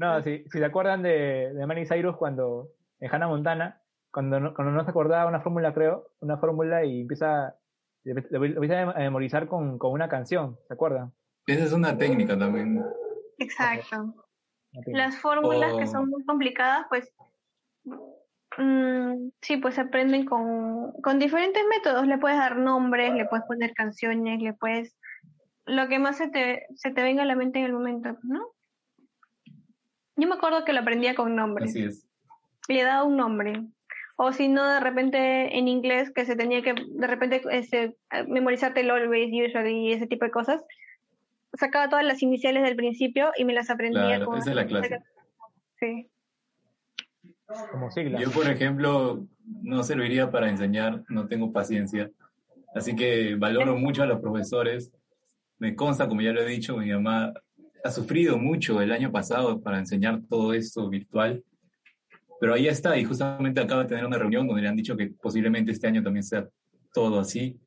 No, 0.00 0.22
si, 0.22 0.44
si 0.44 0.58
se 0.58 0.64
acuerdan 0.64 1.02
de, 1.02 1.52
de 1.54 1.66
Manny 1.66 1.86
Cyrus 1.86 2.16
cuando, 2.16 2.70
en 3.00 3.14
Hannah 3.14 3.28
Montana, 3.28 3.82
cuando 4.10 4.40
no, 4.40 4.54
cuando 4.54 4.72
no 4.72 4.84
se 4.84 4.90
acordaba 4.90 5.28
una 5.28 5.40
fórmula, 5.40 5.74
creo, 5.74 6.08
una 6.20 6.38
fórmula 6.38 6.84
y 6.84 7.02
empieza, 7.02 7.54
empieza 8.04 8.82
a 8.82 8.98
memorizar 8.98 9.46
con, 9.46 9.78
con 9.78 9.92
una 9.92 10.08
canción, 10.08 10.58
¿se 10.66 10.74
acuerdan? 10.74 11.12
Esa 11.46 11.64
es 11.64 11.72
una 11.72 11.96
técnica 11.96 12.36
también. 12.36 12.84
Exacto. 13.38 14.14
Las 14.86 15.18
fórmulas 15.18 15.74
que 15.74 15.86
son 15.86 16.08
muy 16.08 16.24
complicadas, 16.24 16.86
pues 16.88 17.12
mm, 18.58 19.28
sí, 19.40 19.56
pues 19.58 19.74
se 19.76 19.82
aprenden 19.82 20.26
con, 20.26 20.92
con 21.02 21.18
diferentes 21.18 21.62
métodos. 21.68 22.06
Le 22.06 22.18
puedes 22.18 22.38
dar 22.38 22.56
nombres, 22.56 23.14
le 23.14 23.26
puedes 23.26 23.46
poner 23.46 23.72
canciones, 23.74 24.42
le 24.42 24.52
puedes... 24.54 24.96
Lo 25.66 25.88
que 25.88 25.98
más 25.98 26.16
se 26.16 26.28
te, 26.28 26.66
se 26.74 26.90
te 26.90 27.02
venga 27.02 27.22
a 27.22 27.26
la 27.26 27.36
mente 27.36 27.58
en 27.58 27.66
el 27.66 27.72
momento, 27.72 28.16
¿no? 28.22 28.40
Yo 30.16 30.28
me 30.28 30.34
acuerdo 30.34 30.64
que 30.64 30.72
lo 30.72 30.80
aprendía 30.80 31.14
con 31.14 31.36
nombres. 31.36 31.70
Así 31.70 31.84
es. 31.84 32.06
Le 32.68 32.82
daba 32.82 33.04
un 33.04 33.16
nombre. 33.16 33.62
O 34.16 34.32
si 34.32 34.48
no, 34.48 34.66
de 34.66 34.80
repente 34.80 35.58
en 35.58 35.68
inglés, 35.68 36.10
que 36.10 36.24
se 36.24 36.36
tenía 36.36 36.62
que, 36.62 36.74
de 36.74 37.06
repente, 37.06 37.42
ese, 37.50 37.96
memorizarte 38.26 38.80
el 38.80 38.90
always, 38.90 39.30
usually 39.30 39.88
y 39.88 39.92
ese 39.92 40.06
tipo 40.06 40.24
de 40.24 40.30
cosas, 40.30 40.64
sacaba 41.52 41.90
todas 41.90 42.04
las 42.04 42.22
iniciales 42.22 42.62
del 42.62 42.76
principio 42.76 43.30
y 43.36 43.44
me 43.44 43.52
las 43.52 43.68
aprendía. 43.68 44.16
Claro, 44.16 44.36
esa 44.36 44.50
es 44.50 44.56
la 44.56 44.66
clase. 44.66 45.00
Sí. 45.78 46.08
Como 47.70 47.90
sigla. 47.90 48.18
Yo, 48.18 48.30
por 48.30 48.48
ejemplo, 48.48 49.26
no 49.62 49.82
serviría 49.82 50.30
para 50.30 50.48
enseñar, 50.48 51.04
no 51.08 51.28
tengo 51.28 51.52
paciencia. 51.52 52.10
Así 52.74 52.96
que 52.96 53.36
valoro 53.36 53.76
mucho 53.76 54.02
a 54.02 54.06
los 54.06 54.20
profesores. 54.20 54.92
Me 55.58 55.74
consta, 55.74 56.08
como 56.08 56.22
ya 56.22 56.32
lo 56.32 56.40
he 56.40 56.46
dicho, 56.46 56.76
mi 56.78 56.90
mamá 56.90 57.34
ha 57.86 57.90
sufrido 57.90 58.36
mucho 58.36 58.80
el 58.80 58.92
año 58.92 59.10
pasado 59.10 59.60
para 59.60 59.78
enseñar 59.78 60.20
todo 60.28 60.52
esto 60.52 60.88
virtual. 60.88 61.42
Pero 62.38 62.54
ahí 62.54 62.68
está, 62.68 62.96
y 62.98 63.04
justamente 63.04 63.60
acaba 63.60 63.82
de 63.82 63.88
tener 63.88 64.04
una 64.04 64.18
reunión 64.18 64.46
donde 64.46 64.62
le 64.62 64.68
han 64.68 64.76
dicho 64.76 64.96
que 64.96 65.06
posiblemente 65.22 65.72
este 65.72 65.86
año 65.86 66.02
también 66.02 66.22
sea 66.22 66.46
todo 66.92 67.20
así. 67.20 67.58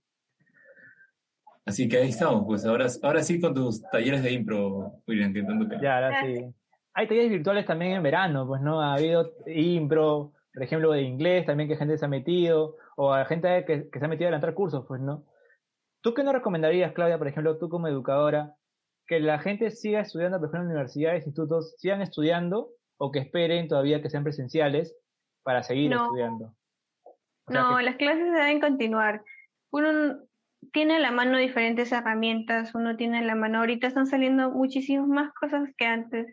Así 1.65 1.87
que 1.87 1.97
ahí 1.97 2.09
estamos, 2.09 2.45
pues 2.45 2.65
ahora, 2.65 2.87
ahora 3.03 3.23
sí 3.23 3.39
con 3.39 3.53
tus 3.53 3.81
talleres 3.81 4.23
de 4.23 4.31
impro, 4.31 4.93
William, 5.07 5.33
que 5.33 5.43
Ya, 5.81 5.95
ahora 5.95 6.21
sí. 6.23 6.45
hay 6.93 7.07
talleres 7.07 7.29
virtuales 7.29 7.65
también 7.65 7.93
en 7.93 8.03
verano, 8.03 8.47
pues, 8.47 8.61
¿no? 8.61 8.81
Ha 8.81 8.93
habido 8.95 9.33
impro, 9.47 10.33
por 10.53 10.63
ejemplo, 10.63 10.91
de 10.91 11.01
inglés 11.01 11.45
también 11.45 11.69
que 11.69 11.77
gente 11.77 11.97
se 11.97 12.05
ha 12.05 12.09
metido, 12.09 12.75
o 12.95 13.13
hay 13.13 13.25
gente 13.25 13.65
que, 13.65 13.89
que 13.89 13.99
se 13.99 14.05
ha 14.05 14.07
metido 14.07 14.27
a 14.27 14.29
adelantar 14.29 14.53
cursos, 14.53 14.85
pues, 14.87 14.99
¿no? 15.01 15.25
¿Tú 16.01 16.13
qué 16.13 16.23
nos 16.23 16.33
recomendarías, 16.33 16.93
Claudia, 16.93 17.17
por 17.17 17.27
ejemplo, 17.27 17.57
tú 17.57 17.69
como 17.69 17.87
educadora, 17.87 18.55
que 19.09 19.19
la 19.19 19.39
gente 19.39 19.71
siga 19.71 20.01
estudiando, 20.01 20.37
por 20.37 20.49
ejemplo, 20.49 20.69
en 20.69 20.75
universidades, 20.75 21.25
institutos, 21.25 21.73
sigan 21.79 22.03
estudiando 22.03 22.69
o 22.97 23.11
que 23.11 23.19
esperen 23.19 23.67
todavía 23.67 24.03
que 24.03 24.09
sean 24.09 24.23
presenciales 24.23 24.95
para 25.43 25.63
seguir 25.63 25.91
estudiando? 25.91 26.53
no, 27.47 27.81
las 27.81 27.95
clases 27.95 28.31
deben 28.31 28.61
continuar. 28.61 29.23
Uno 29.71 30.19
tiene 30.71 30.97
a 30.97 30.99
la 30.99 31.09
mano 31.09 31.39
diferentes 31.39 31.91
herramientas, 31.91 32.75
uno 32.75 32.95
tiene 32.97 33.17
a 33.17 33.23
la 33.23 33.33
mano, 33.33 33.59
ahorita 33.59 33.87
están 33.87 34.05
saliendo 34.05 34.51
muchísimas 34.51 35.07
más 35.07 35.33
cosas 35.33 35.67
que 35.75 35.85
antes. 35.85 36.27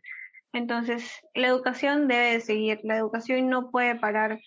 Entonces, 0.53 1.11
la 1.35 1.47
educación 1.47 2.09
debe 2.09 2.33
de 2.33 2.41
seguir, 2.41 2.81
la 2.83 2.99
educación 2.99 3.49
no 3.49 3.70
puede 3.70 3.95
parar 3.95 4.39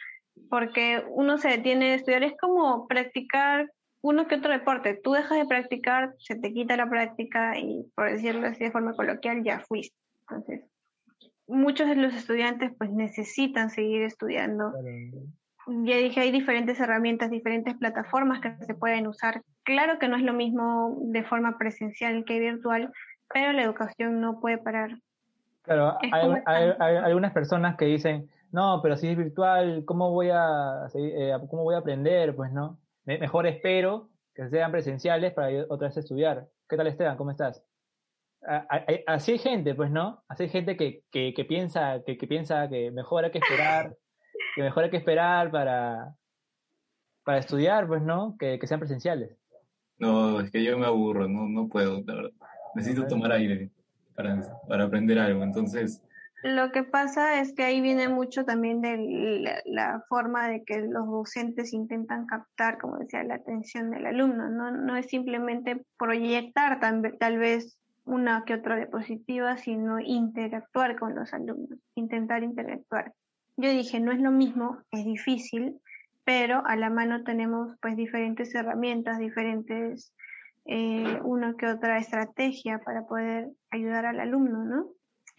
porque 0.52 1.04
uno 1.10 1.40
se 1.40 1.50
detiene 1.50 1.90
de 1.90 1.96
estudiar, 1.96 2.22
es 2.22 2.34
como 2.40 2.88
practicar 2.88 3.72
uno 4.02 4.28
que 4.28 4.36
otro 4.36 4.52
deporte. 4.52 5.00
Tú 5.04 5.14
dejas 5.14 5.38
de 5.38 5.46
practicar, 5.46 6.16
se 6.20 6.36
te 6.36 6.54
quita 6.54 6.78
la 6.78 6.90
práctica 6.90 7.58
y, 7.58 7.86
por 7.96 8.10
decirlo 8.10 8.48
así 8.48 8.64
de 8.64 8.72
forma 8.72 8.94
coloquial, 8.94 9.44
ya 9.44 9.60
fuiste. 9.60 9.96
Entonces, 10.22 10.62
muchos 11.48 11.90
de 11.90 11.96
los 11.96 12.14
estudiantes 12.14 12.72
pues 12.78 12.92
necesitan 12.92 13.70
seguir 13.70 14.04
estudiando. 14.04 14.74
Ya 15.68 15.98
dije, 15.98 16.22
hay 16.22 16.32
diferentes 16.32 16.80
herramientas, 16.80 17.30
diferentes 17.30 17.76
plataformas 17.76 18.42
que 18.42 18.56
se 18.66 18.74
pueden 18.74 19.08
usar. 19.08 19.44
Claro 19.64 20.00
que 20.00 20.08
no 20.08 20.16
es 20.16 20.24
lo 20.24 20.34
mismo 20.34 20.98
de 21.02 21.24
forma 21.24 21.58
presencial 21.58 22.24
que 22.26 22.40
virtual, 22.40 22.92
pero 23.32 23.52
la 23.54 23.64
educación 23.64 24.20
no 24.22 24.40
puede 24.40 24.58
parar. 24.58 24.98
Claro, 25.64 25.98
hay, 26.02 26.96
algunas 27.04 27.34
personas 27.34 27.76
que 27.76 27.86
dicen, 27.86 28.30
no, 28.52 28.80
pero 28.82 28.98
si 28.98 29.10
es 29.10 29.18
virtual, 29.18 29.84
¿cómo 29.86 30.10
voy 30.10 30.30
a, 30.32 30.88
eh, 30.96 31.34
cómo 31.50 31.64
voy 31.64 31.76
a 31.76 31.80
aprender? 31.80 32.36
Pues 32.36 32.52
no 32.52 32.79
mejor 33.06 33.48
espero 33.48 34.10
que 34.34 34.50
sean 34.50 34.72
presenciales 34.72 35.34
para 35.34 35.66
otra 35.70 35.88
vez 35.88 35.98
estudiar. 35.98 36.48
¿Qué 36.68 36.78
tal 36.78 36.88
Esteban? 36.88 37.18
¿Cómo 37.18 37.32
estás? 37.32 37.64
Así 39.08 39.34
hay 39.34 39.38
gente, 39.38 39.76
pues, 39.76 39.92
¿no? 39.92 40.24
Así 40.28 40.44
hay 40.44 40.50
gente 40.50 40.78
que, 40.78 41.04
que, 41.12 41.46
piensa, 41.46 42.02
que, 42.06 42.18
que, 42.18 42.28
piensa 42.28 42.70
que 42.70 42.90
mejor 42.92 43.26
hay 43.26 43.32
que 43.32 43.40
esperar, 43.40 43.98
que 44.56 44.64
mejor 44.64 44.86
hay 44.86 44.90
que 44.90 44.98
esperar 44.98 45.52
para, 45.52 46.16
para 47.26 47.40
estudiar, 47.40 47.88
pues, 47.88 48.02
¿no? 48.02 48.38
Que, 48.40 48.58
que 48.58 48.68
sean 48.68 48.80
presenciales. 48.80 49.36
No, 49.98 50.40
es 50.40 50.52
que 50.52 50.64
yo 50.64 50.78
me 50.78 50.86
aburro, 50.86 51.28
no, 51.28 51.50
no 51.50 51.68
puedo, 51.68 52.02
la 52.06 52.16
verdad. 52.16 52.32
Necesito 52.76 53.08
tomar 53.08 53.34
aire 53.34 53.72
para, 54.16 54.40
para 54.68 54.86
aprender 54.86 55.20
algo. 55.20 55.44
Entonces, 55.44 56.02
lo 56.44 56.72
que 56.72 56.84
pasa 56.84 57.42
es 57.42 57.54
que 57.54 57.64
ahí 57.64 57.82
viene 57.82 58.08
mucho 58.08 58.46
también 58.46 58.82
de 58.82 59.62
la, 59.66 60.04
forma 60.08 60.48
de 60.48 60.64
que 60.64 60.80
los 60.80 61.06
docentes 61.06 61.74
intentan 61.74 62.28
captar, 62.28 62.78
como 62.78 62.98
decía, 62.98 63.24
la 63.24 63.36
atención 63.36 63.92
del 63.92 64.06
alumno. 64.06 64.50
No, 64.50 64.72
no 64.72 64.96
es 64.96 65.08
simplemente 65.08 65.84
proyectar 65.98 66.80
tal, 66.80 67.18
tal 67.20 67.38
vez 67.40 67.78
una 68.06 68.44
que 68.46 68.56
otra 68.56 68.78
diapositiva, 68.78 69.58
sino 69.58 70.00
interactuar 70.00 70.98
con 70.98 71.14
los 71.14 71.34
alumnos, 71.34 71.78
intentar 71.96 72.44
interactuar. 72.44 73.14
Yo 73.58 73.70
dije, 73.70 74.00
no 74.00 74.12
es 74.12 74.20
lo 74.20 74.32
mismo, 74.32 74.80
es 74.92 75.04
difícil, 75.04 75.76
pero 76.24 76.66
a 76.66 76.76
la 76.78 76.90
mano 76.90 77.24
tenemos 77.24 77.76
pues 77.82 77.98
diferentes 77.98 78.56
herramientas, 78.56 79.20
diferentes, 79.20 80.14
eh, 80.66 81.20
una 81.24 81.56
que 81.58 81.68
otra 81.68 81.98
estrategia 81.98 82.80
para 82.80 83.06
poder 83.06 83.50
ayudar 83.72 84.06
al 84.06 84.20
alumno, 84.22 84.64
¿no? 84.64 84.88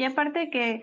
Y 0.00 0.04
aparte 0.04 0.48
que 0.48 0.80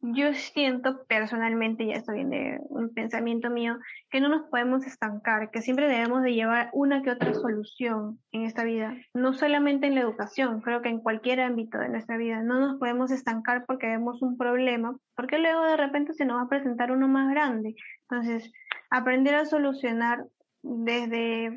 yo 0.00 0.34
siento 0.34 1.04
personalmente, 1.06 1.86
ya 1.86 1.94
esto 1.94 2.12
viene 2.12 2.58
un 2.70 2.92
pensamiento 2.92 3.50
mío, 3.50 3.76
que 4.10 4.20
no 4.20 4.28
nos 4.28 4.50
podemos 4.50 4.84
estancar, 4.84 5.52
que 5.52 5.62
siempre 5.62 5.86
debemos 5.86 6.24
de 6.24 6.34
llevar 6.34 6.68
una 6.72 7.02
que 7.02 7.12
otra 7.12 7.34
solución 7.34 8.18
en 8.32 8.42
esta 8.42 8.64
vida, 8.64 8.96
no 9.14 9.32
solamente 9.32 9.86
en 9.86 9.94
la 9.94 10.00
educación, 10.00 10.60
creo 10.60 10.82
que 10.82 10.88
en 10.88 10.98
cualquier 10.98 11.38
ámbito 11.38 11.78
de 11.78 11.88
nuestra 11.88 12.16
vida, 12.16 12.42
no 12.42 12.58
nos 12.58 12.80
podemos 12.80 13.12
estancar 13.12 13.64
porque 13.64 13.86
vemos 13.86 14.22
un 14.22 14.36
problema, 14.36 14.96
porque 15.14 15.38
luego 15.38 15.62
de 15.62 15.76
repente 15.76 16.12
se 16.14 16.24
nos 16.24 16.38
va 16.38 16.42
a 16.42 16.48
presentar 16.48 16.90
uno 16.90 17.06
más 17.06 17.30
grande. 17.30 17.76
Entonces, 18.10 18.50
aprender 18.90 19.36
a 19.36 19.44
solucionar 19.44 20.24
desde 20.62 21.56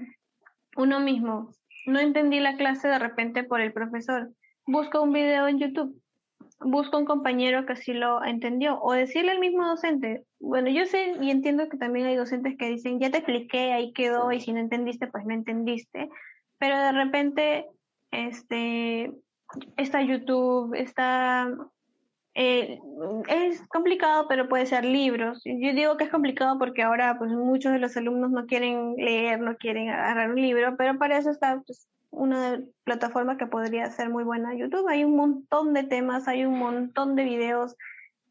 uno 0.78 1.00
mismo. 1.00 1.50
No 1.88 2.00
entendí 2.00 2.40
la 2.40 2.58
clase 2.58 2.88
de 2.90 3.00
repente 3.00 3.44
por 3.44 3.60
el 3.60 3.74
profesor. 3.74 4.30
Busca 4.68 5.02
un 5.02 5.14
video 5.14 5.48
en 5.48 5.58
YouTube 5.58 6.00
busca 6.64 6.98
un 6.98 7.06
compañero 7.06 7.66
que 7.66 7.74
así 7.74 7.94
lo 7.94 8.24
entendió 8.24 8.80
o 8.82 8.94
decirle 8.94 9.32
al 9.32 9.40
mismo 9.40 9.68
docente, 9.68 10.24
bueno, 10.40 10.70
yo 10.70 10.86
sé 10.86 11.16
y 11.22 11.32
entiendo 11.32 11.70
que 11.70 11.78
también 11.78 12.06
hay 12.06 12.16
docentes 12.16 12.58
que 12.58 12.70
dicen, 12.70 13.00
ya 13.00 13.10
te 13.10 13.18
expliqué, 13.18 13.74
ahí 13.74 13.94
quedó 13.94 14.32
y 14.32 14.40
si 14.40 14.54
no 14.54 14.60
entendiste, 14.60 15.08
pues 15.08 15.26
no 15.26 15.34
entendiste, 15.34 16.10
pero 16.58 16.78
de 16.78 16.92
repente, 16.92 17.66
este, 18.12 19.12
está 19.78 20.02
YouTube, 20.02 20.74
está... 20.76 21.50
Eh, 22.34 22.80
es 23.28 23.62
complicado, 23.68 24.26
pero 24.30 24.48
puede 24.48 24.66
ser 24.66 24.86
libros. 24.86 25.42
Yo 25.44 25.74
digo 25.74 25.98
que 25.98 26.06
es 26.06 26.10
complicado 26.10 26.58
porque 26.58 26.82
ahora 26.82 27.18
pues 27.18 27.30
muchos 27.32 27.74
de 27.74 27.80
los 27.80 27.98
alumnos 27.98 28.32
no 28.32 28.46
quieren 28.46 28.96
leer, 28.96 29.42
no 29.42 29.58
quieren 29.58 29.90
agarrar 29.90 30.30
un 30.30 30.42
libro, 30.42 30.76
pero 30.78 30.98
para 30.98 31.18
eso 31.18 31.30
está 31.30 31.62
pues, 31.66 31.90
una 32.12 32.62
plataforma 32.84 33.38
que 33.38 33.48
podría 33.48 33.90
ser 33.90 34.10
muy 34.10 34.24
buena 34.24 34.56
YouTube. 34.56 34.88
Hay 34.88 35.04
un 35.04 35.16
montón 35.16 35.74
de 35.74 35.84
temas, 35.84 36.28
hay 36.28 36.46
un 36.46 36.60
montón 36.60 37.16
de 37.16 37.24
videos. 37.24 37.76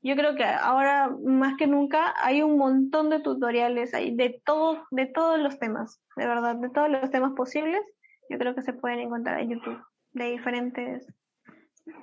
Yo 0.02 0.14
creo 0.14 0.34
que 0.34 0.44
ahora 0.44 1.10
más 1.24 1.56
que 1.56 1.66
nunca 1.66 2.14
hay 2.22 2.42
un 2.42 2.56
montón 2.56 3.10
de 3.10 3.20
tutoriales 3.20 3.92
hay 3.92 4.14
de 4.14 4.40
todos 4.44 4.78
de 4.90 5.06
todos 5.06 5.38
los 5.38 5.58
temas, 5.58 6.00
de 6.16 6.26
verdad, 6.26 6.56
de 6.56 6.70
todos 6.70 6.88
los 6.90 7.10
temas 7.10 7.32
posibles. 7.32 7.80
Yo 8.28 8.38
creo 8.38 8.54
que 8.54 8.62
se 8.62 8.72
pueden 8.72 9.00
encontrar 9.00 9.40
en 9.40 9.50
YouTube 9.50 9.82
de 10.12 10.30
diferentes 10.30 11.06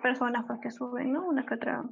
personas 0.01 0.45
pues, 0.45 0.59
que 0.61 0.71
suben, 0.71 1.13
¿no? 1.13 1.27
Una 1.27 1.45
que 1.45 1.55
otra 1.55 1.83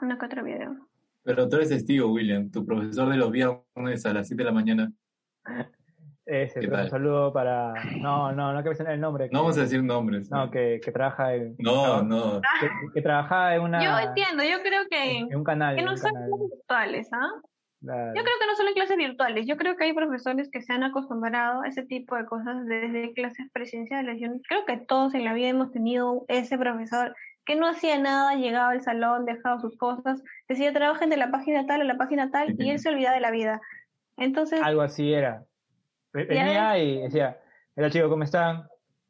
una 0.00 0.18
que 0.18 0.26
otra 0.26 0.42
video. 0.42 0.76
Pero 1.22 1.48
tú 1.48 1.56
eres 1.56 1.70
testigo, 1.70 2.12
William, 2.12 2.50
tu 2.50 2.64
profesor 2.66 3.08
de 3.08 3.16
los 3.16 3.30
viernes 3.30 4.04
a 4.04 4.12
las 4.12 4.28
7 4.28 4.42
de 4.42 4.44
la 4.44 4.52
mañana. 4.52 4.92
Ese, 6.26 6.60
un 6.60 6.88
saludo 6.88 7.32
para. 7.32 7.74
No, 8.00 8.32
no, 8.32 8.52
no 8.52 8.62
que 8.62 8.70
mencionar 8.70 8.94
el 8.94 9.00
nombre. 9.00 9.28
no 9.30 9.40
vamos 9.40 9.58
a 9.58 9.62
decir 9.62 9.82
nombres. 9.82 10.30
No, 10.30 10.50
que, 10.50 10.80
que 10.82 10.90
trabaja 10.90 11.34
en. 11.34 11.54
No, 11.58 12.02
no. 12.02 12.40
Que, 12.60 12.68
que, 12.94 13.02
trabaja 13.02 13.54
en 13.54 13.62
una. 13.62 13.82
Yo 13.82 14.08
entiendo, 14.08 14.42
yo 14.42 14.62
creo 14.62 14.82
que. 14.90 15.18
En 15.18 15.36
un 15.36 15.44
canal. 15.44 15.76
Que 15.76 15.82
no 15.82 15.96
son 15.96 16.12
clases 16.12 16.50
virtuales, 16.50 17.08
¿ah? 17.12 17.28
Yo 17.86 18.22
creo 18.22 18.36
que 18.40 18.46
no 18.46 18.56
solo 18.56 18.68
en 18.70 18.74
clases 18.74 18.96
virtuales. 18.96 19.46
Yo 19.46 19.56
creo 19.58 19.76
que 19.76 19.84
hay 19.84 19.92
profesores 19.92 20.48
que 20.50 20.62
se 20.62 20.72
han 20.72 20.84
acostumbrado 20.84 21.62
a 21.62 21.68
ese 21.68 21.82
tipo 21.82 22.16
de 22.16 22.24
cosas 22.24 22.64
desde 22.64 23.12
clases 23.12 23.50
presenciales. 23.52 24.18
Yo 24.18 24.28
creo 24.48 24.64
que 24.64 24.78
todos 24.78 25.14
en 25.14 25.24
la 25.24 25.34
vida 25.34 25.48
hemos 25.48 25.70
tenido 25.70 26.24
ese 26.28 26.56
profesor 26.56 27.14
que 27.44 27.56
no 27.56 27.68
hacía 27.68 27.98
nada, 27.98 28.36
llegaba 28.36 28.70
al 28.70 28.80
salón, 28.80 29.26
dejaba 29.26 29.60
sus 29.60 29.76
cosas, 29.76 30.22
decía 30.48 30.72
trabajen 30.72 31.10
de 31.10 31.18
la 31.18 31.30
página 31.30 31.66
tal 31.66 31.82
a 31.82 31.84
la 31.84 31.98
página 31.98 32.30
tal 32.30 32.56
y 32.58 32.70
él 32.70 32.78
se 32.78 32.88
olvidaba 32.88 33.14
de 33.14 33.20
la 33.20 33.30
vida. 33.30 33.60
Entonces. 34.16 34.62
Algo 34.62 34.80
así 34.80 35.12
era. 35.12 35.44
Venía 36.14 36.78
y 36.78 37.00
decía, 37.00 37.40
hola 37.74 37.90
chicos, 37.90 38.08
¿cómo 38.08 38.22
están? 38.22 38.68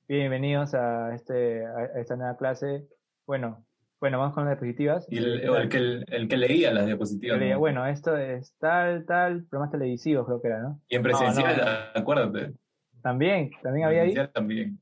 Bienvenidos 0.09 0.73
a, 0.73 1.15
este, 1.15 1.67
a 1.67 2.01
esta 2.01 2.17
nueva 2.17 2.35
clase. 2.39 2.87
Bueno, 3.27 3.67
bueno, 4.01 4.19
vamos 4.19 4.33
con 4.33 4.47
las 4.47 4.53
diapositivas. 4.55 5.07
Y 5.11 5.19
el, 5.19 5.69
que, 5.69 5.77
el, 5.77 6.29
que, 6.29 6.37
leía 6.39 6.73
las 6.73 6.87
diapositivas. 6.87 7.59
Bueno, 7.59 7.85
esto 7.85 8.17
es 8.17 8.57
tal, 8.57 9.05
tal, 9.05 9.45
programas 9.45 9.73
televisivos 9.73 10.25
creo 10.25 10.41
que 10.41 10.49
era, 10.49 10.63
¿no? 10.63 10.81
Y 10.89 10.97
en 10.97 11.03
presencial, 11.03 11.91
acuérdate. 11.95 12.55
También, 13.03 13.51
también 13.63 13.87
había 13.87 14.01
ahí. 14.01 14.15
también. 14.33 14.81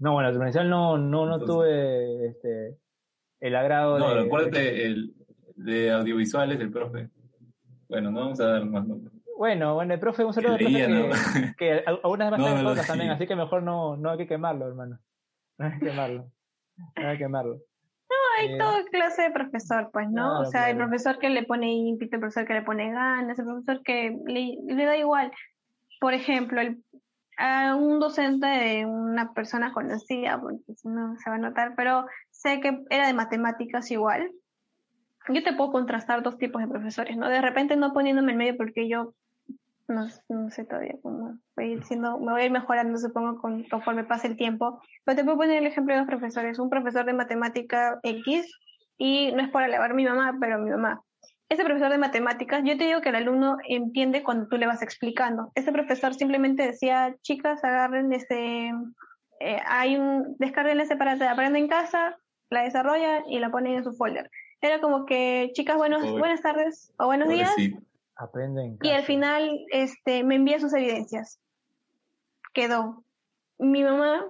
No, 0.00 0.14
bueno, 0.14 0.30
en 0.30 0.38
presencial 0.38 0.68
no, 0.68 0.98
no, 0.98 1.26
no 1.26 1.38
tuve 1.38 2.30
este, 2.30 2.78
el 3.38 3.54
agrado 3.54 3.96
no, 4.00 4.08
de... 4.08 4.14
No, 4.16 4.20
acuérdate 4.22 4.86
el, 4.86 5.14
de 5.54 5.92
audiovisuales 5.92 6.58
del 6.58 6.72
profe. 6.72 7.10
Bueno, 7.88 8.10
no 8.10 8.22
vamos 8.22 8.40
a 8.40 8.46
dar 8.46 8.64
más 8.64 8.84
nombres. 8.84 9.17
Bueno, 9.38 9.74
bueno, 9.74 9.94
el 9.94 10.00
profe, 10.00 10.24
un 10.24 10.32
saludo 10.32 10.54
al 10.54 10.58
profe 10.58 10.74
que, 10.74 11.04
que, 11.58 11.84
algunas 11.86 12.32
veces 12.32 12.62
no, 12.62 12.74
también, 12.74 13.10
así 13.10 13.24
que 13.24 13.36
mejor 13.36 13.62
no, 13.62 13.96
no 13.96 14.10
hay 14.10 14.18
que 14.18 14.26
quemarlo, 14.26 14.66
hermano. 14.66 14.98
No 15.58 15.66
hay 15.66 15.78
que 15.78 15.86
quemarlo. 15.86 16.32
No 16.96 17.08
hay 17.08 17.16
que 17.16 17.24
quemarlo. 17.24 17.58
No, 18.10 18.16
hay 18.38 18.54
eh, 18.54 18.58
toda 18.58 18.84
clase 18.86 19.22
de 19.22 19.30
profesor, 19.30 19.90
pues, 19.92 20.08
¿no? 20.10 20.40
o 20.40 20.44
sea, 20.46 20.70
el 20.70 20.78
profesor 20.78 21.18
que 21.18 21.28
le 21.28 21.42
pone 21.42 21.70
ímpetu, 21.70 22.16
el 22.16 22.20
profesor 22.20 22.46
que 22.46 22.54
le 22.54 22.62
pone 22.62 22.90
ganas, 22.90 23.38
el 23.38 23.44
profesor 23.44 23.82
que 23.82 24.16
le, 24.26 24.56
le 24.66 24.84
da 24.86 24.96
igual. 24.96 25.30
Por 26.00 26.14
ejemplo, 26.14 26.58
el, 26.62 26.82
a 27.36 27.74
un 27.76 28.00
docente 28.00 28.46
de 28.46 28.86
una 28.86 29.34
persona 29.34 29.74
conocida, 29.74 30.40
porque 30.40 30.72
si 30.74 30.88
no 30.88 31.16
se 31.16 31.28
va 31.28 31.36
a 31.36 31.38
notar, 31.38 31.74
pero 31.76 32.06
sé 32.30 32.60
que 32.60 32.82
era 32.88 33.08
de 33.08 33.12
matemáticas 33.12 33.90
igual. 33.90 34.30
Yo 35.28 35.42
te 35.44 35.52
puedo 35.52 35.70
contrastar 35.70 36.22
dos 36.22 36.38
tipos 36.38 36.62
de 36.62 36.68
profesores, 36.68 37.14
¿no? 37.18 37.28
De 37.28 37.42
repente 37.42 37.76
no 37.76 37.92
poniéndome 37.92 38.32
en 38.32 38.38
medio 38.38 38.56
porque 38.56 38.88
yo 38.88 39.12
no, 39.88 40.06
no 40.28 40.50
sé 40.50 40.64
todavía 40.64 40.96
cómo 41.02 41.38
voy 41.56 41.76
diciendo, 41.76 42.18
me 42.18 42.32
voy 42.32 42.42
a 42.42 42.44
ir 42.44 42.50
mejorando 42.50 42.98
supongo 42.98 43.40
con, 43.40 43.64
conforme 43.64 44.04
pase 44.04 44.28
el 44.28 44.36
tiempo, 44.36 44.80
pero 45.04 45.16
te 45.16 45.24
puedo 45.24 45.38
poner 45.38 45.58
el 45.58 45.66
ejemplo 45.66 45.94
de 45.94 46.00
dos 46.00 46.08
profesores, 46.08 46.58
un 46.58 46.70
profesor 46.70 47.04
de 47.06 47.14
matemática 47.14 47.98
X 48.02 48.46
y 48.98 49.32
no 49.32 49.42
es 49.42 49.48
para 49.50 49.66
alabar 49.66 49.92
a 49.92 49.94
mi 49.94 50.04
mamá, 50.04 50.36
pero 50.40 50.58
mi 50.58 50.70
mamá. 50.70 51.00
Ese 51.48 51.64
profesor 51.64 51.90
de 51.90 51.98
matemáticas, 51.98 52.62
yo 52.64 52.76
te 52.76 52.84
digo 52.84 53.00
que 53.00 53.08
el 53.08 53.14
alumno 53.14 53.56
entiende 53.66 54.22
cuando 54.22 54.48
tú 54.48 54.58
le 54.58 54.66
vas 54.66 54.82
explicando. 54.82 55.50
Ese 55.54 55.72
profesor 55.72 56.12
simplemente 56.12 56.66
decía, 56.66 57.16
chicas, 57.22 57.64
agarren 57.64 58.12
este, 58.12 58.70
eh, 59.40 59.60
hay 59.66 59.96
un, 59.96 60.36
descarguen 60.38 60.80
ese 60.80 60.96
para 60.96 61.12
aprenden 61.12 61.62
en 61.62 61.68
casa, 61.68 62.18
la 62.50 62.64
desarrollan 62.64 63.22
y 63.28 63.38
la 63.38 63.50
ponen 63.50 63.76
en 63.76 63.84
su 63.84 63.92
folder. 63.94 64.30
Era 64.60 64.80
como 64.80 65.06
que, 65.06 65.50
chicas, 65.54 65.76
buenos, 65.76 66.02
buenas 66.18 66.42
tardes 66.42 66.92
o 66.98 67.06
buenos 67.06 67.28
días. 67.28 67.54
Aprenden. 68.18 68.78
Y 68.82 68.90
al 68.90 69.04
final 69.04 69.64
este, 69.70 70.24
me 70.24 70.34
envía 70.34 70.60
sus 70.60 70.74
evidencias. 70.74 71.40
Quedó. 72.52 73.04
Mi 73.58 73.82
mamá 73.82 74.26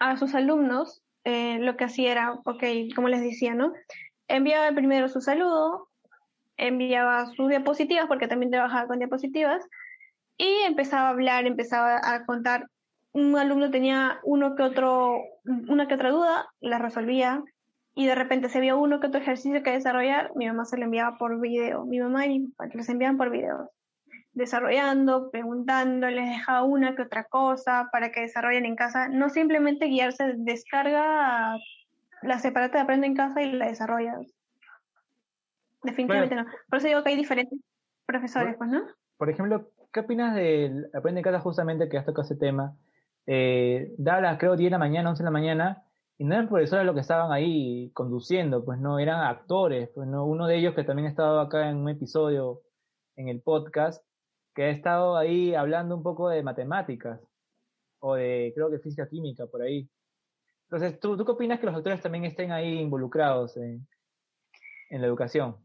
a 0.00 0.16
sus 0.16 0.34
alumnos 0.34 1.02
eh, 1.24 1.58
lo 1.58 1.76
que 1.76 1.84
hacía 1.84 2.12
era, 2.12 2.32
ok, 2.32 2.64
como 2.94 3.08
les 3.08 3.20
decía, 3.20 3.54
¿no? 3.54 3.72
Enviaba 4.28 4.74
primero 4.74 5.08
su 5.08 5.20
saludo, 5.20 5.88
enviaba 6.56 7.26
sus 7.26 7.48
diapositivas, 7.48 8.06
porque 8.06 8.28
también 8.28 8.50
trabajaba 8.50 8.86
con 8.86 8.98
diapositivas, 8.98 9.62
y 10.38 10.48
empezaba 10.66 11.08
a 11.08 11.10
hablar, 11.10 11.46
empezaba 11.46 12.00
a 12.02 12.24
contar. 12.24 12.68
Un 13.12 13.36
alumno 13.36 13.70
tenía 13.70 14.20
uno 14.22 14.54
que 14.54 14.62
otro, 14.62 15.18
una 15.44 15.88
que 15.88 15.94
otra 15.94 16.10
duda, 16.10 16.48
la 16.60 16.78
resolvía, 16.78 17.42
y 17.94 18.06
de 18.06 18.14
repente 18.14 18.48
se 18.48 18.60
vio 18.60 18.78
uno 18.78 19.00
que 19.00 19.08
otro 19.08 19.20
ejercicio 19.20 19.62
que 19.62 19.72
desarrollar, 19.72 20.30
mi 20.36 20.46
mamá 20.46 20.64
se 20.64 20.76
lo 20.76 20.84
enviaba 20.84 21.18
por 21.18 21.40
video. 21.40 21.84
Mi 21.84 21.98
mamá 21.98 22.26
y 22.26 22.40
mi 22.40 22.46
papá 22.48 22.70
los 22.72 22.88
enviaban 22.88 23.16
por 23.16 23.30
video. 23.30 23.70
Desarrollando, 24.32 25.30
preguntando, 25.30 26.08
les 26.08 26.28
dejaba 26.28 26.62
una 26.62 26.94
que 26.94 27.02
otra 27.02 27.24
cosa 27.24 27.88
para 27.90 28.12
que 28.12 28.20
desarrollen 28.20 28.66
en 28.66 28.76
casa. 28.76 29.08
No 29.08 29.30
simplemente 29.30 29.86
guiarse, 29.86 30.34
descarga 30.36 31.56
la 32.22 32.38
separata 32.38 32.78
de 32.78 32.84
aprende 32.84 33.06
en 33.08 33.16
casa 33.16 33.42
y 33.42 33.52
la 33.52 33.66
desarrollas. 33.66 34.32
Definitivamente 35.82 36.34
no. 36.34 36.46
Por 36.68 36.78
eso 36.78 36.88
digo 36.88 37.02
que 37.02 37.10
hay 37.10 37.16
diferentes 37.16 37.58
profesores, 38.06 38.56
pues, 38.56 38.70
¿no? 38.70 38.82
Por 39.16 39.30
ejemplo, 39.30 39.70
¿qué 39.92 40.00
opinas 40.00 40.34
del 40.34 40.88
aprende 40.94 41.20
en 41.20 41.24
casa 41.24 41.40
justamente 41.40 41.88
que 41.88 41.98
has 41.98 42.06
tocado 42.06 42.22
ese 42.24 42.36
tema? 42.36 42.76
Eh, 43.26 43.92
da 43.98 44.20
las, 44.20 44.38
creo, 44.38 44.56
10 44.56 44.68
de 44.68 44.70
la 44.70 44.78
mañana, 44.78 45.10
11 45.10 45.22
de 45.22 45.24
la 45.24 45.30
mañana, 45.30 45.82
y 46.18 46.24
no 46.24 46.34
eran 46.34 46.48
profesores 46.48 46.84
los 46.84 46.96
que 46.96 47.00
estaban 47.00 47.30
ahí 47.30 47.90
conduciendo, 47.94 48.64
pues 48.64 48.80
no, 48.80 48.98
eran 48.98 49.20
actores, 49.22 49.88
pues 49.94 50.08
no, 50.08 50.26
uno 50.26 50.48
de 50.48 50.56
ellos 50.56 50.74
que 50.74 50.82
también 50.82 51.06
ha 51.06 51.10
estado 51.10 51.38
acá 51.40 51.70
en 51.70 51.76
un 51.76 51.88
episodio 51.88 52.60
en 53.14 53.28
el 53.28 53.40
podcast, 53.40 54.04
que 54.52 54.64
ha 54.64 54.70
estado 54.70 55.16
ahí 55.16 55.54
hablando 55.54 55.96
un 55.96 56.02
poco 56.02 56.28
de 56.28 56.42
matemáticas, 56.42 57.20
o 58.00 58.16
de, 58.16 58.52
creo 58.54 58.68
que 58.68 58.80
física 58.80 59.08
química, 59.08 59.46
por 59.46 59.62
ahí. 59.62 59.88
Entonces, 60.64 60.98
¿tú, 60.98 61.16
¿tú 61.16 61.24
qué 61.24 61.30
opinas 61.30 61.60
que 61.60 61.66
los 61.66 61.76
actores 61.76 62.02
también 62.02 62.24
estén 62.24 62.50
ahí 62.50 62.80
involucrados 62.80 63.56
en, 63.56 63.86
en 64.90 65.00
la 65.00 65.06
educación? 65.06 65.56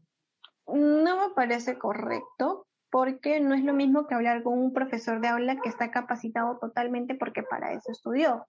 No 0.68 1.28
me 1.28 1.34
parece 1.34 1.78
correcto, 1.78 2.68
porque 2.90 3.40
no 3.40 3.56
es 3.56 3.64
lo 3.64 3.72
mismo 3.74 4.06
que 4.06 4.14
hablar 4.14 4.44
con 4.44 4.56
un 4.56 4.72
profesor 4.72 5.20
de 5.20 5.26
aula 5.26 5.60
que 5.60 5.68
está 5.68 5.90
capacitado 5.90 6.58
totalmente 6.60 7.16
porque 7.16 7.42
para 7.42 7.72
eso 7.72 7.90
estudió 7.90 8.46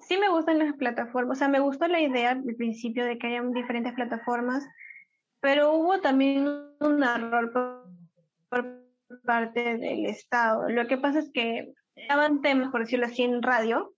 sí 0.00 0.16
me 0.16 0.28
gustan 0.28 0.58
las 0.58 0.74
plataformas, 0.74 1.36
o 1.36 1.38
sea, 1.38 1.48
me 1.48 1.60
gustó 1.60 1.86
la 1.88 2.00
idea 2.00 2.30
al 2.30 2.42
principio 2.56 3.04
de 3.04 3.18
que 3.18 3.28
hayan 3.28 3.52
diferentes 3.52 3.92
plataformas, 3.94 4.66
pero 5.40 5.74
hubo 5.74 6.00
también 6.00 6.46
un 6.80 7.02
error 7.02 7.52
por, 8.48 8.82
parte 9.24 9.76
del 9.76 10.06
Estado. 10.06 10.70
Lo 10.70 10.86
que 10.86 10.96
pasa 10.96 11.18
es 11.18 11.30
que 11.32 11.74
daban 12.08 12.40
temas, 12.40 12.70
por 12.70 12.80
decirlo 12.80 13.06
así, 13.06 13.22
en 13.22 13.42
radio 13.42 13.92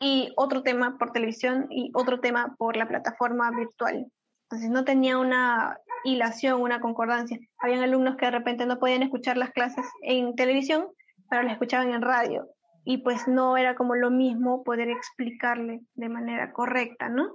y 0.00 0.32
otro 0.36 0.62
tema 0.62 0.98
por 0.98 1.12
televisión 1.12 1.68
y 1.70 1.92
otro 1.94 2.18
tema 2.18 2.56
por 2.58 2.76
la 2.76 2.88
plataforma 2.88 3.50
virtual. 3.52 4.10
Entonces 4.42 4.70
no 4.70 4.84
tenía 4.84 5.18
una 5.18 5.78
hilación, 6.04 6.60
una 6.60 6.80
concordancia. 6.80 7.38
Habían 7.58 7.82
alumnos 7.84 8.16
que 8.16 8.26
de 8.26 8.32
repente 8.32 8.66
no 8.66 8.80
podían 8.80 9.04
escuchar 9.04 9.36
las 9.36 9.50
clases 9.50 9.86
en 10.02 10.34
televisión, 10.34 10.88
pero 11.30 11.44
las 11.44 11.52
escuchaban 11.52 11.92
en 11.92 12.02
radio 12.02 12.48
y 12.86 12.98
pues 12.98 13.26
no 13.26 13.56
era 13.56 13.74
como 13.74 13.96
lo 13.96 14.12
mismo 14.12 14.62
poder 14.62 14.88
explicarle 14.88 15.80
de 15.96 16.08
manera 16.08 16.52
correcta, 16.52 17.08
¿no? 17.08 17.34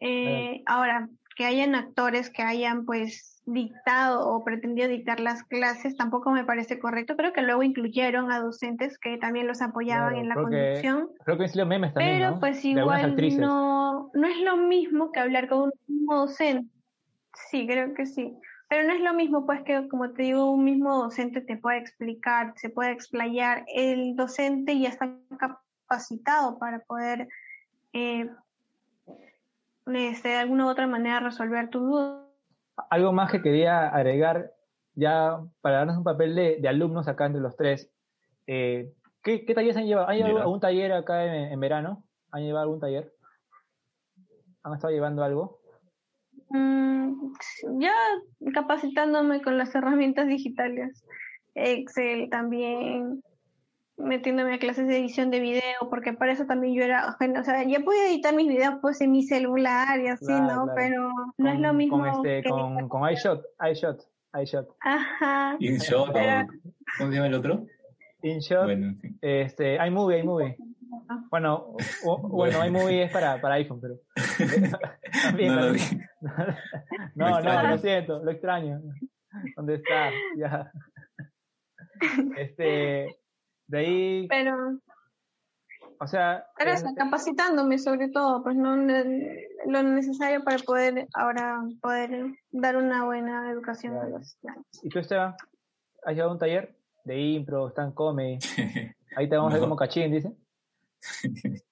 Eh, 0.00 0.62
ahora, 0.64 1.08
que 1.36 1.44
hayan 1.44 1.74
actores 1.74 2.30
que 2.30 2.42
hayan 2.42 2.86
pues 2.86 3.42
dictado 3.44 4.26
o 4.26 4.42
pretendido 4.44 4.88
dictar 4.88 5.20
las 5.20 5.44
clases 5.44 5.96
tampoco 5.96 6.30
me 6.30 6.44
parece 6.44 6.78
correcto. 6.78 7.14
Creo 7.14 7.34
que 7.34 7.42
luego 7.42 7.62
incluyeron 7.62 8.32
a 8.32 8.40
docentes 8.40 8.98
que 8.98 9.18
también 9.18 9.46
los 9.46 9.60
apoyaban 9.60 10.16
en 10.16 10.28
la 10.28 10.34
conducción. 10.34 11.10
creo 11.24 11.36
que 11.36 11.44
es 11.44 11.54
memes 11.54 11.92
también. 11.92 12.18
Pero 12.18 12.40
pues 12.40 12.64
igual 12.64 13.16
no, 13.38 14.10
no 14.14 14.26
es 14.26 14.40
lo 14.40 14.56
mismo 14.56 15.12
que 15.12 15.20
hablar 15.20 15.48
con 15.48 15.70
un 15.88 16.06
docente. 16.06 16.70
Sí, 17.50 17.66
creo 17.66 17.92
que 17.92 18.06
sí. 18.06 18.34
Pero 18.68 18.86
no 18.86 18.92
es 18.92 19.00
lo 19.00 19.14
mismo, 19.14 19.46
pues, 19.46 19.62
que 19.62 19.88
como 19.88 20.10
te 20.10 20.22
digo, 20.22 20.50
un 20.50 20.64
mismo 20.64 21.02
docente 21.02 21.40
te 21.40 21.56
puede 21.56 21.78
explicar, 21.78 22.52
se 22.56 22.68
puede 22.68 22.92
explayar. 22.92 23.64
El 23.74 24.14
docente 24.14 24.78
ya 24.78 24.90
está 24.90 25.10
capacitado 25.38 26.58
para 26.58 26.80
poder, 26.80 27.28
eh, 27.94 28.30
este, 29.86 30.28
de 30.28 30.36
alguna 30.36 30.66
u 30.66 30.68
otra 30.68 30.86
manera, 30.86 31.20
resolver 31.20 31.70
tu 31.70 31.80
duda. 31.80 32.26
Algo 32.90 33.12
más 33.12 33.32
que 33.32 33.40
quería 33.40 33.88
agregar, 33.88 34.52
ya 34.94 35.40
para 35.62 35.78
darnos 35.78 35.96
un 35.96 36.04
papel 36.04 36.34
de, 36.34 36.68
alumnos 36.68 37.08
acá 37.08 37.24
entre 37.24 37.40
los 37.40 37.56
tres. 37.56 37.90
Eh, 38.46 38.92
¿qué, 39.22 39.46
¿qué, 39.46 39.54
talleres 39.54 39.78
han 39.78 39.86
llevado? 39.86 40.08
¿Han 40.08 40.16
llevado 40.16 40.40
algún 40.40 40.60
taller 40.60 40.92
acá 40.92 41.24
en, 41.24 41.52
en 41.52 41.60
verano? 41.60 42.04
¿Han 42.30 42.42
llevado 42.42 42.64
algún 42.64 42.80
taller? 42.80 43.14
¿Han 44.62 44.74
estado 44.74 44.92
llevando 44.92 45.24
algo? 45.24 45.57
Mm, 46.50 47.32
ya 47.78 47.92
capacitándome 48.54 49.42
con 49.42 49.58
las 49.58 49.74
herramientas 49.74 50.28
digitales, 50.28 51.04
Excel 51.54 52.30
también, 52.30 53.22
metiéndome 53.98 54.54
a 54.54 54.58
clases 54.58 54.86
de 54.86 54.98
edición 54.98 55.30
de 55.30 55.40
video, 55.40 55.88
porque 55.90 56.12
para 56.12 56.32
eso 56.32 56.46
también 56.46 56.74
yo 56.74 56.84
era, 56.84 57.06
o 57.08 57.44
sea, 57.44 57.64
ya 57.64 57.80
podía 57.80 58.08
editar 58.08 58.34
mis 58.34 58.48
videos 58.48 58.76
pues 58.80 59.00
en 59.00 59.10
mi 59.10 59.24
celular 59.24 60.00
y 60.00 60.08
así, 60.08 60.32
¿no? 60.32 60.68
Pero 60.74 61.10
no 61.36 61.50
es 61.50 61.58
lo 61.58 61.72
mismo. 61.74 61.98
Con, 61.98 62.26
este, 62.26 62.48
con, 62.48 62.88
con 62.88 63.10
iShot, 63.10 63.44
iShot, 63.70 64.00
iShot. 64.40 64.68
Ajá. 64.80 65.56
InShot, 65.58 66.12
¿cómo 66.98 67.10
se 67.10 67.16
llama 67.16 67.26
el 67.26 67.34
otro? 67.34 67.66
InShot, 68.22 68.64
bueno, 68.64 68.94
este, 69.20 69.84
iMovie, 69.84 70.20
iMovie. 70.20 70.56
Bueno, 71.30 71.74
bueno, 72.04 72.66
iMovie 72.66 73.04
es 73.04 73.12
para, 73.12 73.40
para 73.40 73.54
iPhone, 73.54 73.80
pero. 73.80 73.94
También, 75.24 75.54
no, 75.54 75.72
no, 77.14 77.40
no, 77.40 77.70
lo 77.70 77.78
siento, 77.78 78.22
lo 78.22 78.30
extraño. 78.30 78.80
¿Dónde 79.56 79.76
está? 79.76 80.10
Ya. 80.36 80.70
Este. 82.36 83.18
De 83.66 83.78
ahí. 83.78 84.26
Pero. 84.28 84.78
O 86.00 86.06
sea. 86.06 86.46
Pero 86.56 86.72
capacitándome 86.96 87.78
sobre 87.78 88.08
todo, 88.08 88.42
pues 88.42 88.56
no 88.56 88.76
lo 88.76 89.82
necesario 89.82 90.44
para 90.44 90.58
poder 90.58 91.08
ahora 91.14 91.62
poder 91.80 92.34
dar 92.50 92.76
una 92.76 93.04
buena 93.04 93.50
educación 93.50 93.96
a 93.96 94.08
los 94.08 94.22
estudiantes. 94.22 94.84
¿Y 94.84 94.88
tú, 94.88 94.98
Esteban? 94.98 95.34
¿Has 96.04 96.14
llevado 96.14 96.32
un 96.32 96.38
taller 96.38 96.76
de 97.04 97.18
impro, 97.18 97.68
stand 97.70 97.94
comedy? 97.94 98.38
Ahí 99.16 99.28
te 99.28 99.36
vamos 99.36 99.52
a 99.52 99.54
ver 99.54 99.62
como 99.62 99.76
cachín, 99.76 100.12
dice. 100.12 100.36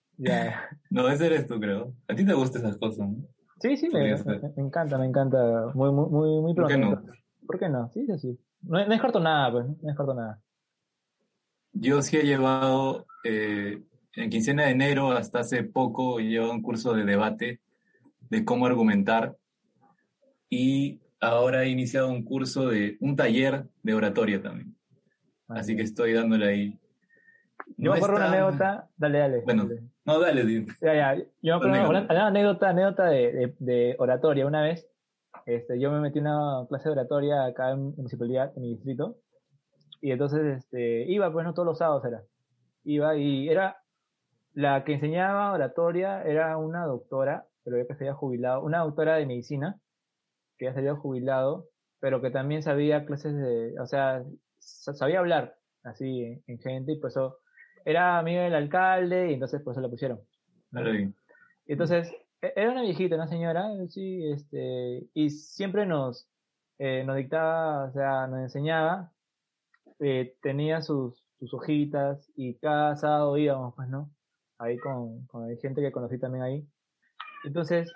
No, 0.91 1.09
ese 1.09 1.27
eres 1.27 1.47
tú, 1.47 1.61
creo. 1.61 1.93
A 2.09 2.14
ti 2.14 2.24
te 2.24 2.33
gustan 2.33 2.62
esas 2.62 2.79
cosas, 2.79 3.07
¿no? 3.09 3.29
Sí, 3.61 3.77
sí, 3.77 3.89
me, 3.91 4.11
encanta, 4.11 4.99
me 4.99 5.07
encanta. 5.07 5.72
Muy, 5.74 5.91
muy, 5.93 6.09
muy, 6.09 6.41
muy 6.41 6.55
¿Por 6.55 6.68
qué 6.68 6.77
no? 6.77 7.03
¿Por 7.47 7.59
qué 7.59 7.68
no? 7.68 7.91
Sí, 7.93 8.07
sí, 8.07 8.18
sí. 8.18 8.39
No, 8.62 8.87
no 8.87 8.95
es 8.95 9.01
corto 9.01 9.20
nada, 9.20 9.51
pues. 9.53 9.66
No 9.83 9.91
es 9.91 9.97
corto 9.97 10.14
nada. 10.14 10.41
Yo 11.72 12.03
sí 12.03 12.16
he 12.16 12.22
llevado, 12.22 13.07
eh, 13.24 13.83
en 14.14 14.31
quincena 14.31 14.64
de 14.64 14.70
enero 14.70 15.12
hasta 15.12 15.41
hace 15.41 15.62
poco, 15.62 16.18
llevado 16.18 16.53
un 16.53 16.62
curso 16.62 16.95
de 16.95 17.05
debate 17.05 17.61
de 18.31 18.45
cómo 18.45 18.66
argumentar 18.66 19.37
y 20.49 21.01
ahora 21.20 21.64
he 21.64 21.68
iniciado 21.68 22.09
un 22.09 22.24
curso 22.24 22.68
de, 22.68 22.97
un 23.01 23.16
taller 23.16 23.66
de 23.83 23.95
oratoria 23.95 24.43
también. 24.43 24.77
Así 25.49 25.77
que 25.77 25.83
estoy 25.83 26.12
dándole 26.12 26.49
ahí 26.49 26.79
yo 27.77 27.91
me 27.91 27.97
acuerdo 27.97 28.17
una 28.17 28.29
anécdota, 28.29 28.89
dale, 28.97 29.19
dale. 29.19 29.41
Bueno, 29.45 29.69
no, 30.05 30.21
dale, 30.21 30.67
Ya, 30.81 30.95
ya. 30.95 31.17
Yo 31.43 31.59
me 31.61 31.79
acuerdo 31.79 32.07
una, 32.07 32.27
anécdota, 32.27 32.69
anécdota 32.71 33.07
de, 33.07 33.55
de, 33.59 33.97
oratoria. 33.99 34.47
Una 34.47 34.62
vez, 34.62 34.89
este, 35.47 35.79
yo 35.81 35.91
me 35.91 36.01
metí 36.01 36.19
en 36.19 36.27
una 36.27 36.67
clase 36.69 36.89
de 36.89 36.93
oratoria 36.93 37.45
acá 37.45 37.73
en, 37.73 37.91
la 37.91 37.97
municipalidad, 37.97 38.53
en 38.57 38.62
mi 38.62 38.69
distrito, 38.75 39.17
y 40.01 40.12
entonces 40.12 40.59
este, 40.59 41.11
iba, 41.11 41.33
pues 41.33 41.45
no 41.45 41.55
todos 41.55 41.67
los 41.67 41.79
sábados 41.79 42.05
era. 42.05 42.23
Iba 42.85 43.17
y 43.17 43.49
era 43.49 43.79
la 44.53 44.85
que 44.85 44.95
enseñaba 44.95 45.53
oratoria, 45.53 46.23
era 46.23 46.57
una 46.57 46.87
doctora, 46.87 47.47
pero 47.62 47.77
ya 47.77 47.87
que 47.87 47.95
se 47.95 48.05
había 48.05 48.14
jubilado, 48.14 48.62
una 48.62 48.79
doctora 48.79 49.17
de 49.17 49.27
medicina, 49.27 49.79
que 50.57 50.67
ya 50.67 50.73
se 50.73 50.79
había 50.79 50.95
jubilado, 50.95 51.69
pero 52.01 52.23
que 52.23 52.31
también 52.31 52.62
sabía 52.62 53.05
clases 53.05 53.37
de, 53.37 53.75
o 53.81 53.87
sea, 53.87 54.25
sabía 54.59 55.19
hablar 55.19 55.57
así 55.83 56.43
en, 56.47 56.59
gente, 56.59 56.93
y 56.93 56.99
por 56.99 57.11
eso 57.11 57.39
era 57.87 58.18
amigo 58.18 58.43
del 58.43 58.55
alcalde 58.55 59.30
y 59.30 59.34
entonces 59.34 59.62
por 59.62 59.72
eso 59.72 59.80
lo 59.80 59.89
pusieron. 59.89 60.20
Y 61.66 61.72
entonces 61.72 62.12
e-, 62.43 62.53
era 62.57 62.72
una 62.72 62.82
viejita, 62.82 63.14
una 63.14 63.28
señora, 63.28 63.70
sí, 63.89 64.26
este, 64.28 65.07
y 65.14 65.30
siempre 65.30 65.87
nos, 65.87 66.28
eh, 66.78 67.05
nos 67.05 67.16
dictaba, 67.16 67.84
o 67.84 67.93
sea, 67.93 68.26
nos 68.26 68.41
enseñaba, 68.41 69.12
eh, 70.01 70.37
tenía 70.43 70.82
sus, 70.82 71.24
sus 71.39 71.55
hojitas 71.55 72.28
y 72.34 72.57
cada 72.57 72.97
sábado 72.97 73.39
íbamos, 73.39 73.74
pues, 73.76 73.89
¿no? 73.89 74.11
Ahí 74.59 74.78
con, 74.78 75.24
con 75.28 75.57
gente 75.59 75.80
que 75.80 75.93
conocí 75.93 76.18
también 76.18 76.43
ahí. 76.43 76.68
Entonces, 77.45 77.89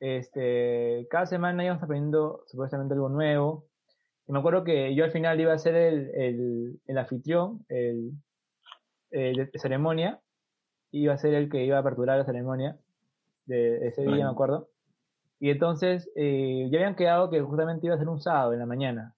este, 0.00 1.06
cada 1.10 1.26
semana 1.26 1.64
íbamos 1.64 1.82
aprendiendo 1.82 2.44
supuestamente 2.46 2.94
algo 2.94 3.10
nuevo. 3.10 3.66
Y 4.26 4.32
me 4.32 4.38
acuerdo 4.38 4.64
que 4.64 4.94
yo 4.94 5.04
al 5.04 5.10
final 5.10 5.38
iba 5.38 5.52
a 5.52 5.58
ser 5.58 5.74
el, 5.74 6.10
el, 6.14 6.80
el 6.86 6.98
anfitrión, 6.98 7.66
el, 7.68 8.12
de 9.20 9.50
ceremonia, 9.58 10.20
iba 10.90 11.14
a 11.14 11.18
ser 11.18 11.34
el 11.34 11.50
que 11.50 11.64
iba 11.64 11.76
a 11.76 11.80
aperturar 11.80 12.18
la 12.18 12.24
ceremonia 12.24 12.76
de 13.46 13.88
ese 13.88 14.02
día, 14.02 14.24
me 14.24 14.30
acuerdo. 14.30 14.68
Y 15.40 15.50
entonces 15.50 16.10
eh, 16.16 16.68
ya 16.70 16.78
habían 16.78 16.96
quedado 16.96 17.30
que 17.30 17.40
justamente 17.40 17.86
iba 17.86 17.96
a 17.96 17.98
ser 17.98 18.08
un 18.08 18.20
sábado 18.20 18.52
en 18.52 18.60
la 18.60 18.66
mañana. 18.66 19.14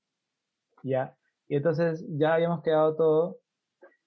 ¿Ya? 0.82 1.14
Y 1.48 1.56
entonces 1.56 2.04
ya 2.08 2.34
habíamos 2.34 2.62
quedado 2.62 2.96
todo. 2.96 3.38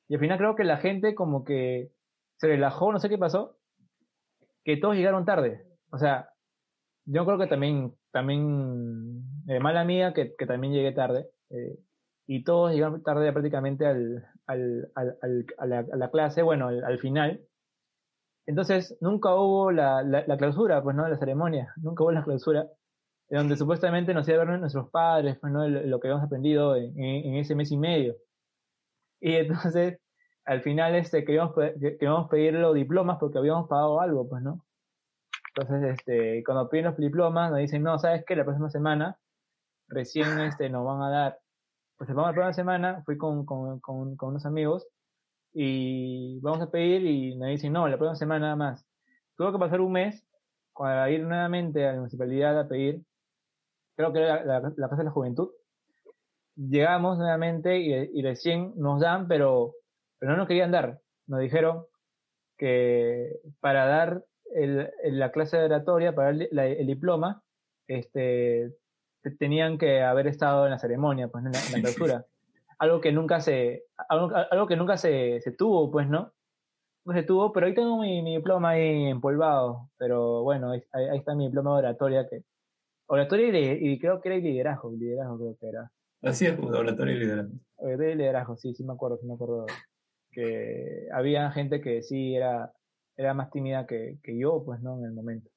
Y 0.08 0.16
al 0.16 0.20
final 0.20 0.38
creo 0.38 0.56
que 0.56 0.64
la 0.64 0.78
gente 0.78 1.16
como 1.16 1.44
que 1.44 1.92
se 2.38 2.48
relajó, 2.48 2.92
no 2.92 3.00
sé 3.00 3.10
qué 3.10 3.18
pasó, 3.18 3.58
que 4.64 4.78
todos 4.78 4.96
llegaron 4.96 5.26
tarde. 5.26 5.66
O 5.92 5.98
sea, 5.98 6.30
yo 7.06 7.26
creo 7.26 7.38
que 7.38 7.48
también, 7.48 7.96
también, 8.12 9.24
eh, 9.48 9.60
mala 9.60 9.84
mía 9.84 10.14
que, 10.14 10.36
que, 10.36 10.46
también 10.46 10.74
llegué 10.74 10.92
tarde. 10.92 11.28
Eh, 11.52 11.78
y 12.28 12.44
todos 12.44 12.72
llegaron 12.72 13.02
tarde 13.04 13.32
prácticamente 13.32 13.86
al, 13.86 14.26
al, 14.50 14.92
al, 14.96 15.18
a, 15.58 15.66
la, 15.66 15.80
a, 15.80 15.96
la, 15.96 16.12
clase, 16.12 16.42
bueno, 16.42 16.68
al, 16.68 17.00
final. 17.00 17.42
Entonces, 18.46 18.98
nunca 19.02 19.34
hubo 19.36 19.72
la, 19.72 20.04
la, 20.04 20.38
clausura, 20.38 20.82
pues, 20.82 20.96
¿no? 20.96 21.08
La 21.08 21.18
ceremonia, 21.18 21.74
nunca 21.78 22.04
hubo 22.04 22.12
la 22.12 22.24
clausura, 22.24 22.68
donde 23.30 23.56
supuestamente 23.56 24.14
nos 24.14 24.28
iban 24.28 24.48
a 24.48 24.52
ver 24.52 24.60
nuestros 24.60 24.90
padres, 24.90 25.38
pues, 25.40 25.54
¿no? 25.54 25.68
Lo, 25.68 26.00
que 26.00 26.08
habíamos 26.08 26.26
aprendido 26.26 26.76
en, 26.76 27.00
en, 27.00 27.36
ese 27.36 27.56
mes 27.56 27.72
y 27.72 27.78
medio. 27.78 28.16
Y 29.22 29.36
entonces, 29.36 30.00
al 30.46 30.62
final, 30.62 30.96
este, 30.96 31.24
queríamos, 31.26 31.54
queríamos 31.80 32.30
pedir 32.30 32.54
los 32.54 32.74
diplomas 32.74 33.18
porque 33.20 33.38
habíamos 33.38 33.68
pagado 33.68 34.02
algo, 34.02 34.28
pues, 34.28 34.42
¿no? 34.42 34.66
Entonces, 35.56 36.00
este, 36.00 36.44
cuando 36.44 36.70
piden 36.70 36.86
los 36.86 36.98
diplomas, 36.98 37.52
nos 37.52 37.60
dicen, 37.60 37.84
no, 37.84 38.00
¿sabes 38.00 38.24
qué? 38.26 38.36
La 38.36 38.46
próxima 38.46 38.70
semana 38.70 39.18
recién 39.90 40.40
este, 40.40 40.70
nos 40.70 40.86
van 40.86 41.02
a 41.02 41.10
dar. 41.10 41.40
Pues 42.00 42.08
vamos 42.12 42.28
la 42.28 42.34
próxima 42.34 42.54
semana, 42.54 43.04
fui 43.04 43.18
con, 43.18 43.46
con, 43.46 43.82
con, 43.82 44.16
con 44.16 44.30
unos 44.30 44.46
amigos 44.46 44.88
y 45.52 46.40
vamos 46.40 46.62
a 46.62 46.72
pedir 46.72 47.06
y 47.06 47.36
me 47.36 47.50
dicen, 47.50 47.74
no, 47.74 47.90
la 47.90 47.98
próxima 47.98 48.16
semana 48.16 48.46
nada 48.46 48.56
más. 48.56 48.86
Tuvo 49.36 49.52
que 49.52 49.60
pasar 49.60 49.82
un 49.82 49.92
mes 49.92 50.26
para 50.74 51.12
ir 51.12 51.26
nuevamente 51.26 51.86
a 51.86 51.92
la 51.92 51.98
municipalidad 51.98 52.58
a 52.58 52.70
pedir, 52.70 53.02
creo 53.98 54.14
que 54.14 54.20
era 54.20 54.46
la, 54.46 54.62
la, 54.78 54.88
de 54.88 55.04
la 55.04 55.12
Juventud. 55.12 55.50
Llegamos 56.56 57.18
nuevamente 57.18 57.80
y, 57.80 57.94
y, 57.94 58.22
recién 58.22 58.72
nos 58.78 59.02
dan, 59.02 59.28
pero, 59.28 59.74
pero 60.20 60.32
no 60.32 60.38
nos 60.38 60.48
querían 60.48 60.72
dar. 60.72 61.02
Nos 61.28 61.42
dijeron 61.42 61.86
que 62.58 63.42
para 63.60 63.86
dar 63.88 64.24
el, 64.56 64.90
la 65.04 65.34
clase 65.34 65.58
de 65.58 65.66
oratoria, 65.66 66.16
para 66.16 66.30
el, 66.30 66.48
el 66.58 66.88
diploma, 66.88 67.44
este, 67.88 68.74
tenían 69.32 69.78
que 69.78 70.02
haber 70.02 70.28
estado 70.28 70.66
en 70.66 70.72
la 70.72 70.80
ceremonia, 70.80 71.28
pues 71.28 71.46
en 71.46 71.52
la, 71.52 71.60
en 71.60 71.80
apertura 71.80 72.26
algo 72.80 73.02
que 73.02 73.12
nunca 73.12 73.42
se, 73.42 73.86
algo, 74.08 74.32
algo 74.34 74.66
que 74.66 74.78
nunca 74.78 74.98
se, 74.98 75.42
se, 75.42 75.52
tuvo, 75.52 75.92
pues, 75.92 76.08
¿no? 76.08 76.34
No 77.06 77.14
se 77.14 77.24
tuvo, 77.24 77.52
pero 77.52 77.68
ahí 77.68 77.74
tengo 77.74 78.02
mi, 78.02 78.22
mi 78.22 78.38
diploma 78.38 78.70
ahí 78.70 79.08
empolvado, 79.08 79.90
pero 79.98 80.44
bueno, 80.44 80.72
ahí, 80.72 80.82
ahí, 80.94 81.18
está 81.18 81.36
mi 81.36 81.46
diploma 81.46 81.74
de 81.74 81.80
oratoria, 81.80 82.28
que, 82.28 82.44
oratoria 83.08 83.74
y, 83.78 83.92
y, 83.92 84.00
creo 84.00 84.22
que 84.22 84.30
era 84.30 84.38
liderazgo, 84.38 84.92
liderazgo 84.92 85.38
creo 85.38 85.58
que 85.60 85.68
era. 85.68 85.92
Así 86.22 86.46
es, 86.46 86.58
oratoria 86.58 87.16
y 87.16 87.20
liderazgo. 87.20 87.54
Oratoria 87.76 88.12
y 88.14 88.16
liderazgo, 88.16 88.58
sí, 88.58 88.74
sí 88.74 88.84
me 88.84 88.94
acuerdo, 88.94 89.18
sí 89.18 89.28
me 89.28 89.34
acuerdo 89.34 89.66
que 90.32 91.08
había 91.12 91.52
gente 91.52 91.82
que 91.82 92.02
sí 92.02 92.36
era, 92.36 92.72
era 93.18 93.34
más 93.34 93.52
tímida 93.52 93.86
que, 93.88 94.20
que 94.24 94.38
yo, 94.38 94.64
pues, 94.64 94.82
¿no? 94.82 94.98
En 95.00 95.06
el 95.06 95.12
momento. 95.12 95.50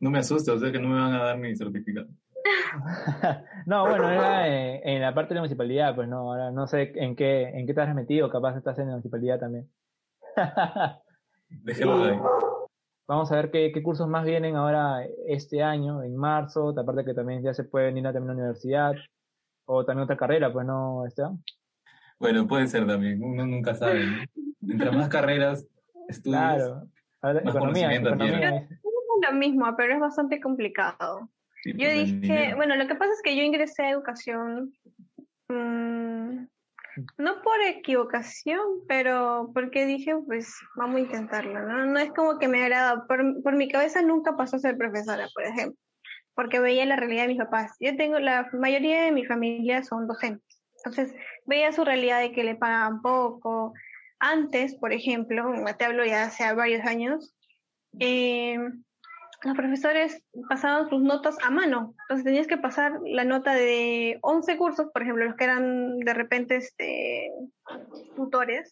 No 0.00 0.10
me 0.10 0.18
asusta, 0.18 0.52
o 0.52 0.58
sea 0.58 0.70
que 0.70 0.78
no 0.78 0.88
me 0.88 1.00
van 1.00 1.14
a 1.14 1.24
dar 1.24 1.38
mi 1.38 1.56
certificado. 1.56 2.08
no, 3.66 3.88
bueno, 3.88 4.10
era 4.10 4.46
en, 4.48 5.00
la 5.00 5.14
parte 5.14 5.30
de 5.30 5.36
la 5.36 5.40
municipalidad, 5.42 5.94
pues 5.94 6.08
no, 6.08 6.32
ahora 6.32 6.50
no 6.50 6.66
sé 6.66 6.92
en 6.96 7.16
qué, 7.16 7.48
en 7.48 7.66
qué 7.66 7.74
te 7.74 7.80
has 7.80 7.94
metido, 7.94 8.30
capaz 8.30 8.56
estás 8.56 8.78
en 8.78 8.86
la 8.86 8.92
municipalidad 8.92 9.40
también. 9.40 9.68
Dejémoslo 11.48 12.04
ahí. 12.04 12.18
Vamos 13.08 13.30
a 13.30 13.36
ver 13.36 13.50
qué, 13.52 13.70
qué, 13.72 13.82
cursos 13.82 14.08
más 14.08 14.24
vienen 14.24 14.56
ahora 14.56 15.04
este 15.26 15.62
año, 15.62 16.02
en 16.02 16.16
marzo, 16.16 16.74
aparte 16.76 17.04
que 17.04 17.14
también 17.14 17.42
ya 17.42 17.54
se 17.54 17.64
puede 17.64 17.86
venir 17.86 18.06
a 18.06 18.12
terminar 18.12 18.34
la 18.36 18.42
universidad, 18.42 18.94
o 19.64 19.84
también 19.84 20.04
otra 20.04 20.16
carrera, 20.16 20.52
pues 20.52 20.66
no, 20.66 21.06
Esteban. 21.06 21.42
Bueno, 22.18 22.48
puede 22.48 22.66
ser 22.66 22.86
también, 22.86 23.22
uno 23.22 23.46
nunca 23.46 23.74
sabe. 23.74 24.26
Entre 24.62 24.90
más 24.90 25.08
carreras, 25.08 25.66
estudios, 26.08 26.40
claro. 26.40 26.88
más 27.22 27.54
economía, 27.54 27.94
economía. 27.94 28.56
Es 28.56 29.30
lo 29.30 29.38
mismo, 29.38 29.66
pero 29.76 29.94
es 29.94 30.00
bastante 30.00 30.40
complicado 30.40 31.28
yo 31.74 31.90
dije, 31.90 32.54
bueno, 32.54 32.76
lo 32.76 32.86
que 32.86 32.94
pasa 32.94 33.12
es 33.12 33.22
que 33.22 33.36
yo 33.36 33.42
ingresé 33.42 33.82
a 33.84 33.90
educación 33.90 34.72
mmm, 35.48 36.46
no 37.18 37.42
por 37.42 37.60
equivocación, 37.60 38.60
pero 38.88 39.50
porque 39.52 39.86
dije, 39.86 40.14
pues 40.26 40.54
vamos 40.76 40.96
a 40.96 41.00
intentarlo, 41.00 41.60
¿no? 41.60 41.86
No 41.86 41.98
es 41.98 42.10
como 42.12 42.38
que 42.38 42.48
me 42.48 42.62
agrada, 42.62 43.06
por, 43.06 43.42
por 43.42 43.54
mi 43.54 43.68
cabeza 43.68 44.02
nunca 44.02 44.36
pasó 44.36 44.56
a 44.56 44.60
ser 44.60 44.78
profesora, 44.78 45.28
por 45.34 45.44
ejemplo, 45.44 45.78
porque 46.34 46.60
veía 46.60 46.86
la 46.86 46.96
realidad 46.96 47.22
de 47.22 47.28
mis 47.28 47.38
papás. 47.38 47.76
Yo 47.80 47.96
tengo, 47.96 48.18
la 48.18 48.48
mayoría 48.52 49.02
de 49.02 49.12
mi 49.12 49.24
familia 49.24 49.82
son 49.82 50.06
docentes, 50.06 50.62
entonces 50.84 51.14
veía 51.44 51.72
su 51.72 51.84
realidad 51.84 52.20
de 52.20 52.32
que 52.32 52.44
le 52.44 52.56
pagaban 52.56 53.02
poco. 53.02 53.74
Antes, 54.18 54.74
por 54.76 54.94
ejemplo, 54.94 55.52
te 55.78 55.84
hablo 55.84 56.04
ya 56.06 56.24
hace 56.24 56.50
varios 56.54 56.86
años, 56.86 57.34
eh, 57.98 58.58
los 59.42 59.56
profesores 59.56 60.22
pasaban 60.48 60.88
sus 60.88 61.02
notas 61.02 61.36
a 61.44 61.50
mano. 61.50 61.94
Entonces 62.02 62.24
tenías 62.24 62.46
que 62.46 62.56
pasar 62.56 63.00
la 63.04 63.24
nota 63.24 63.54
de 63.54 64.18
11 64.22 64.56
cursos, 64.56 64.86
por 64.92 65.02
ejemplo, 65.02 65.24
los 65.24 65.36
que 65.36 65.44
eran 65.44 65.98
de 65.98 66.14
repente 66.14 66.56
este, 66.56 67.30
tutores, 68.14 68.70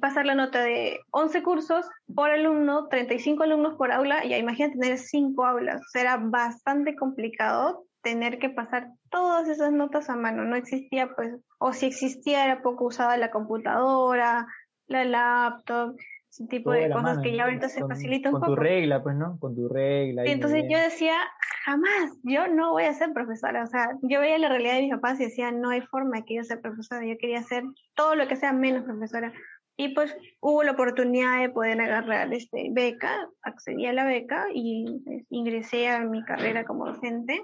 pasar 0.00 0.26
la 0.26 0.34
nota 0.34 0.62
de 0.62 1.00
11 1.12 1.42
cursos 1.42 1.86
por 2.14 2.30
alumno, 2.30 2.88
35 2.88 3.44
alumnos 3.44 3.76
por 3.76 3.92
aula, 3.92 4.24
y 4.24 4.34
imagínate 4.34 4.78
tener 4.78 4.98
5 4.98 5.46
aulas. 5.46 5.80
Era 5.94 6.16
bastante 6.16 6.96
complicado 6.96 7.84
tener 8.02 8.38
que 8.38 8.48
pasar 8.48 8.88
todas 9.10 9.48
esas 9.48 9.72
notas 9.72 10.10
a 10.10 10.16
mano. 10.16 10.44
No 10.44 10.56
existía, 10.56 11.14
pues, 11.14 11.36
o 11.58 11.72
si 11.72 11.86
existía, 11.86 12.44
era 12.44 12.62
poco 12.62 12.86
usada 12.86 13.16
la 13.16 13.30
computadora, 13.30 14.46
la 14.86 15.04
laptop 15.04 15.96
ese 16.30 16.46
tipo 16.46 16.70
de, 16.70 16.88
cosas 16.90 17.18
que 17.18 17.34
ya 17.34 17.44
ahorita 17.44 17.68
se 17.68 17.84
facilitan 17.84 18.32
un 18.32 18.40
poco. 18.40 18.52
Con 18.52 18.56
tu 18.56 18.62
regla, 18.62 19.02
pues, 19.02 19.16
¿no? 19.16 19.36
Con 19.40 19.56
tu 19.56 19.68
regla. 19.68 20.24
Y 20.24 20.30
entonces 20.30 20.64
yo 20.70 20.78
decía, 20.78 21.16
jamás, 21.64 22.16
yo 22.22 22.46
no 22.46 22.70
voy 22.70 22.84
a 22.84 22.94
ser 22.94 23.12
profesora. 23.12 23.64
O 23.64 23.66
sea, 23.66 23.90
yo 24.02 24.20
veía 24.20 24.38
la 24.38 24.48
realidad 24.48 24.74
de 24.74 24.82
mis 24.82 24.92
papás 24.92 25.18
y 25.18 25.24
decía, 25.24 25.50
no 25.50 25.70
hay 25.70 25.80
forma 25.80 26.18
de 26.18 26.24
que 26.24 26.36
yo 26.36 26.44
sea 26.44 26.60
profesora. 26.60 27.04
Yo 27.04 27.18
quería 27.18 27.42
ser 27.42 27.64
todo 27.94 28.14
lo 28.14 28.28
que 28.28 28.36
sea 28.36 28.52
menos 28.52 28.84
profesora. 28.84 29.32
Y 29.76 29.88
pues 29.88 30.16
hubo 30.40 30.62
la 30.62 30.72
oportunidad 30.72 31.40
de 31.40 31.48
poder 31.48 31.80
agarrar 31.80 32.32
este 32.32 32.68
beca, 32.70 33.28
accedí 33.42 33.86
a 33.86 33.92
la 33.92 34.04
beca 34.04 34.46
y 34.54 35.00
pues, 35.04 35.24
ingresé 35.30 35.88
a 35.88 36.00
mi 36.00 36.22
carrera 36.22 36.64
como 36.64 36.86
docente. 36.86 37.42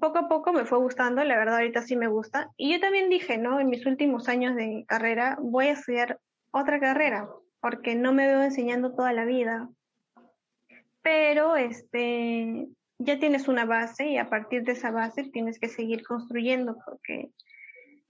Poco 0.00 0.18
a 0.18 0.28
poco 0.28 0.52
me 0.52 0.64
fue 0.64 0.78
gustando, 0.78 1.22
la 1.24 1.36
verdad 1.36 1.56
ahorita 1.56 1.82
sí 1.82 1.96
me 1.96 2.08
gusta. 2.08 2.50
Y 2.56 2.72
yo 2.72 2.80
también 2.80 3.10
dije, 3.10 3.36
¿no? 3.36 3.60
En 3.60 3.68
mis 3.68 3.84
últimos 3.84 4.28
años 4.28 4.54
de 4.54 4.84
carrera 4.86 5.36
voy 5.40 5.66
a 5.66 5.72
estudiar 5.72 6.18
otra 6.50 6.80
carrera, 6.80 7.28
porque 7.60 7.94
no 7.94 8.12
me 8.12 8.26
veo 8.26 8.42
enseñando 8.42 8.94
toda 8.94 9.12
la 9.12 9.24
vida. 9.24 9.68
Pero 11.02 11.56
este, 11.56 12.68
ya 12.98 13.18
tienes 13.18 13.48
una 13.48 13.64
base 13.64 14.08
y 14.08 14.18
a 14.18 14.28
partir 14.28 14.64
de 14.64 14.72
esa 14.72 14.90
base 14.90 15.24
tienes 15.24 15.58
que 15.58 15.68
seguir 15.68 16.04
construyendo 16.04 16.76
porque 16.84 17.30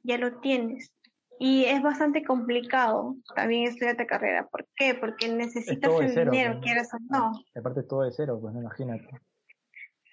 ya 0.02 0.18
lo 0.18 0.40
tienes. 0.40 0.92
Y 1.40 1.66
es 1.66 1.82
bastante 1.82 2.24
complicado 2.24 3.14
también 3.36 3.68
estudiar 3.68 3.92
esta 3.92 4.06
carrera. 4.06 4.48
¿Por 4.48 4.66
qué? 4.74 4.94
Porque 4.94 5.28
necesitas 5.28 5.92
el 6.00 6.08
dinero, 6.08 6.54
pues, 6.54 6.64
quieras 6.64 6.88
o 6.94 6.98
no. 7.08 7.32
Aparte 7.54 7.84
todo 7.84 8.02
de 8.02 8.10
cero, 8.10 8.38
pues 8.40 8.56
imagínate. 8.56 9.08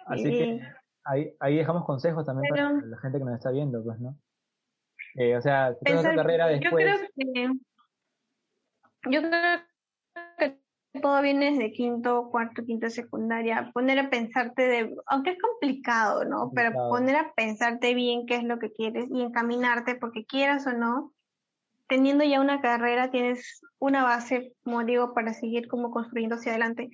Así 0.05 0.23
que 0.23 0.61
ahí, 1.03 1.33
ahí 1.39 1.57
dejamos 1.57 1.83
consejos 1.86 2.25
también 2.27 2.53
para 2.53 2.71
la 2.73 2.97
gente 2.99 3.17
que 3.17 3.25
nos 3.25 3.33
está 3.33 3.49
viendo, 3.49 3.83
pues, 3.83 3.99
¿no? 3.99 4.15
Eh, 5.15 5.36
o 5.36 5.41
sea, 5.41 5.75
toda 5.83 6.15
carrera 6.15 6.47
después... 6.47 6.86
Yo 6.86 6.93
creo 6.93 7.09
que 7.15 7.59
yo 9.11 9.21
creo 9.21 9.59
que 10.37 10.59
todo 11.01 11.21
viene 11.21 11.51
desde 11.51 11.71
quinto, 11.71 12.29
cuarto, 12.31 12.63
quinto, 12.65 12.89
secundaria. 12.89 13.71
Poner 13.73 13.99
a 13.99 14.09
pensarte 14.09 14.67
de, 14.67 14.95
aunque 15.07 15.31
es 15.31 15.37
complicado, 15.39 16.25
¿no? 16.25 16.51
Pero 16.53 16.73
poner 16.73 17.15
a 17.15 17.33
pensarte 17.33 17.93
bien 17.93 18.25
qué 18.25 18.35
es 18.35 18.43
lo 18.43 18.59
que 18.59 18.71
quieres 18.71 19.07
y 19.11 19.21
encaminarte 19.21 19.95
porque 19.95 20.25
quieras 20.25 20.65
o 20.67 20.73
no, 20.73 21.13
teniendo 21.87 22.23
ya 22.23 22.41
una 22.41 22.61
carrera, 22.61 23.11
tienes 23.11 23.61
una 23.79 24.03
base, 24.03 24.53
como 24.63 24.83
digo, 24.83 25.13
para 25.13 25.33
seguir 25.33 25.67
como 25.67 25.91
construyendo 25.91 26.35
hacia 26.35 26.51
adelante. 26.51 26.89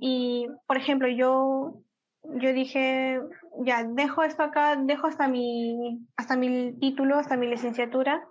Y, 0.00 0.48
por 0.66 0.76
ejemplo, 0.76 1.08
yo, 1.08 1.80
yo 2.24 2.52
dije, 2.52 3.20
ya, 3.64 3.84
dejo 3.84 4.22
esto 4.22 4.42
acá, 4.42 4.76
dejo 4.76 5.06
hasta 5.06 5.28
mi, 5.28 6.06
hasta 6.16 6.36
mi 6.36 6.72
título, 6.78 7.16
hasta 7.16 7.36
mi 7.36 7.46
licenciatura 7.46 8.26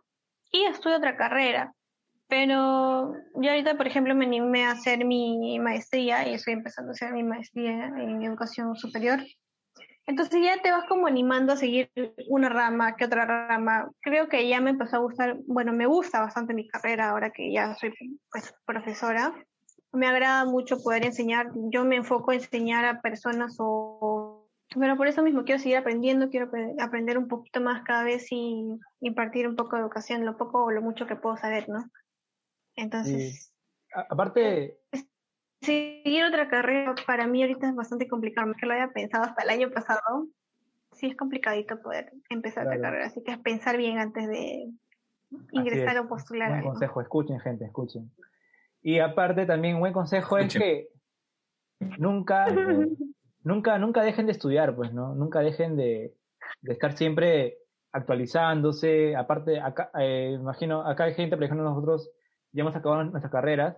y 0.51 0.65
estudio 0.65 0.97
otra 0.97 1.15
carrera. 1.15 1.73
Pero 2.33 3.13
yo 3.35 3.51
ahorita, 3.51 3.77
por 3.77 3.85
ejemplo, 3.85 4.15
me 4.15 4.25
animé 4.25 4.65
a 4.65 4.71
hacer 4.71 5.05
mi 5.05 5.59
maestría 5.59 6.27
y 6.27 6.33
estoy 6.33 6.53
empezando 6.53 6.89
a 6.89 6.93
hacer 6.93 7.13
mi 7.13 7.21
maestría 7.21 7.89
en 7.89 8.23
educación 8.23 8.75
superior. 8.75 9.19
Entonces 10.07 10.41
ya 10.43 10.59
te 10.59 10.71
vas 10.71 10.85
como 10.89 11.05
animando 11.05 11.53
a 11.53 11.57
seguir 11.57 11.91
una 12.27 12.49
rama 12.49 12.95
que 12.95 13.05
otra 13.05 13.27
rama. 13.27 13.87
Creo 14.01 14.29
que 14.29 14.49
ya 14.49 14.61
me 14.61 14.71
empezó 14.71 14.95
a 14.95 15.01
gustar, 15.01 15.37
bueno, 15.45 15.73
me 15.73 15.85
gusta 15.85 16.21
bastante 16.21 16.55
mi 16.55 16.67
carrera 16.67 17.11
ahora 17.11 17.29
que 17.29 17.53
ya 17.53 17.75
soy 17.75 17.93
pues, 18.31 18.51
profesora. 18.65 19.31
Me 19.91 20.07
agrada 20.07 20.45
mucho 20.45 20.81
poder 20.81 21.05
enseñar. 21.05 21.51
Yo 21.71 21.85
me 21.85 21.97
enfoco 21.97 22.31
en 22.31 22.39
enseñar 22.39 22.83
a 22.85 23.01
personas 23.01 23.57
o... 23.59 24.49
Pero 24.75 24.97
por 24.97 25.05
eso 25.05 25.21
mismo 25.21 25.43
quiero 25.43 25.61
seguir 25.61 25.77
aprendiendo, 25.77 26.31
quiero 26.31 26.49
aprender 26.79 27.19
un 27.19 27.27
poquito 27.27 27.61
más 27.61 27.83
cada 27.83 28.03
vez 28.03 28.25
y 28.31 28.75
impartir 29.01 29.47
un 29.47 29.55
poco 29.55 29.75
de 29.75 29.83
educación, 29.83 30.25
lo 30.25 30.35
poco 30.35 30.63
o 30.63 30.71
lo 30.71 30.81
mucho 30.81 31.05
que 31.05 31.15
puedo 31.15 31.37
saber, 31.37 31.69
¿no? 31.69 31.91
Entonces... 32.75 33.53
aparte, 34.09 34.79
seguir 35.61 36.23
otra 36.25 36.47
carrera 36.47 36.95
para 37.05 37.27
mí 37.27 37.41
ahorita 37.41 37.69
es 37.69 37.75
bastante 37.75 38.07
complicado, 38.07 38.47
más 38.47 38.57
que 38.57 38.65
lo 38.65 38.73
había 38.73 38.89
pensado 38.89 39.23
hasta 39.23 39.43
el 39.43 39.49
año 39.49 39.71
pasado. 39.71 40.27
Sí 40.91 41.07
es 41.07 41.15
complicadito 41.15 41.81
poder 41.81 42.13
empezar 42.29 42.67
otra 42.67 42.79
carrera, 42.79 43.07
así 43.07 43.23
que 43.23 43.31
es 43.31 43.39
pensar 43.39 43.77
bien 43.77 43.97
antes 43.97 44.27
de 44.27 44.71
ingresar 45.51 45.97
o 45.97 46.07
postular. 46.07 46.49
Buen 46.49 46.63
consejo, 46.63 47.01
escuchen 47.01 47.39
gente, 47.39 47.65
escuchen. 47.65 48.11
Y 48.81 48.99
aparte 48.99 49.45
también 49.45 49.75
un 49.75 49.81
buen 49.81 49.93
consejo 49.93 50.37
es 50.37 50.53
que 50.53 50.89
nunca, 51.97 52.45
nunca, 53.43 53.79
nunca 53.79 54.03
dejen 54.03 54.27
de 54.27 54.33
estudiar, 54.33 54.75
pues, 54.75 54.93
¿no? 54.93 55.15
Nunca 55.15 55.39
dejen 55.39 55.75
de, 55.75 56.13
de 56.61 56.73
estar 56.73 56.95
siempre 56.95 57.57
actualizándose. 57.91 59.15
Aparte, 59.15 59.59
acá, 59.59 59.89
eh, 59.99 60.37
imagino, 60.39 60.85
acá 60.85 61.05
hay 61.05 61.13
gente, 61.13 61.37
por 61.37 61.45
ejemplo, 61.45 61.63
nosotros 61.63 62.11
ya 62.53 62.61
hemos 62.61 62.75
acabado 62.75 63.03
nuestras 63.03 63.31
carreras 63.31 63.77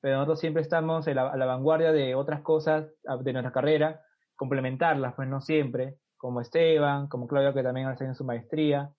pero 0.00 0.16
nosotros 0.16 0.40
siempre 0.40 0.62
estamos 0.62 1.06
a 1.06 1.14
la, 1.14 1.46
vanguardia 1.46 1.92
de 1.92 2.14
otras 2.14 2.40
cosas 2.42 2.90
de 3.22 3.32
nuestra 3.32 3.52
carrera, 3.52 4.02
complementarlas, 4.34 5.14
pues 5.14 5.28
no 5.28 5.40
siempre, 5.40 5.98
como 6.16 6.40
Esteban, 6.40 7.08
como 7.08 7.26
Claudio 7.26 7.52
que 7.52 7.62
también 7.62 7.94
en 8.00 8.14
su 8.14 8.24
maestría. 8.24 8.90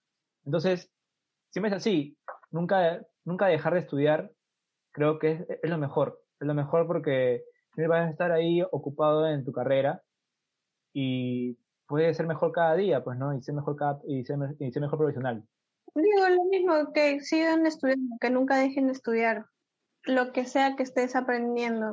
Entonces, 0.45 0.91
siempre 1.49 1.69
es 1.69 1.77
así, 1.77 2.17
nunca, 2.51 3.01
nunca 3.25 3.47
dejar 3.47 3.73
de 3.73 3.79
estudiar, 3.79 4.31
creo 4.91 5.17
que 5.17 5.45
es, 5.61 5.69
lo 5.69 5.77
mejor, 5.77 6.21
es 6.39 6.47
lo 6.47 6.53
mejor 6.53 6.85
porque 6.85 7.43
siempre 7.73 7.87
vas 7.87 8.07
a 8.07 8.11
estar 8.11 8.31
ahí 8.31 8.61
ocupado 8.71 9.27
en 9.27 9.43
tu 9.43 9.51
carrera 9.51 10.03
y 10.93 11.57
puedes 11.87 12.15
ser 12.15 12.27
mejor 12.27 12.51
cada 12.51 12.75
día, 12.75 13.03
pues, 13.03 13.17
¿no? 13.17 13.33
Y 13.33 13.41
ser 13.41 13.55
mejor, 13.55 13.75
cada, 13.75 13.99
y 14.05 14.23
ser 14.23 14.37
mejor 14.37 14.99
profesional. 14.99 15.43
Digo 15.93 16.29
lo 16.29 16.45
mismo, 16.45 16.93
que 16.93 17.19
sigan 17.19 17.65
estudiando, 17.65 18.15
que 18.19 18.29
nunca 18.29 18.57
dejen 18.57 18.87
de 18.87 18.93
estudiar, 18.93 19.45
lo 20.03 20.31
que 20.31 20.45
sea 20.45 20.75
que 20.75 20.83
estés 20.83 21.15
aprendiendo, 21.15 21.91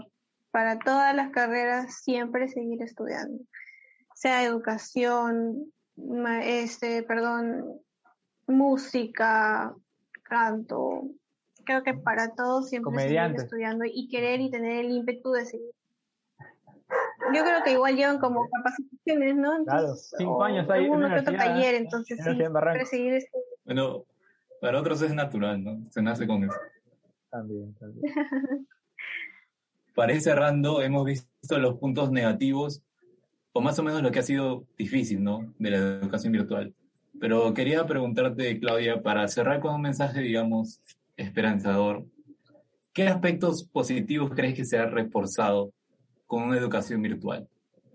para 0.51 0.78
todas 0.78 1.14
las 1.14 1.30
carreras 1.30 2.01
siempre 2.03 2.49
seguir 2.49 2.82
estudiando, 2.82 3.44
sea 4.14 4.44
educación, 4.44 5.72
este, 6.42 7.03
perdón, 7.03 7.80
música, 8.46 9.74
canto, 10.22 11.03
creo 11.64 11.82
que 11.82 11.94
para 11.94 12.34
todos 12.34 12.68
siempre 12.68 12.99
seguir 13.01 13.34
estudiando 13.36 13.84
y 13.84 14.09
querer 14.09 14.40
y 14.40 14.51
tener 14.51 14.84
el 14.84 14.90
ímpetu 14.90 15.32
de 15.32 15.44
seguir. 15.44 15.70
Yo 17.34 17.44
creo 17.44 17.62
que 17.62 17.72
igual 17.72 17.94
llevan 17.94 18.18
como 18.18 18.49
capacitaciones, 18.49 19.36
¿no? 19.36 19.64
claro, 19.64 19.94
cinco 19.94 20.42
años 20.42 20.68
ahí. 20.70 20.88
Uno 20.88 21.09
que 21.09 21.20
otro 21.20 21.36
taller, 21.36 21.74
entonces 21.74 22.18
sí, 22.24 22.34
siempre 22.34 22.86
seguir 22.86 23.14
estudiando. 23.14 23.47
Bueno, 23.69 24.07
para 24.62 24.81
otros 24.81 25.03
es 25.03 25.14
natural, 25.14 25.62
¿no? 25.62 25.85
Se 25.91 26.01
nace 26.01 26.27
con 26.27 26.43
eso. 26.43 26.57
También, 27.31 27.75
también. 27.75 28.03
Para 29.95 30.14
ir 30.14 30.23
cerrando, 30.23 30.81
hemos 30.81 31.05
visto 31.05 31.59
los 31.59 31.77
puntos 31.77 32.11
negativos, 32.11 32.83
o 33.53 33.61
más 33.61 33.79
o 33.79 33.83
menos 33.83 34.01
lo 34.03 34.11
que 34.11 34.21
ha 34.21 34.23
sido 34.23 34.64
difícil, 34.79 35.23
¿no? 35.23 35.53
De 35.59 35.71
la 35.71 35.77
educación 35.77 36.33
virtual. 36.33 36.75
Pero 37.21 37.53
quería 37.53 37.85
preguntarte, 37.85 38.59
Claudia, 38.59 39.03
para 39.03 39.29
cerrar 39.29 39.61
con 39.61 39.75
un 39.75 39.83
mensaje, 39.83 40.23
digamos, 40.23 40.81
esperanzador, 41.19 42.07
¿qué 42.95 43.07
aspectos 43.07 43.64
positivos 43.64 44.31
crees 44.35 44.55
que 44.55 44.64
se 44.64 44.79
ha 44.79 44.87
reforzado 44.87 45.75
con 46.27 46.45
una 46.45 46.57
educación 46.57 47.03
virtual? 47.03 47.47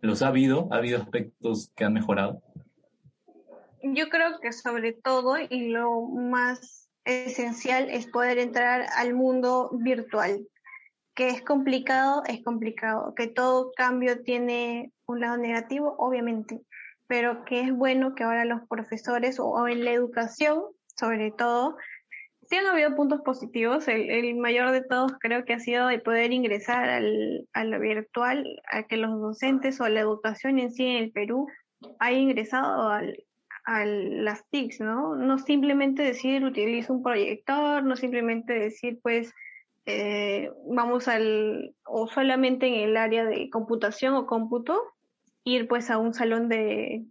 ¿Los 0.01 0.21
ha 0.21 0.27
habido? 0.27 0.67
¿Ha 0.71 0.77
habido 0.77 1.01
aspectos 1.01 1.71
que 1.75 1.83
han 1.83 1.93
mejorado? 1.93 2.43
Yo 3.83 4.07
creo 4.07 4.39
que 4.39 4.53
sobre 4.53 4.93
todo, 4.93 5.37
y 5.37 5.67
lo 5.67 6.03
más 6.03 6.89
esencial 7.03 7.89
es 7.89 8.07
poder 8.07 8.39
entrar 8.39 8.85
al 8.95 9.13
mundo 9.13 9.69
virtual. 9.73 10.47
Que 11.15 11.27
es 11.27 11.41
complicado, 11.41 12.23
es 12.25 12.41
complicado. 12.43 13.13
Que 13.13 13.27
todo 13.27 13.71
cambio 13.75 14.23
tiene 14.23 14.93
un 15.05 15.19
lado 15.19 15.35
negativo, 15.35 15.95
obviamente. 15.99 16.61
Pero 17.07 17.43
que 17.43 17.59
es 17.59 17.73
bueno 17.73 18.15
que 18.15 18.23
ahora 18.23 18.45
los 18.45 18.61
profesores 18.69 19.37
o 19.39 19.67
en 19.67 19.83
la 19.83 19.91
educación, 19.91 20.63
sobre 20.97 21.31
todo, 21.31 21.75
sí 22.49 22.55
han 22.55 22.67
habido 22.67 22.95
puntos 22.95 23.19
positivos. 23.19 23.89
El, 23.89 24.35
mayor 24.35 24.71
de 24.71 24.81
todos 24.81 25.11
creo 25.19 25.43
que 25.43 25.55
ha 25.55 25.59
sido 25.59 25.89
el 25.89 26.01
poder 26.01 26.31
ingresar 26.31 26.89
al, 26.89 27.49
a 27.51 27.65
lo 27.65 27.81
virtual, 27.81 28.61
a 28.71 28.83
que 28.83 28.95
los 28.95 29.19
docentes 29.19 29.81
o 29.81 29.89
la 29.89 29.99
educación 29.99 30.57
en 30.59 30.71
sí 30.71 30.85
en 30.85 31.03
el 31.03 31.11
Perú 31.11 31.47
haya 31.99 32.17
ingresado 32.17 32.89
al, 32.89 33.17
a 33.65 33.85
las 33.85 34.47
TICs, 34.49 34.81
¿no? 34.81 35.15
No 35.15 35.37
simplemente 35.37 36.03
decir 36.03 36.43
utilizo 36.43 36.93
un 36.93 37.03
proyector, 37.03 37.83
no 37.83 37.95
simplemente 37.95 38.53
decir 38.53 38.99
pues 39.01 39.33
eh, 39.85 40.51
vamos 40.67 41.07
al, 41.07 41.75
o 41.85 42.07
solamente 42.07 42.67
en 42.67 42.89
el 42.89 42.97
área 42.97 43.25
de 43.25 43.49
computación 43.49 44.15
o 44.15 44.25
cómputo, 44.25 44.81
ir 45.43 45.67
pues 45.67 45.89
a 45.89 45.97
un 45.97 46.13
salón 46.13 46.49
de 46.49 47.05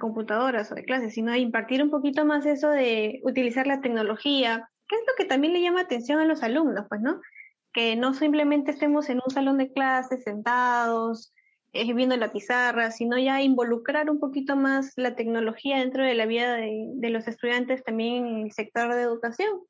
computadoras 0.00 0.70
o 0.70 0.74
de 0.74 0.84
clases, 0.84 1.14
sino 1.14 1.34
impartir 1.34 1.82
un 1.82 1.90
poquito 1.90 2.24
más 2.24 2.46
eso 2.46 2.68
de 2.70 3.20
utilizar 3.24 3.66
la 3.66 3.80
tecnología, 3.80 4.68
que 4.88 4.96
es 4.96 5.02
lo 5.06 5.14
que 5.16 5.24
también 5.24 5.52
le 5.52 5.62
llama 5.62 5.80
atención 5.80 6.20
a 6.20 6.24
los 6.24 6.42
alumnos, 6.42 6.86
pues, 6.88 7.00
¿no? 7.00 7.20
Que 7.72 7.96
no 7.96 8.14
simplemente 8.14 8.72
estemos 8.72 9.08
en 9.08 9.20
un 9.24 9.30
salón 9.32 9.58
de 9.58 9.72
clases 9.72 10.24
sentados, 10.24 11.32
es 11.72 11.94
viendo 11.94 12.16
la 12.16 12.32
pizarra, 12.32 12.90
sino 12.90 13.18
ya 13.18 13.40
involucrar 13.40 14.10
un 14.10 14.20
poquito 14.20 14.56
más 14.56 14.92
la 14.96 15.14
tecnología 15.14 15.78
dentro 15.78 16.04
de 16.04 16.14
la 16.14 16.26
vida 16.26 16.56
de, 16.56 17.10
los 17.10 17.26
estudiantes 17.26 17.82
también 17.82 18.26
en 18.26 18.36
el 18.44 18.52
sector 18.52 18.94
de 18.94 19.02
educación. 19.02 19.60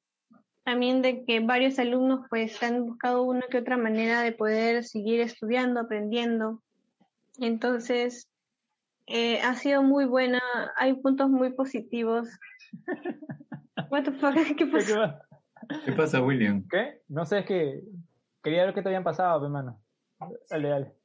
También 0.64 1.02
de 1.02 1.24
que 1.24 1.40
varios 1.40 1.78
alumnos 1.78 2.26
pues 2.28 2.60
han 2.62 2.84
buscado 2.84 3.22
una 3.22 3.42
que 3.48 3.58
otra 3.58 3.76
manera 3.76 4.22
de 4.22 4.32
poder 4.32 4.84
seguir 4.84 5.20
estudiando, 5.20 5.80
aprendiendo. 5.80 6.60
Entonces, 7.38 8.28
eh, 9.06 9.40
ha 9.40 9.54
sido 9.54 9.82
muy 9.82 10.04
buena, 10.04 10.40
hay 10.76 10.94
puntos 10.94 11.30
muy 11.30 11.52
positivos. 11.52 12.28
What 13.90 14.04
the 14.04 14.12
fuck? 14.12 14.34
¿Qué 14.56 14.66
pasa? 14.66 15.22
¿Qué 15.84 15.92
pasa, 15.92 16.22
William? 16.22 16.66
¿Qué? 16.68 17.00
No 17.08 17.24
sé, 17.24 17.40
es 17.40 17.46
que 17.46 17.82
quería 18.42 18.64
ver 18.64 18.74
qué 18.74 18.82
te 18.82 18.88
habían 18.88 19.04
pasado, 19.04 19.44
hermano. 19.44 19.80
Dale, 20.48 20.68
dale. 20.68 21.01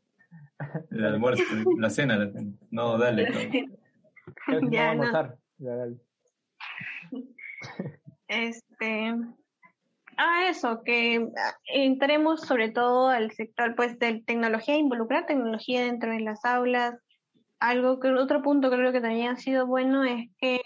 El 0.91 1.05
almuerzo, 1.05 1.43
la 1.77 1.89
cena, 1.89 2.31
No, 2.71 2.97
dale. 2.97 3.27
ya, 4.71 4.95
no. 4.95 5.37
Este. 8.27 9.15
Ah, 10.17 10.49
eso, 10.49 10.81
que 10.83 11.29
entremos 11.67 12.41
sobre 12.41 12.69
todo 12.69 13.07
al 13.09 13.31
sector 13.31 13.75
pues 13.75 13.97
de 13.99 14.23
tecnología, 14.25 14.75
involucrar 14.75 15.27
tecnología 15.27 15.83
dentro 15.83 16.11
de 16.11 16.21
las 16.21 16.43
aulas. 16.43 16.95
Algo 17.59 17.99
que 17.99 18.09
otro 18.09 18.41
punto 18.41 18.69
creo 18.69 18.91
que 18.91 19.01
también 19.01 19.29
ha 19.29 19.37
sido 19.37 19.67
bueno 19.67 20.03
es 20.03 20.29
que 20.39 20.59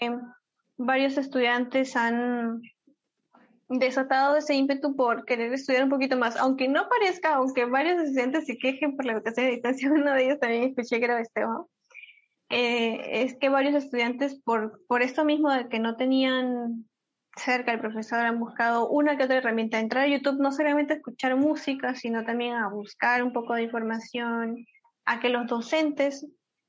varios 0.76 1.18
estudiantes 1.18 1.96
han 1.96 2.62
desatado 3.78 4.36
ese 4.36 4.54
ímpetu 4.54 4.96
por 4.96 5.24
querer 5.24 5.52
estudiar 5.52 5.84
un 5.84 5.90
poquito 5.90 6.16
más, 6.16 6.36
aunque 6.36 6.68
no 6.68 6.88
parezca, 6.88 7.34
aunque 7.34 7.64
varios 7.64 8.02
estudiantes 8.02 8.46
se 8.46 8.58
quejen 8.58 8.96
por 8.96 9.04
la 9.04 9.12
educación 9.12 9.46
a 9.46 9.50
distancia, 9.50 9.90
uno 9.92 10.12
de 10.12 10.24
ellos 10.24 10.40
también 10.40 10.64
escuché 10.64 10.98
que 10.98 11.04
era 11.04 11.20
Esteban, 11.20 11.64
eh, 12.50 13.22
es 13.22 13.36
que 13.38 13.48
varios 13.48 13.74
estudiantes 13.74 14.40
por, 14.42 14.84
por 14.86 15.02
esto 15.02 15.24
mismo 15.24 15.50
de 15.50 15.68
que 15.68 15.78
no 15.78 15.96
tenían 15.96 16.86
cerca 17.36 17.72
el 17.72 17.80
profesor 17.80 18.20
han 18.20 18.38
buscado 18.38 18.88
una 18.90 19.16
que 19.16 19.24
otra 19.24 19.38
herramienta, 19.38 19.80
entrar 19.80 20.04
a 20.04 20.08
YouTube 20.08 20.40
no 20.40 20.52
solamente 20.52 20.92
a 20.92 20.96
escuchar 20.96 21.36
música, 21.36 21.94
sino 21.94 22.24
también 22.24 22.54
a 22.54 22.68
buscar 22.68 23.22
un 23.22 23.32
poco 23.32 23.54
de 23.54 23.62
información, 23.62 24.66
a 25.06 25.20
que 25.20 25.30
los 25.30 25.46
docentes, 25.46 26.26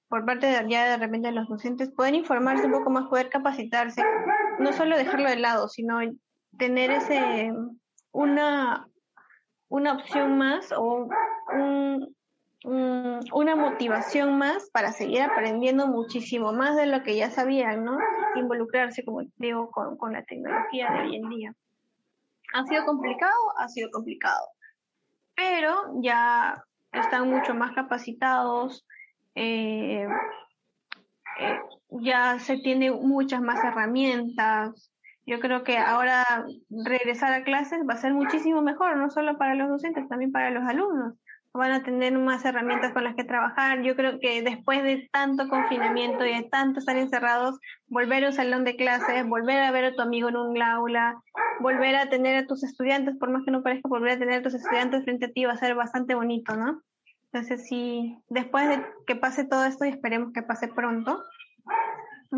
por 0.07 0.25
parte 0.25 0.47
de 0.47 0.69
ya 0.69 0.89
de 0.91 0.97
repente 0.97 1.31
los 1.31 1.47
docentes, 1.47 1.91
puedan 1.95 2.15
informarse 2.15 2.65
un 2.65 2.71
poco 2.71 2.89
más, 2.89 3.07
poder 3.07 3.29
capacitarse, 3.29 4.01
no 4.59 4.71
solo 4.73 4.97
dejarlo 4.97 5.29
de 5.29 5.37
lado, 5.37 5.67
sino 5.67 5.99
tener 6.57 6.91
ese 6.91 7.53
una, 8.11 8.87
una 9.69 9.93
opción 9.93 10.37
más 10.37 10.71
o 10.75 11.09
una 12.65 13.55
motivación 13.55 14.37
más 14.37 14.69
para 14.69 14.93
seguir 14.93 15.21
aprendiendo 15.21 15.87
muchísimo 15.87 16.53
más 16.53 16.77
de 16.77 16.85
lo 16.85 17.03
que 17.03 17.17
ya 17.17 17.29
sabían, 17.29 17.83
¿no? 17.83 17.97
Involucrarse, 18.35 19.03
como 19.03 19.21
digo, 19.35 19.69
con, 19.69 19.97
con 19.97 20.13
la 20.13 20.23
tecnología 20.23 20.89
de 20.91 20.99
hoy 21.01 21.15
en 21.17 21.29
día. 21.29 21.53
¿Ha 22.53 22.65
sido 22.65 22.85
complicado? 22.85 23.33
Ha 23.57 23.67
sido 23.67 23.89
complicado. 23.91 24.47
Pero 25.35 25.99
ya 26.01 26.63
están 26.93 27.29
mucho 27.29 27.53
más 27.53 27.73
capacitados, 27.73 28.85
eh, 29.35 30.07
eh, 31.39 31.59
ya 31.89 32.39
se 32.39 32.57
tiene 32.57 32.91
muchas 32.91 33.41
más 33.41 33.63
herramientas. 33.63 34.92
Yo 35.25 35.39
creo 35.39 35.63
que 35.63 35.77
ahora 35.77 36.25
regresar 36.69 37.33
a 37.33 37.43
clases 37.43 37.79
va 37.87 37.93
a 37.93 37.97
ser 37.97 38.13
muchísimo 38.13 38.61
mejor, 38.61 38.97
no 38.97 39.09
solo 39.09 39.37
para 39.37 39.55
los 39.55 39.69
docentes, 39.69 40.07
también 40.09 40.31
para 40.31 40.51
los 40.51 40.63
alumnos. 40.67 41.13
Van 41.53 41.71
a 41.71 41.83
tener 41.83 42.17
más 42.17 42.43
herramientas 42.45 42.93
con 42.93 43.03
las 43.03 43.15
que 43.15 43.23
trabajar. 43.23 43.83
Yo 43.83 43.95
creo 43.95 44.19
que 44.19 44.41
después 44.41 44.83
de 44.83 45.07
tanto 45.11 45.47
confinamiento 45.47 46.25
y 46.25 46.33
de 46.33 46.49
tanto 46.49 46.79
estar 46.79 46.97
encerrados, 46.97 47.59
volver 47.87 48.25
a 48.25 48.27
un 48.27 48.33
salón 48.33 48.63
de 48.63 48.75
clases, 48.75 49.25
volver 49.25 49.61
a 49.61 49.71
ver 49.71 49.85
a 49.85 49.93
tu 49.93 50.01
amigo 50.01 50.29
en 50.29 50.35
un 50.35 50.61
aula, 50.61 51.15
volver 51.59 51.95
a 51.95 52.09
tener 52.09 52.35
a 52.35 52.47
tus 52.47 52.63
estudiantes, 52.63 53.15
por 53.17 53.29
más 53.29 53.43
que 53.45 53.51
no 53.51 53.61
parezca, 53.61 53.87
volver 53.87 54.13
a 54.13 54.19
tener 54.19 54.39
a 54.39 54.41
tus 54.41 54.55
estudiantes 54.55 55.03
frente 55.03 55.27
a 55.27 55.31
ti 55.31 55.45
va 55.45 55.53
a 55.53 55.57
ser 55.57 55.75
bastante 55.75 56.15
bonito, 56.15 56.55
¿no? 56.55 56.81
Entonces, 57.31 57.67
sí, 57.67 58.17
después 58.29 58.67
de 58.67 58.83
que 59.07 59.15
pase 59.15 59.45
todo 59.45 59.63
esto 59.65 59.85
y 59.85 59.89
esperemos 59.89 60.33
que 60.33 60.43
pase 60.43 60.67
pronto, 60.67 61.23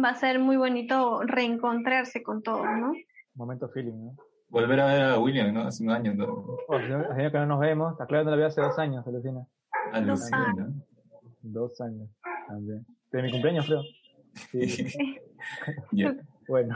va 0.03 0.09
a 0.09 0.15
ser 0.15 0.39
muy 0.39 0.57
bonito 0.57 1.21
reencontrarse 1.23 2.23
con 2.23 2.41
todos, 2.43 2.65
¿no? 2.65 2.93
Momento 3.35 3.69
feeling, 3.69 4.05
¿no? 4.05 4.15
Volver 4.49 4.79
a 4.79 4.85
ver 4.85 5.01
a 5.01 5.19
William, 5.19 5.53
¿no? 5.53 5.61
Hace 5.63 5.83
un 5.83 5.89
año. 5.89 6.13
¿no? 6.13 6.25
Oh, 6.67 6.75
hace 6.75 7.31
que 7.31 7.37
no 7.39 7.45
nos 7.45 7.59
vemos. 7.59 7.91
Está 7.93 8.05
claro 8.05 8.23
que 8.23 8.31
no 8.31 8.31
la 8.31 8.37
vi 8.37 8.43
hace 8.43 8.61
dos 8.61 8.77
años, 8.79 9.05
Alucina. 9.05 9.45
Alucina. 9.91 10.73
Dos 11.41 11.81
años 11.81 12.09
también. 12.47 12.85
De 13.11 13.21
mi 13.21 13.31
cumpleaños, 13.31 13.65
creo. 13.65 13.81
Sí. 14.51 14.87
Bueno. 16.47 16.75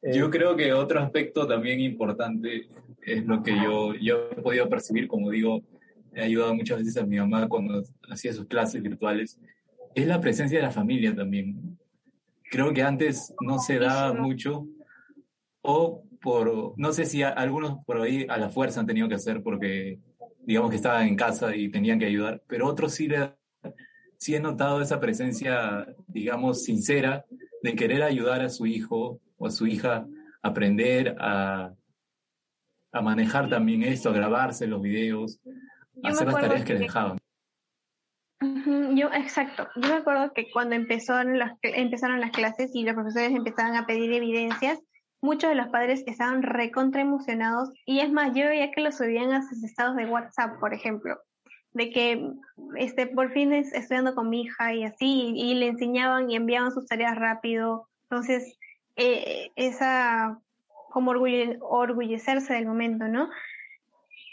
Yo 0.00 0.26
eh, 0.26 0.30
creo 0.30 0.56
que 0.56 0.72
otro 0.72 1.00
aspecto 1.00 1.46
también 1.46 1.80
importante 1.80 2.68
es 3.02 3.26
lo 3.26 3.42
que 3.42 3.52
yo, 3.56 3.94
yo 3.94 4.30
he 4.30 4.40
podido 4.40 4.68
percibir, 4.68 5.08
como 5.08 5.30
digo, 5.30 5.62
he 6.14 6.22
ayudado 6.22 6.54
muchas 6.54 6.78
veces 6.78 6.96
a 6.96 7.06
mi 7.06 7.16
mamá 7.16 7.48
cuando 7.48 7.82
hacía 8.08 8.32
sus 8.32 8.46
clases 8.46 8.82
virtuales, 8.82 9.40
es 9.94 10.06
la 10.06 10.20
presencia 10.20 10.58
de 10.58 10.64
la 10.64 10.70
familia 10.70 11.14
también. 11.14 11.69
Creo 12.50 12.74
que 12.74 12.82
antes 12.82 13.34
no 13.40 13.58
se 13.58 13.78
daba 13.78 14.12
mucho, 14.12 14.66
o 15.62 16.04
por, 16.20 16.74
no 16.76 16.92
sé 16.92 17.06
si 17.06 17.22
algunos 17.22 17.84
por 17.84 18.00
ahí 18.00 18.26
a 18.28 18.36
la 18.36 18.50
fuerza 18.50 18.80
han 18.80 18.86
tenido 18.86 19.08
que 19.08 19.14
hacer 19.14 19.42
porque, 19.42 20.00
digamos 20.40 20.70
que 20.70 20.76
estaban 20.76 21.06
en 21.06 21.16
casa 21.16 21.54
y 21.54 21.70
tenían 21.70 21.98
que 21.98 22.06
ayudar, 22.06 22.42
pero 22.46 22.66
otros 22.66 22.92
sí, 22.94 23.08
le, 23.08 23.34
sí 24.18 24.34
he 24.34 24.40
notado 24.40 24.82
esa 24.82 25.00
presencia, 25.00 25.86
digamos, 26.06 26.64
sincera 26.64 27.24
de 27.62 27.74
querer 27.74 28.02
ayudar 28.02 28.42
a 28.42 28.48
su 28.48 28.66
hijo 28.66 29.20
o 29.38 29.46
a 29.46 29.50
su 29.50 29.66
hija 29.66 30.06
a 30.42 30.48
aprender 30.48 31.16
a, 31.18 31.72
a 32.92 33.00
manejar 33.00 33.48
también 33.48 33.82
esto, 33.82 34.10
a 34.10 34.12
grabarse 34.12 34.66
los 34.66 34.82
videos, 34.82 35.40
hacer 36.02 36.26
las 36.26 36.40
tareas 36.40 36.64
que, 36.64 36.74
dejaban. 36.74 37.19
Yo, 38.40 39.08
exacto. 39.12 39.68
Yo 39.76 39.88
me 39.88 39.96
acuerdo 39.96 40.32
que 40.32 40.50
cuando 40.50 40.74
empezaron 40.74 41.38
las, 41.38 41.58
empezaron 41.62 42.20
las 42.20 42.30
clases 42.30 42.70
y 42.74 42.84
los 42.84 42.94
profesores 42.94 43.30
empezaban 43.30 43.76
a 43.76 43.86
pedir 43.86 44.12
evidencias, 44.12 44.78
muchos 45.20 45.50
de 45.50 45.56
los 45.56 45.68
padres 45.68 46.02
estaban 46.06 46.42
recontra 46.42 47.02
emocionados 47.02 47.70
y 47.84 48.00
es 48.00 48.10
más, 48.10 48.34
yo 48.34 48.48
veía 48.48 48.70
que 48.70 48.80
lo 48.80 48.92
subían 48.92 49.32
a 49.32 49.42
sus 49.42 49.62
estados 49.62 49.96
de 49.96 50.06
WhatsApp, 50.06 50.58
por 50.58 50.72
ejemplo, 50.72 51.18
de 51.72 51.90
que 51.90 52.32
este, 52.76 53.06
por 53.06 53.30
fin 53.32 53.52
es, 53.52 53.72
estudiando 53.74 54.14
con 54.14 54.30
mi 54.30 54.42
hija 54.42 54.74
y 54.74 54.84
así, 54.84 55.32
y, 55.36 55.54
le 55.54 55.68
enseñaban 55.68 56.30
y 56.30 56.36
enviaban 56.36 56.72
sus 56.72 56.86
tareas 56.86 57.16
rápido. 57.16 57.88
Entonces, 58.04 58.56
eh, 58.96 59.50
esa 59.56 60.40
como 60.90 61.12
orgullecerse 61.12 62.54
del 62.54 62.66
momento, 62.66 63.06
¿no? 63.06 63.28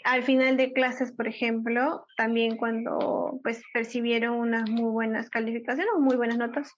Al 0.04 0.22
final 0.22 0.56
de 0.56 0.72
clases, 0.72 1.12
por 1.12 1.28
ejemplo, 1.28 2.06
también 2.16 2.56
cuando 2.56 3.40
pues 3.42 3.62
percibieron 3.72 4.36
unas 4.36 4.68
muy 4.70 4.90
buenas 4.90 5.30
calificaciones, 5.30 5.92
muy 5.98 6.16
buenas 6.16 6.38
notas, 6.38 6.72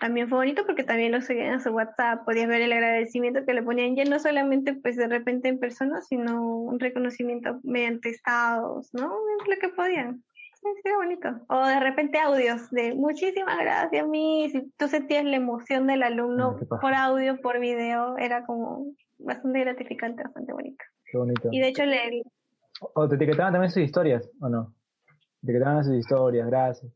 también 0.00 0.28
fue 0.28 0.38
bonito 0.38 0.66
porque 0.66 0.84
también 0.84 1.12
lo 1.12 1.20
seguían 1.22 1.54
a 1.54 1.60
su 1.60 1.70
WhatsApp, 1.70 2.24
podías 2.24 2.48
ver 2.48 2.60
el 2.60 2.72
agradecimiento 2.72 3.44
que 3.46 3.54
le 3.54 3.62
ponían 3.62 3.96
ya 3.96 4.04
no 4.04 4.18
solamente 4.18 4.74
pues 4.74 4.96
de 4.96 5.08
repente 5.08 5.48
en 5.48 5.58
persona, 5.58 6.02
sino 6.02 6.44
un 6.44 6.78
reconocimiento 6.78 7.58
mediante 7.62 8.10
estados, 8.10 8.90
¿no? 8.92 9.08
Lo 9.46 9.56
que 9.60 9.68
podían. 9.70 10.22
Sí, 10.60 10.90
bonito. 10.92 11.40
O 11.48 11.66
de 11.66 11.80
repente 11.80 12.18
audios 12.18 12.68
de 12.70 12.94
muchísimas 12.94 13.58
gracias, 13.58 14.06
mi. 14.06 14.50
Si 14.50 14.70
tú 14.76 14.88
sentías 14.88 15.24
la 15.24 15.36
emoción 15.36 15.86
del 15.86 16.02
alumno 16.02 16.58
por 16.80 16.94
audio, 16.94 17.40
por 17.40 17.60
video, 17.60 18.18
era 18.18 18.44
como 18.44 18.92
bastante 19.18 19.60
gratificante, 19.60 20.22
bastante 20.22 20.52
bonito. 20.52 20.84
Qué 21.10 21.18
bonito. 21.18 21.48
Y 21.52 21.60
de 21.60 21.68
hecho 21.68 21.84
le... 21.84 22.22
¿O 22.80 23.08
te 23.08 23.16
etiquetaban 23.16 23.52
también 23.52 23.70
sus 23.70 23.82
historias 23.82 24.30
o 24.40 24.48
no? 24.48 24.74
Te 25.40 25.50
etiquetaban 25.50 25.84
sus 25.84 25.96
historias, 25.96 26.46
gracias. 26.46 26.92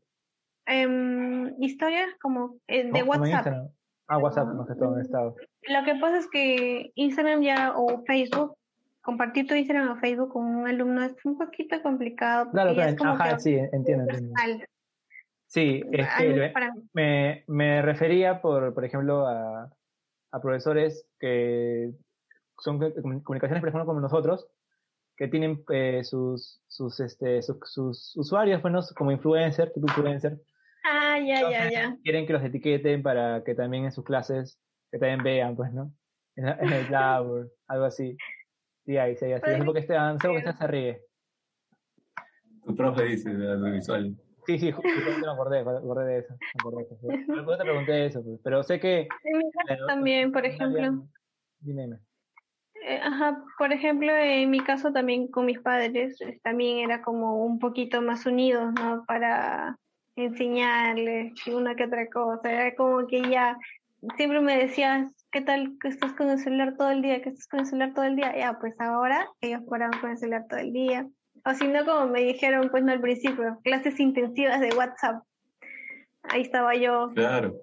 Um, 0.67 1.61
historias 1.61 2.09
como 2.21 2.57
eh, 2.67 2.89
de 2.91 3.03
WhatsApp. 3.03 3.69
Ah, 4.07 4.17
WhatsApp, 4.17 4.47
no 4.49 4.65
sé 4.65 4.75
todo 4.75 4.95
en 4.95 5.01
estado. 5.01 5.35
Lo 5.67 5.83
que 5.85 5.95
pasa 5.99 6.17
es 6.17 6.29
que 6.29 6.91
Instagram 6.95 7.41
ya 7.41 7.73
o 7.75 8.03
Facebook, 8.05 8.55
compartir 9.01 9.47
tu 9.47 9.55
Instagram 9.55 9.91
o 9.91 9.95
Facebook 9.97 10.29
con 10.29 10.45
un 10.45 10.67
alumno 10.67 11.03
es 11.03 11.15
un 11.25 11.37
poquito 11.37 11.81
complicado. 11.81 12.51
Claro, 12.51 12.73
claro, 12.73 12.95
ajá, 13.01 13.39
sí, 13.39 13.55
entiendo. 13.71 14.05
entiendo. 14.09 14.65
Sí, 15.47 15.83
es 15.91 16.07
que 16.17 16.51
me, 16.93 17.43
me 17.47 17.81
refería, 17.81 18.41
por, 18.41 18.73
por 18.73 18.85
ejemplo, 18.85 19.27
a, 19.27 19.69
a 20.31 20.41
profesores 20.41 21.07
que 21.19 21.91
son 22.63 22.79
comunicaciones, 23.23 23.61
por 23.61 23.69
ejemplo, 23.69 23.85
como 23.85 23.99
nosotros, 23.99 24.47
que 25.17 25.27
tienen 25.27 25.63
eh, 25.69 26.03
sus, 26.03 26.61
sus, 26.67 26.99
este, 26.99 27.41
sus, 27.41 28.15
usuarios, 28.15 28.61
bueno, 28.61 28.79
como 28.95 29.11
influencer, 29.11 29.71
tipo 29.71 29.87
influencer. 29.87 30.39
Ah, 30.85 31.19
ya, 31.19 31.49
ya, 31.49 31.71
ya. 31.71 31.97
Quieren 32.03 32.25
que 32.25 32.33
los 32.33 32.43
etiqueten 32.43 33.03
para 33.03 33.43
que 33.43 33.55
también 33.55 33.85
en 33.85 33.91
sus 33.91 34.03
clases, 34.03 34.59
que 34.91 34.97
también 34.97 35.23
vean, 35.23 35.55
pues, 35.55 35.71
¿no? 35.71 35.93
En, 36.35 36.47
el 36.47 36.47
lab, 36.91 37.47
algo 37.67 37.85
así. 37.85 38.17
Sí, 38.85 38.97
ahí, 38.97 39.15
sí, 39.15 39.31
así. 39.31 39.51
Es 39.51 39.63
porque 39.63 39.81
Esteban, 39.81 40.19
sé 40.19 40.27
porque 40.27 40.51
se 40.51 40.67
ríe. 40.67 41.01
Tu 42.65 42.75
profe 42.75 43.03
dice 43.03 43.33
de 43.33 43.51
audiovisual. 43.51 44.15
Sí, 44.45 44.59
sí, 44.59 44.71
justamente 44.71 45.21
me 45.21 45.31
acordé, 45.31 45.63
me 45.63 45.71
acordé 45.71 46.05
de 46.05 46.19
eso. 46.19 46.33
Me 46.33 46.59
acordé 46.59 46.85
de 46.85 47.15
eso. 47.15 47.27
Pero 47.27 47.57
te 47.57 47.63
pregunté 47.63 48.05
eso, 48.05 48.23
pues. 48.23 48.39
pero 48.43 48.63
sé 48.63 48.79
que... 48.79 49.07
En 49.23 49.37
mi 49.37 49.51
caso 49.51 49.85
también, 49.85 50.31
por 50.31 50.45
ejemplo. 50.45 51.07
Dime. 51.59 51.99
Eh, 52.85 52.99
ajá, 53.01 53.41
por 53.57 53.71
ejemplo, 53.71 54.13
en 54.13 54.49
mi 54.49 54.59
caso 54.59 54.91
también 54.91 55.29
con 55.29 55.45
mis 55.45 55.59
padres, 55.59 56.17
también 56.43 56.79
era 56.79 57.01
como 57.01 57.45
un 57.45 57.57
poquito 57.57 58.01
más 58.01 58.25
unidos, 58.25 58.73
¿no? 58.73 59.05
Para 59.05 59.77
enseñarles 60.17 61.31
una 61.47 61.75
que 61.75 61.85
otra 61.85 62.09
cosa. 62.09 62.51
Era 62.51 62.75
como 62.75 63.07
que 63.07 63.21
ya 63.29 63.57
siempre 64.17 64.41
me 64.41 64.57
decías, 64.57 65.07
¿qué 65.31 65.39
tal 65.39 65.77
que 65.79 65.87
estás 65.87 66.11
con 66.13 66.29
el 66.29 66.39
celular 66.39 66.75
todo 66.75 66.91
el 66.91 67.01
día? 67.01 67.21
¿Que 67.21 67.29
estás 67.29 67.47
con 67.47 67.61
el 67.61 67.67
celular 67.67 67.93
todo 67.93 68.03
el 68.03 68.17
día? 68.17 68.37
Ya, 68.37 68.59
pues 68.59 68.75
ahora 68.81 69.29
ellos 69.39 69.61
fueron 69.65 69.91
con 70.01 70.11
el 70.11 70.17
celular 70.17 70.45
todo 70.49 70.59
el 70.59 70.73
día. 70.73 71.07
O 71.45 71.53
si 71.53 71.67
no, 71.67 71.85
como 71.85 72.07
me 72.07 72.21
dijeron, 72.21 72.67
pues 72.69 72.83
no 72.83 72.91
al 72.91 73.01
principio, 73.01 73.59
clases 73.63 73.97
intensivas 73.97 74.59
de 74.59 74.75
WhatsApp. 74.75 75.23
Ahí 76.23 76.41
estaba 76.41 76.75
yo. 76.75 77.11
Claro 77.15 77.53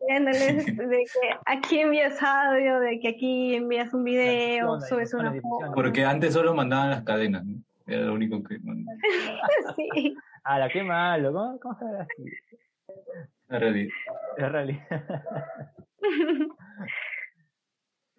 de 0.08 1.04
que 1.04 1.30
aquí 1.46 1.80
envías 1.80 2.22
audio, 2.22 2.80
de 2.80 2.98
que 3.00 3.08
aquí 3.08 3.54
envías 3.54 3.92
un 3.92 4.04
video, 4.04 4.80
subes 4.80 5.12
una 5.14 5.32
foto. 5.32 5.72
Porque 5.74 6.04
antes 6.04 6.32
solo 6.34 6.54
mandaban 6.54 6.90
las 6.90 7.02
cadenas, 7.02 7.44
¿no? 7.44 7.62
Era 7.86 8.02
lo 8.02 8.14
único 8.14 8.42
que 8.42 8.58
mandaban. 8.60 9.00
sí. 9.76 10.16
Ah, 10.44 10.58
la 10.58 10.68
qué 10.68 10.82
malo, 10.82 11.32
¿cómo, 11.32 11.60
cómo 11.60 11.78
se 11.78 11.84
así? 11.84 12.24
La 13.48 13.58
realidad. 13.58 13.92
La 14.38 14.48
realidad. 14.48 15.24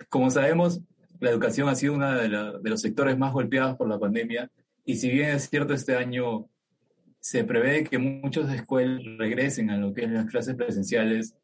Como 0.09 0.29
sabemos, 0.29 0.81
la 1.19 1.29
educación 1.29 1.69
ha 1.69 1.75
sido 1.75 1.93
uno 1.93 2.11
de, 2.11 2.29
de 2.29 2.69
los 2.69 2.81
sectores 2.81 3.17
más 3.17 3.33
golpeados 3.33 3.75
por 3.75 3.87
la 3.87 3.97
pandemia 3.97 4.49
y 4.85 4.95
si 4.95 5.09
bien 5.09 5.29
es 5.29 5.49
cierto 5.49 5.73
este 5.73 5.95
año 5.95 6.47
se 7.19 7.43
prevé 7.43 7.83
que 7.83 7.97
muchas 7.97 8.51
escuelas 8.53 9.01
regresen 9.17 9.69
a 9.69 9.77
lo 9.77 9.93
que 9.93 10.05
es 10.05 10.11
las 10.11 10.25
clases 10.25 10.55
presenciales, 10.55 11.35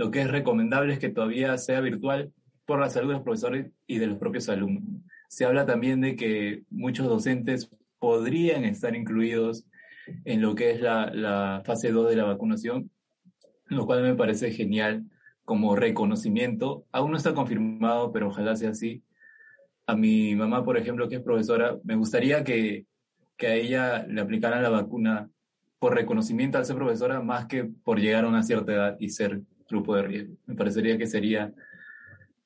lo 0.00 0.10
que 0.10 0.22
es 0.22 0.30
recomendable 0.30 0.94
es 0.94 0.98
que 0.98 1.10
todavía 1.10 1.58
sea 1.58 1.82
virtual 1.82 2.32
por 2.64 2.80
la 2.80 2.88
salud 2.88 3.08
de 3.08 3.14
los 3.16 3.22
profesores 3.22 3.70
y 3.86 3.98
de 3.98 4.06
los 4.06 4.16
propios 4.16 4.48
alumnos. 4.48 5.02
Se 5.28 5.44
habla 5.44 5.66
también 5.66 6.00
de 6.00 6.16
que 6.16 6.62
muchos 6.70 7.06
docentes 7.06 7.70
podrían 7.98 8.64
estar 8.64 8.96
incluidos 8.96 9.66
en 10.24 10.40
lo 10.40 10.54
que 10.54 10.70
es 10.70 10.80
la, 10.80 11.60
fase 11.66 11.92
2 11.92 12.08
de 12.08 12.16
la 12.16 12.24
vacunación, 12.24 12.90
lo 13.66 13.84
cual 13.84 14.02
me 14.02 14.14
parece 14.14 14.50
genial 14.52 15.04
como 15.44 15.76
reconocimiento. 15.76 16.86
Aún 16.92 17.10
no 17.10 17.18
está 17.18 17.34
confirmado, 17.34 18.10
pero 18.10 18.28
ojalá 18.28 18.56
sea 18.56 18.70
así. 18.70 19.02
A 19.86 19.96
mi 19.96 20.34
mamá, 20.34 20.64
por 20.64 20.78
ejemplo, 20.78 21.10
que 21.10 21.16
es 21.16 21.22
profesora, 21.22 21.76
me 21.84 21.96
gustaría 21.96 22.42
que, 22.42 22.86
que 23.36 23.48
a 23.48 23.54
ella 23.54 24.06
le 24.06 24.22
aplicaran 24.22 24.62
la 24.62 24.70
vacuna 24.70 25.28
por 25.78 25.94
reconocimiento 25.94 26.56
al 26.56 26.64
ser 26.64 26.76
profesora 26.76 27.20
más 27.20 27.44
que 27.44 27.64
por 27.64 28.00
llegar 28.00 28.24
a 28.24 28.28
una 28.28 28.42
cierta 28.42 28.72
edad 28.72 28.96
y 28.98 29.10
ser 29.10 29.42
grupo 29.70 29.96
de 29.96 30.02
riesgo. 30.02 30.34
Me 30.46 30.54
parecería 30.54 30.98
que 30.98 31.06
sería 31.06 31.52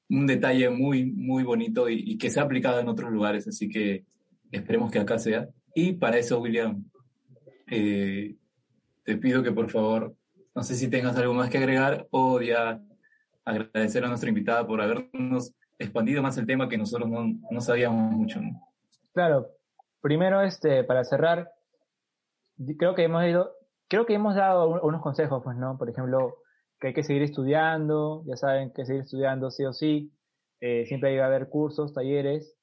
un 0.08 0.26
detalle 0.26 0.70
muy, 0.70 1.06
muy 1.06 1.42
bonito 1.42 1.88
y, 1.88 2.16
que 2.18 2.30
se 2.30 2.40
ha 2.40 2.44
aplicado 2.44 2.80
en 2.80 2.88
otros 2.88 3.10
lugares, 3.10 3.48
así 3.48 3.68
que 3.68 4.04
esperemos 4.52 4.90
que 4.90 5.00
acá 5.00 5.18
sea. 5.18 5.48
Y 5.74 5.94
para 5.94 6.18
eso, 6.18 6.40
William, 6.40 6.84
eh, 7.66 8.36
te 9.04 9.16
pido 9.16 9.42
que 9.42 9.52
por 9.52 9.70
favor, 9.70 10.14
no 10.54 10.62
sé 10.62 10.76
si 10.76 10.88
tengas 10.88 11.16
algo 11.16 11.34
más 11.34 11.50
que 11.50 11.58
agregar 11.58 12.06
o 12.10 12.40
ya 12.40 12.80
agradecer 13.44 14.04
a 14.04 14.08
nuestra 14.08 14.28
invitada 14.28 14.66
por 14.66 14.80
habernos 14.80 15.52
expandido 15.78 16.22
más 16.22 16.38
el 16.38 16.46
tema 16.46 16.68
que 16.68 16.78
nosotros 16.78 17.08
no, 17.10 17.24
no 17.50 17.60
sabíamos 17.60 18.12
mucho. 18.12 18.40
Claro, 19.12 19.48
primero, 20.00 20.42
este, 20.42 20.84
para 20.84 21.04
cerrar, 21.04 21.50
creo 22.78 22.94
que 22.94 23.04
hemos 23.04 23.24
ido, 23.24 23.52
creo 23.88 24.06
que 24.06 24.14
hemos 24.14 24.34
dado 24.34 24.80
unos 24.82 25.02
consejos, 25.02 25.42
pues, 25.42 25.56
¿no? 25.56 25.76
Por 25.76 25.90
ejemplo, 25.90 26.36
que 26.80 26.88
hay 26.88 26.94
que 26.94 27.02
seguir 27.02 27.22
estudiando, 27.22 28.24
ya 28.26 28.36
saben 28.36 28.72
que 28.72 28.84
seguir 28.84 29.02
estudiando 29.02 29.50
sí 29.50 29.64
o 29.64 29.72
sí, 29.72 30.12
eh, 30.60 30.86
siempre 30.86 31.18
va 31.18 31.24
a 31.24 31.28
haber 31.28 31.48
cursos, 31.48 31.94
talleres, 31.94 32.56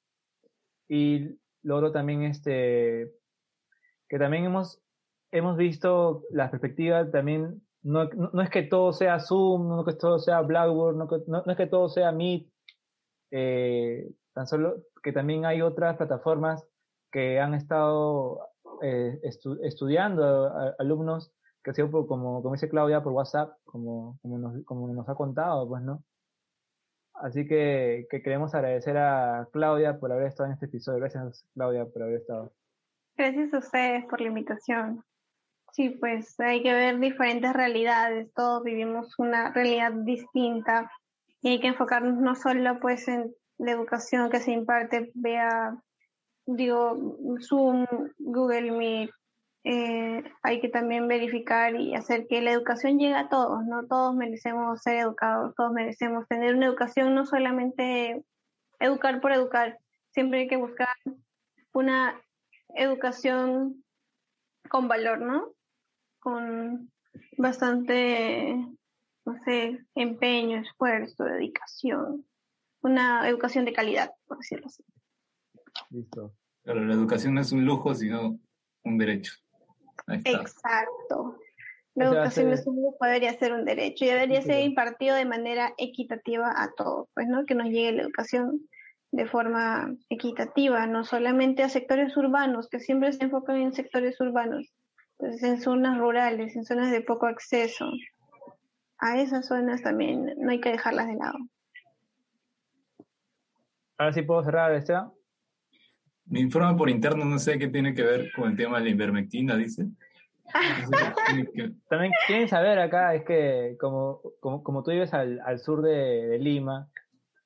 y 0.88 1.38
luego 1.62 1.92
también 1.92 2.22
este, 2.22 3.12
que 4.08 4.18
también 4.18 4.44
hemos, 4.44 4.80
hemos 5.30 5.56
visto 5.56 6.24
la 6.30 6.50
perspectiva 6.50 7.10
también, 7.10 7.62
no, 7.82 8.04
no, 8.04 8.42
es 8.42 8.50
que 8.50 8.62
todo 8.62 8.92
sea 8.92 9.18
Zoom, 9.20 9.68
no 9.68 9.80
es 9.80 9.94
que 9.94 10.00
todo 10.00 10.18
sea 10.18 10.40
Blackboard, 10.40 10.96
no, 10.96 11.08
no, 11.26 11.50
es 11.50 11.56
que 11.56 11.66
todo 11.66 11.88
sea 11.88 12.12
Meet, 12.12 12.48
eh, 13.30 14.10
tan 14.34 14.46
solo 14.46 14.84
que 15.02 15.12
también 15.12 15.44
hay 15.44 15.62
otras 15.62 15.96
plataformas 15.96 16.64
que 17.10 17.40
han 17.40 17.54
estado 17.54 18.40
eh, 18.82 19.20
estudiando 19.62 20.52
alumnos 20.78 21.32
que 21.62 21.70
ha 21.70 21.74
sido 21.74 21.90
como, 22.06 22.42
como 22.42 22.54
dice 22.54 22.68
Claudia 22.68 23.02
por 23.02 23.12
WhatsApp, 23.12 23.56
como, 23.64 24.18
como, 24.22 24.38
nos, 24.38 24.64
como 24.64 24.88
nos 24.92 25.08
ha 25.08 25.14
contado, 25.14 25.68
pues, 25.68 25.82
¿no? 25.82 26.02
Así 27.14 27.46
que, 27.46 28.06
que 28.10 28.22
queremos 28.22 28.54
agradecer 28.54 28.96
a 28.96 29.48
Claudia 29.52 29.98
por 30.00 30.10
haber 30.12 30.26
estado 30.26 30.48
en 30.48 30.54
este 30.54 30.66
episodio. 30.66 30.98
Gracias, 30.98 31.46
Claudia, 31.54 31.86
por 31.86 32.02
haber 32.02 32.16
estado. 32.16 32.52
Gracias 33.16 33.54
a 33.54 33.58
ustedes 33.58 34.04
por 34.06 34.20
la 34.20 34.28
invitación. 34.28 35.04
Sí, 35.72 35.90
pues 35.90 36.38
hay 36.40 36.62
que 36.62 36.72
ver 36.72 36.98
diferentes 36.98 37.52
realidades. 37.52 38.32
Todos 38.34 38.64
vivimos 38.64 39.18
una 39.18 39.52
realidad 39.52 39.92
distinta 39.92 40.90
y 41.40 41.50
hay 41.50 41.60
que 41.60 41.68
enfocarnos 41.68 42.18
no 42.18 42.34
solo 42.34 42.80
pues 42.80 43.06
en 43.08 43.34
la 43.58 43.72
educación 43.72 44.30
que 44.30 44.40
se 44.40 44.52
imparte 44.52 45.12
vea 45.14 45.78
digo, 46.46 47.16
Zoom, 47.40 47.86
Google 48.18 48.72
Meet, 48.72 49.10
eh, 49.64 50.24
hay 50.42 50.60
que 50.60 50.68
también 50.68 51.06
verificar 51.06 51.76
y 51.76 51.94
hacer 51.94 52.26
que 52.26 52.40
la 52.40 52.50
educación 52.50 52.98
llegue 52.98 53.14
a 53.14 53.28
todos, 53.28 53.64
¿no? 53.64 53.86
Todos 53.86 54.14
merecemos 54.14 54.82
ser 54.82 54.96
educados, 54.96 55.54
todos 55.54 55.72
merecemos 55.72 56.26
tener 56.26 56.56
una 56.56 56.66
educación, 56.66 57.14
no 57.14 57.26
solamente 57.26 58.24
educar 58.80 59.20
por 59.20 59.32
educar, 59.32 59.78
siempre 60.10 60.40
hay 60.40 60.48
que 60.48 60.56
buscar 60.56 60.88
una 61.72 62.20
educación 62.74 63.84
con 64.68 64.88
valor, 64.88 65.20
¿no? 65.20 65.52
Con 66.18 66.90
bastante, 67.38 68.54
no 69.24 69.38
sé, 69.44 69.78
empeño, 69.94 70.58
esfuerzo, 70.58 71.24
dedicación, 71.24 72.26
una 72.80 73.28
educación 73.28 73.64
de 73.64 73.72
calidad, 73.72 74.12
por 74.26 74.38
decirlo 74.38 74.66
así. 74.66 74.84
Listo. 75.90 76.34
Pero 76.64 76.84
la 76.84 76.94
educación 76.94 77.34
no 77.34 77.40
es 77.40 77.52
un 77.52 77.64
lujo, 77.64 77.94
sino 77.94 78.38
un 78.84 78.98
derecho. 78.98 79.32
Exacto. 80.08 81.38
La 81.94 82.06
educación 82.06 82.48
no 82.48 82.54
es 82.54 82.66
un 82.66 82.94
debería 83.00 83.34
ser 83.34 83.52
un 83.52 83.64
derecho 83.64 84.04
y 84.04 84.08
debería 84.08 84.40
ser 84.40 84.64
impartido 84.64 85.14
de 85.14 85.26
manera 85.26 85.74
equitativa 85.76 86.50
a 86.56 86.72
todos, 86.74 87.08
pues, 87.14 87.28
¿no? 87.28 87.44
Que 87.44 87.54
nos 87.54 87.66
llegue 87.66 87.92
la 87.92 88.02
educación 88.02 88.66
de 89.10 89.26
forma 89.26 89.94
equitativa, 90.08 90.86
no 90.86 91.04
solamente 91.04 91.62
a 91.62 91.68
sectores 91.68 92.16
urbanos, 92.16 92.68
que 92.70 92.80
siempre 92.80 93.12
se 93.12 93.24
enfocan 93.24 93.56
en 93.56 93.74
sectores 93.74 94.18
urbanos, 94.20 94.72
pues 95.18 95.42
en 95.42 95.60
zonas 95.60 95.98
rurales, 95.98 96.56
en 96.56 96.64
zonas 96.64 96.90
de 96.90 97.02
poco 97.02 97.26
acceso. 97.26 97.90
A 98.98 99.20
esas 99.20 99.46
zonas 99.46 99.82
también 99.82 100.32
no 100.38 100.50
hay 100.50 100.60
que 100.60 100.70
dejarlas 100.70 101.08
de 101.08 101.16
lado. 101.16 101.38
Ahora 103.98 104.12
sí 104.14 104.22
puedo 104.22 104.42
cerrar, 104.42 104.72
Esteban. 104.72 105.12
Me 106.26 106.40
informan 106.40 106.76
por 106.76 106.88
interno, 106.88 107.24
no 107.24 107.38
sé 107.38 107.58
qué 107.58 107.68
tiene 107.68 107.94
que 107.94 108.02
ver 108.02 108.32
con 108.32 108.50
el 108.50 108.56
tema 108.56 108.78
de 108.78 108.84
la 108.84 108.90
invermectina, 108.90 109.56
dice. 109.56 109.86
También 111.88 112.12
quieren 112.26 112.48
saber 112.48 112.78
acá, 112.78 113.14
es 113.14 113.24
que 113.24 113.76
como, 113.80 114.20
como, 114.40 114.82
tú 114.82 114.90
vives 114.90 115.14
al, 115.14 115.40
al 115.44 115.58
sur 115.58 115.82
de, 115.82 116.38
Lima, 116.38 116.88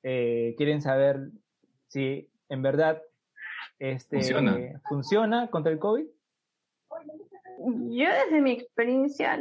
eh, 0.03 0.55
quieren 0.57 0.81
saber 0.81 1.29
si 1.87 2.29
en 2.49 2.61
verdad 2.61 3.01
este, 3.79 4.21
funciona. 4.87 5.47
contra 5.49 5.71
el 5.71 5.79
COVID. 5.79 6.05
Yo 7.89 8.05
desde 8.09 8.41
mi 8.41 8.51
experiencia, 8.51 9.39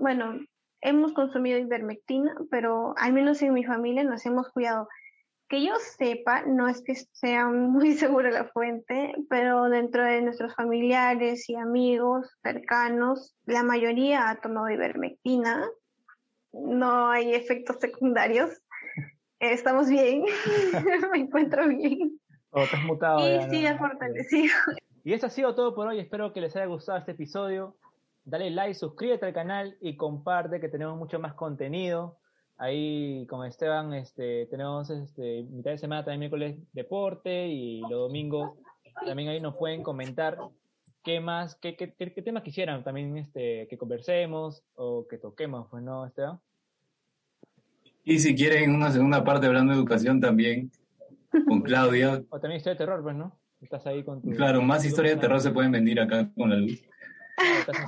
bueno, 0.00 0.40
hemos 0.80 1.12
consumido 1.12 1.58
ivermectina, 1.58 2.34
pero 2.50 2.94
al 2.96 3.12
menos 3.12 3.42
en 3.42 3.54
mi 3.54 3.64
familia 3.64 4.04
nos 4.04 4.24
hemos 4.26 4.50
cuidado 4.50 4.88
que 5.48 5.64
yo 5.64 5.74
sepa, 5.78 6.42
no 6.42 6.68
es 6.68 6.82
que 6.82 6.94
sea 6.94 7.46
muy 7.48 7.94
segura 7.94 8.30
la 8.30 8.44
fuente, 8.44 9.14
pero 9.28 9.68
dentro 9.68 10.04
de 10.04 10.22
nuestros 10.22 10.54
familiares 10.54 11.48
y 11.48 11.56
amigos 11.56 12.28
cercanos, 12.42 13.36
la 13.44 13.62
mayoría 13.62 14.30
ha 14.30 14.40
tomado 14.40 14.70
ivermectina. 14.70 15.68
No 16.52 17.10
hay 17.10 17.34
efectos 17.34 17.76
secundarios. 17.80 18.50
Estamos 19.38 19.88
bien. 19.88 20.24
Me 21.12 21.18
encuentro 21.18 21.68
bien. 21.68 22.18
Oh, 22.50 22.64
mutado. 22.86 23.18
Y 23.20 23.50
sí, 23.50 23.66
fortalecido. 23.78 24.54
Y 25.04 25.12
eso 25.12 25.26
ha 25.26 25.30
sido 25.30 25.54
todo 25.54 25.74
por 25.74 25.86
hoy. 25.88 26.00
Espero 26.00 26.32
que 26.32 26.40
les 26.40 26.56
haya 26.56 26.66
gustado 26.66 26.98
este 26.98 27.12
episodio. 27.12 27.76
Dale 28.24 28.50
like, 28.50 28.74
suscríbete 28.74 29.26
al 29.26 29.34
canal 29.34 29.76
y 29.80 29.96
comparte 29.96 30.58
que 30.58 30.68
tenemos 30.68 30.96
mucho 30.96 31.20
más 31.20 31.34
contenido. 31.34 32.18
Ahí 32.58 33.26
con 33.26 33.46
Esteban 33.46 33.92
este, 33.92 34.46
tenemos 34.46 34.88
este, 34.88 35.42
mitad 35.50 35.72
de 35.72 35.78
semana 35.78 36.04
también 36.04 36.20
miércoles 36.20 36.56
deporte 36.72 37.48
y 37.48 37.80
los 37.82 37.90
domingos 37.90 38.52
también 39.04 39.28
ahí 39.28 39.40
nos 39.40 39.56
pueden 39.56 39.82
comentar 39.82 40.38
qué 41.04 41.20
más, 41.20 41.54
qué, 41.56 41.76
qué, 41.76 41.92
qué, 41.94 42.22
temas 42.22 42.42
quisieran 42.42 42.82
también 42.82 43.16
este, 43.18 43.66
que 43.68 43.76
conversemos 43.76 44.62
o 44.74 45.06
que 45.06 45.18
toquemos, 45.18 45.68
pues 45.70 45.82
no, 45.82 46.06
Esteban. 46.06 46.40
Y 48.04 48.18
si 48.20 48.34
quieren 48.34 48.74
una 48.74 48.90
segunda 48.90 49.22
parte 49.22 49.46
hablando 49.46 49.72
de 49.72 49.78
educación 49.78 50.20
también 50.20 50.70
con 51.46 51.60
Claudia. 51.60 52.22
O 52.30 52.40
también 52.40 52.58
historia 52.58 52.74
de 52.74 52.78
terror, 52.78 53.02
pues, 53.02 53.16
¿no? 53.16 53.38
Estás 53.60 53.86
ahí 53.86 54.02
con 54.02 54.22
tu... 54.22 54.30
Claro, 54.30 54.62
más 54.62 54.84
historias 54.84 55.16
de 55.16 55.20
terror 55.20 55.40
se 55.40 55.50
pueden 55.50 55.72
venir 55.72 56.00
acá 56.00 56.30
con 56.36 56.50
la 56.50 56.56
luz. 56.56 56.82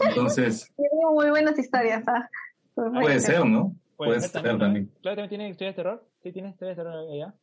Entonces... 0.08 0.72
Tengo 0.76 1.14
muy 1.14 1.30
buenas 1.30 1.58
historias, 1.58 2.06
¿ah? 2.06 2.28
Puede 2.74 3.20
ser, 3.20 3.44
¿no? 3.46 3.74
Puede 3.98 4.20
ser 4.20 4.42
también. 4.42 4.90
Claro, 5.02 5.16
también 5.16 5.28
tiene 5.28 5.48
historias 5.48 5.74
de 5.74 5.82
terror. 5.82 6.06
Sí, 6.22 6.30
tiene 6.32 6.50
historias 6.50 6.76
de 6.76 6.84
terror 6.84 7.04
allá. 7.12 7.34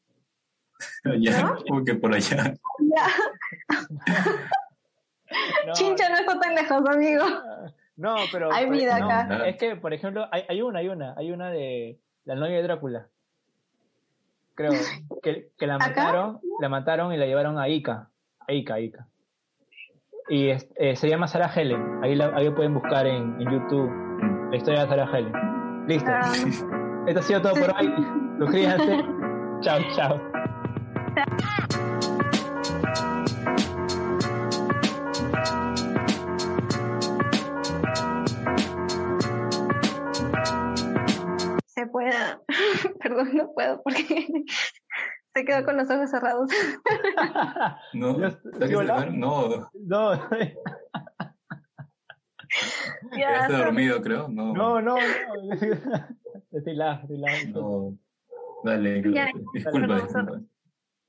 allá, 1.04 1.56
como 1.68 1.84
que 1.84 1.96
por 1.96 2.16
allá. 2.16 2.54
Chincha 5.74 6.08
no 6.10 6.16
está 6.16 6.40
tan 6.40 6.56
lejos, 6.56 6.90
amigo. 6.90 7.26
No, 7.98 8.16
pero. 8.32 8.54
Hay 8.54 8.70
vida 8.70 8.96
acá. 8.96 9.46
Es 9.48 9.58
que, 9.58 9.76
por 9.76 9.94
ejemplo, 9.94 10.30
hay, 10.32 10.46
hay 10.48 10.62
una, 10.62 10.80
hay 10.80 10.88
una, 10.88 11.14
hay 11.18 11.34
una 11.34 11.52
de 11.52 12.00
la 12.24 12.36
novia 12.36 12.56
de 12.56 12.64
Drácula. 12.64 13.10
Creo 14.54 14.72
que, 15.22 15.50
que 15.58 15.68
la 15.68 15.78
mataron, 15.78 16.40
la 16.62 16.70
mataron 16.70 17.12
y 17.12 17.18
la 17.18 17.26
llevaron 17.26 17.60
a 17.60 17.68
Ica. 17.68 18.10
A 18.48 18.54
Ica, 18.54 18.80
Ica. 18.80 19.08
Y 20.30 20.52
eh, 20.52 20.96
se 20.96 21.10
llama 21.10 21.28
Sarah 21.28 21.52
Helen. 21.54 22.02
Ahí, 22.02 22.16
la, 22.16 22.34
ahí 22.34 22.50
pueden 22.52 22.74
buscar 22.74 23.06
en, 23.06 23.42
en 23.42 23.52
YouTube 23.52 23.92
la 24.52 24.56
historia 24.56 24.84
de 24.84 24.88
Sarah 24.88 25.18
Helen. 25.18 25.55
Listo. 25.88 26.10
Ah. 26.10 26.34
Esto 27.08 27.20
ha 27.20 27.24
sido 27.24 27.42
todo 27.42 27.54
por 27.54 27.76
hoy. 27.76 27.94
Suscríbanse. 28.40 29.06
chao, 29.62 29.80
chao. 29.96 30.22
Se 41.68 41.86
puede. 41.88 42.12
Perdón, 43.02 43.30
no 43.36 43.52
puedo 43.54 43.84
porque 43.84 44.28
se 45.36 45.46
quedó 45.46 45.64
con 45.66 45.78
los 45.78 45.90
ojos 45.92 46.10
cerrados. 46.10 46.50
no, 47.94 48.18
no. 49.12 49.70
No. 49.74 50.30
Ya, 53.18 53.48
dormido, 53.48 54.02
creo. 54.02 54.28
No, 54.28 54.54
no, 54.54 54.82
no. 54.82 54.98
Estoy 56.52 56.76
la, 56.76 57.00
estoy 57.02 57.18
la. 57.18 57.32
No. 57.52 57.98
Dale, 58.64 59.02
disculpa, 59.54 59.96
disculpa. 59.96 60.42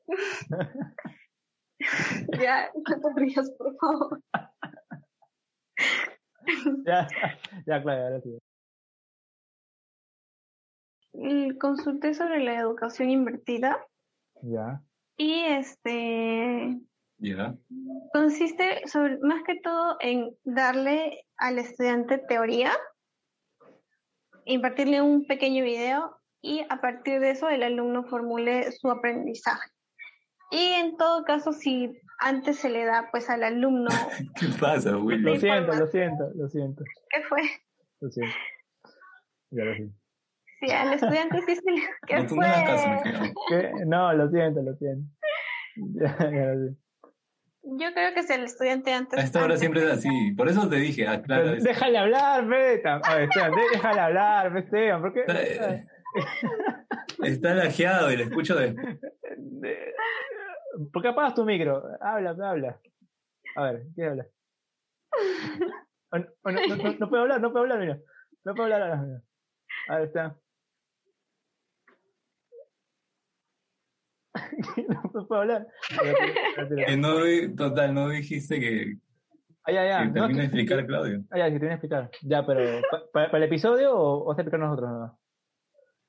ya, 2.41 2.71
no 2.75 3.01
te 3.01 3.09
rías, 3.21 3.51
por 3.53 3.77
favor. 3.77 4.21
ya, 6.87 7.09
ya, 7.67 7.83
claro, 7.83 8.05
ahora 8.05 8.21
sí. 8.21 8.39
Consulté 11.59 12.15
sobre 12.15 12.45
la 12.45 12.59
educación 12.59 13.11
invertida. 13.11 13.85
Ya. 14.43 14.83
Y 15.17 15.45
este. 15.45 16.79
Consiste 18.13 18.87
sobre, 18.87 19.19
más 19.19 19.43
que 19.45 19.59
todo 19.61 19.97
en 20.01 20.37
darle 20.45 21.25
al 21.39 21.59
estudiante 21.59 22.19
teoría, 22.19 22.73
impartirle 24.45 25.01
un 25.01 25.27
pequeño 25.27 25.65
video 25.65 26.17
y 26.41 26.65
a 26.69 26.81
partir 26.81 27.21
de 27.21 27.31
eso 27.31 27.49
el 27.49 27.63
alumno 27.63 28.05
formule 28.05 28.71
su 28.73 28.91
aprendizaje. 28.91 29.71
Y 30.51 30.73
en 30.75 30.97
todo 30.97 31.25
caso, 31.25 31.53
si 31.53 32.01
antes 32.21 32.59
se 32.59 32.71
le 32.71 32.85
da 32.85 33.09
pues 33.11 33.29
al 33.29 33.43
alumno... 33.43 33.89
¿Qué 34.41 34.47
pasa, 34.61 34.97
Will? 34.97 35.23
Lo 35.23 35.37
siento, 35.37 35.73
lo 35.73 35.87
siento, 35.89 36.31
lo 36.35 36.49
siento. 36.49 36.85
¿Qué 37.11 37.23
fue? 37.23 37.43
Lo 38.01 38.11
siento. 38.11 38.37
Ya 39.51 39.65
lo 39.65 39.75
siento. 39.75 39.97
Sí, 40.61 40.71
al 40.71 40.93
estudiante 40.95 41.43
sí 41.47 41.57
se 41.57 41.71
le... 41.71 41.83
¿Qué 42.07 42.23
no, 42.23 42.29
fue? 42.29 42.47
Caso, 42.47 43.35
¿Qué? 43.49 43.73
No, 43.87 44.13
lo 44.13 44.31
siento, 44.31 44.63
lo 44.63 44.75
siento. 44.77 45.11
Ya, 45.77 46.17
ya 46.19 46.55
lo 46.55 46.59
siento. 46.59 46.86
Yo 47.69 47.93
creo 47.93 48.15
que 48.15 48.23
si 48.23 48.33
el 48.33 48.45
estudiante 48.45 48.93
antes... 48.93 49.19
A 49.19 49.23
esta 49.23 49.43
hora 49.45 49.57
siempre 49.57 49.83
es 49.83 49.91
así. 49.91 50.33
Por 50.37 50.49
eso 50.49 50.69
te 50.69 50.77
dije, 50.77 51.07
aclara 51.09 51.43
Pero 51.43 51.57
esto. 51.57 51.69
déjale 51.69 51.99
hablar, 51.99 52.47
Beta. 52.47 53.01
A 53.03 53.15
ver, 53.17 53.25
Esteban, 53.25 53.51
de- 53.51 53.69
déjale 53.73 54.01
hablar, 54.01 54.57
Esteban. 54.57 55.01
¿Por 55.03 55.13
qué? 55.13 55.25
Eh, 55.29 55.85
Está 57.25 57.55
lajeado 57.55 58.13
y 58.13 58.17
lo 58.19 58.23
escucho 58.25 58.55
de... 58.55 58.73
De- 59.37 59.95
¿Por 60.93 61.03
qué 61.03 61.09
apagas 61.09 61.35
tu 61.35 61.45
micro? 61.45 61.83
Habla, 62.01 62.37
habla. 62.49 62.81
A 63.57 63.63
ver, 63.65 63.83
¿qué 63.97 64.05
habla? 64.07 64.27
O 66.13 66.19
no, 66.19 66.27
o 66.45 66.51
no, 66.53 66.61
no, 66.69 66.77
no- 66.77 66.95
no 67.01 67.09
puedo 67.11 67.23
hablar, 67.23 67.41
no 67.41 67.51
puedo 67.51 67.65
hablar, 67.65 67.81
mira. 67.81 67.99
No 68.45 68.55
puedo 68.55 68.65
hablar 68.73 68.83
ahora. 68.83 69.03
Mira. 69.03 69.23
A 69.89 69.97
ver, 69.99 70.07
está. 70.07 70.37
no 74.89 75.27
puedo 75.27 75.41
hablar. 75.43 75.67
Que 76.87 76.97
no, 76.97 77.15
total, 77.57 77.95
no 77.95 78.09
dijiste 78.09 78.61
que, 78.61 78.97
Ah, 79.65 79.73
ya, 79.73 79.85
ya. 79.85 79.99
que 80.03 80.07
No, 80.07 80.13
termine 80.15 80.29
de 80.29 80.39
que- 80.39 80.45
explicar, 80.45 80.87
Claudio. 80.87 81.25
Ah, 81.31 81.39
ya, 81.39 81.47
que 81.51 81.59
te 81.59 81.65
voy 81.65 81.69
a 81.71 81.73
explicar. 81.75 82.11
Ya, 82.23 82.47
pero 82.47 82.81
¿pa- 82.91 83.03
¿para, 83.13 83.27
para 83.31 83.39
el 83.39 83.45
episodio 83.51 83.97
o, 83.97 84.25
o 84.25 84.31
a 84.31 84.35
explicar 84.35 84.61
nosotros? 84.61 84.91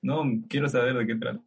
No? 0.01 0.23
No, 0.25 0.41
quiero 0.47 0.69
saber 0.69 0.93
de 0.95 1.07
qué 1.07 1.15
trata. 1.15 1.39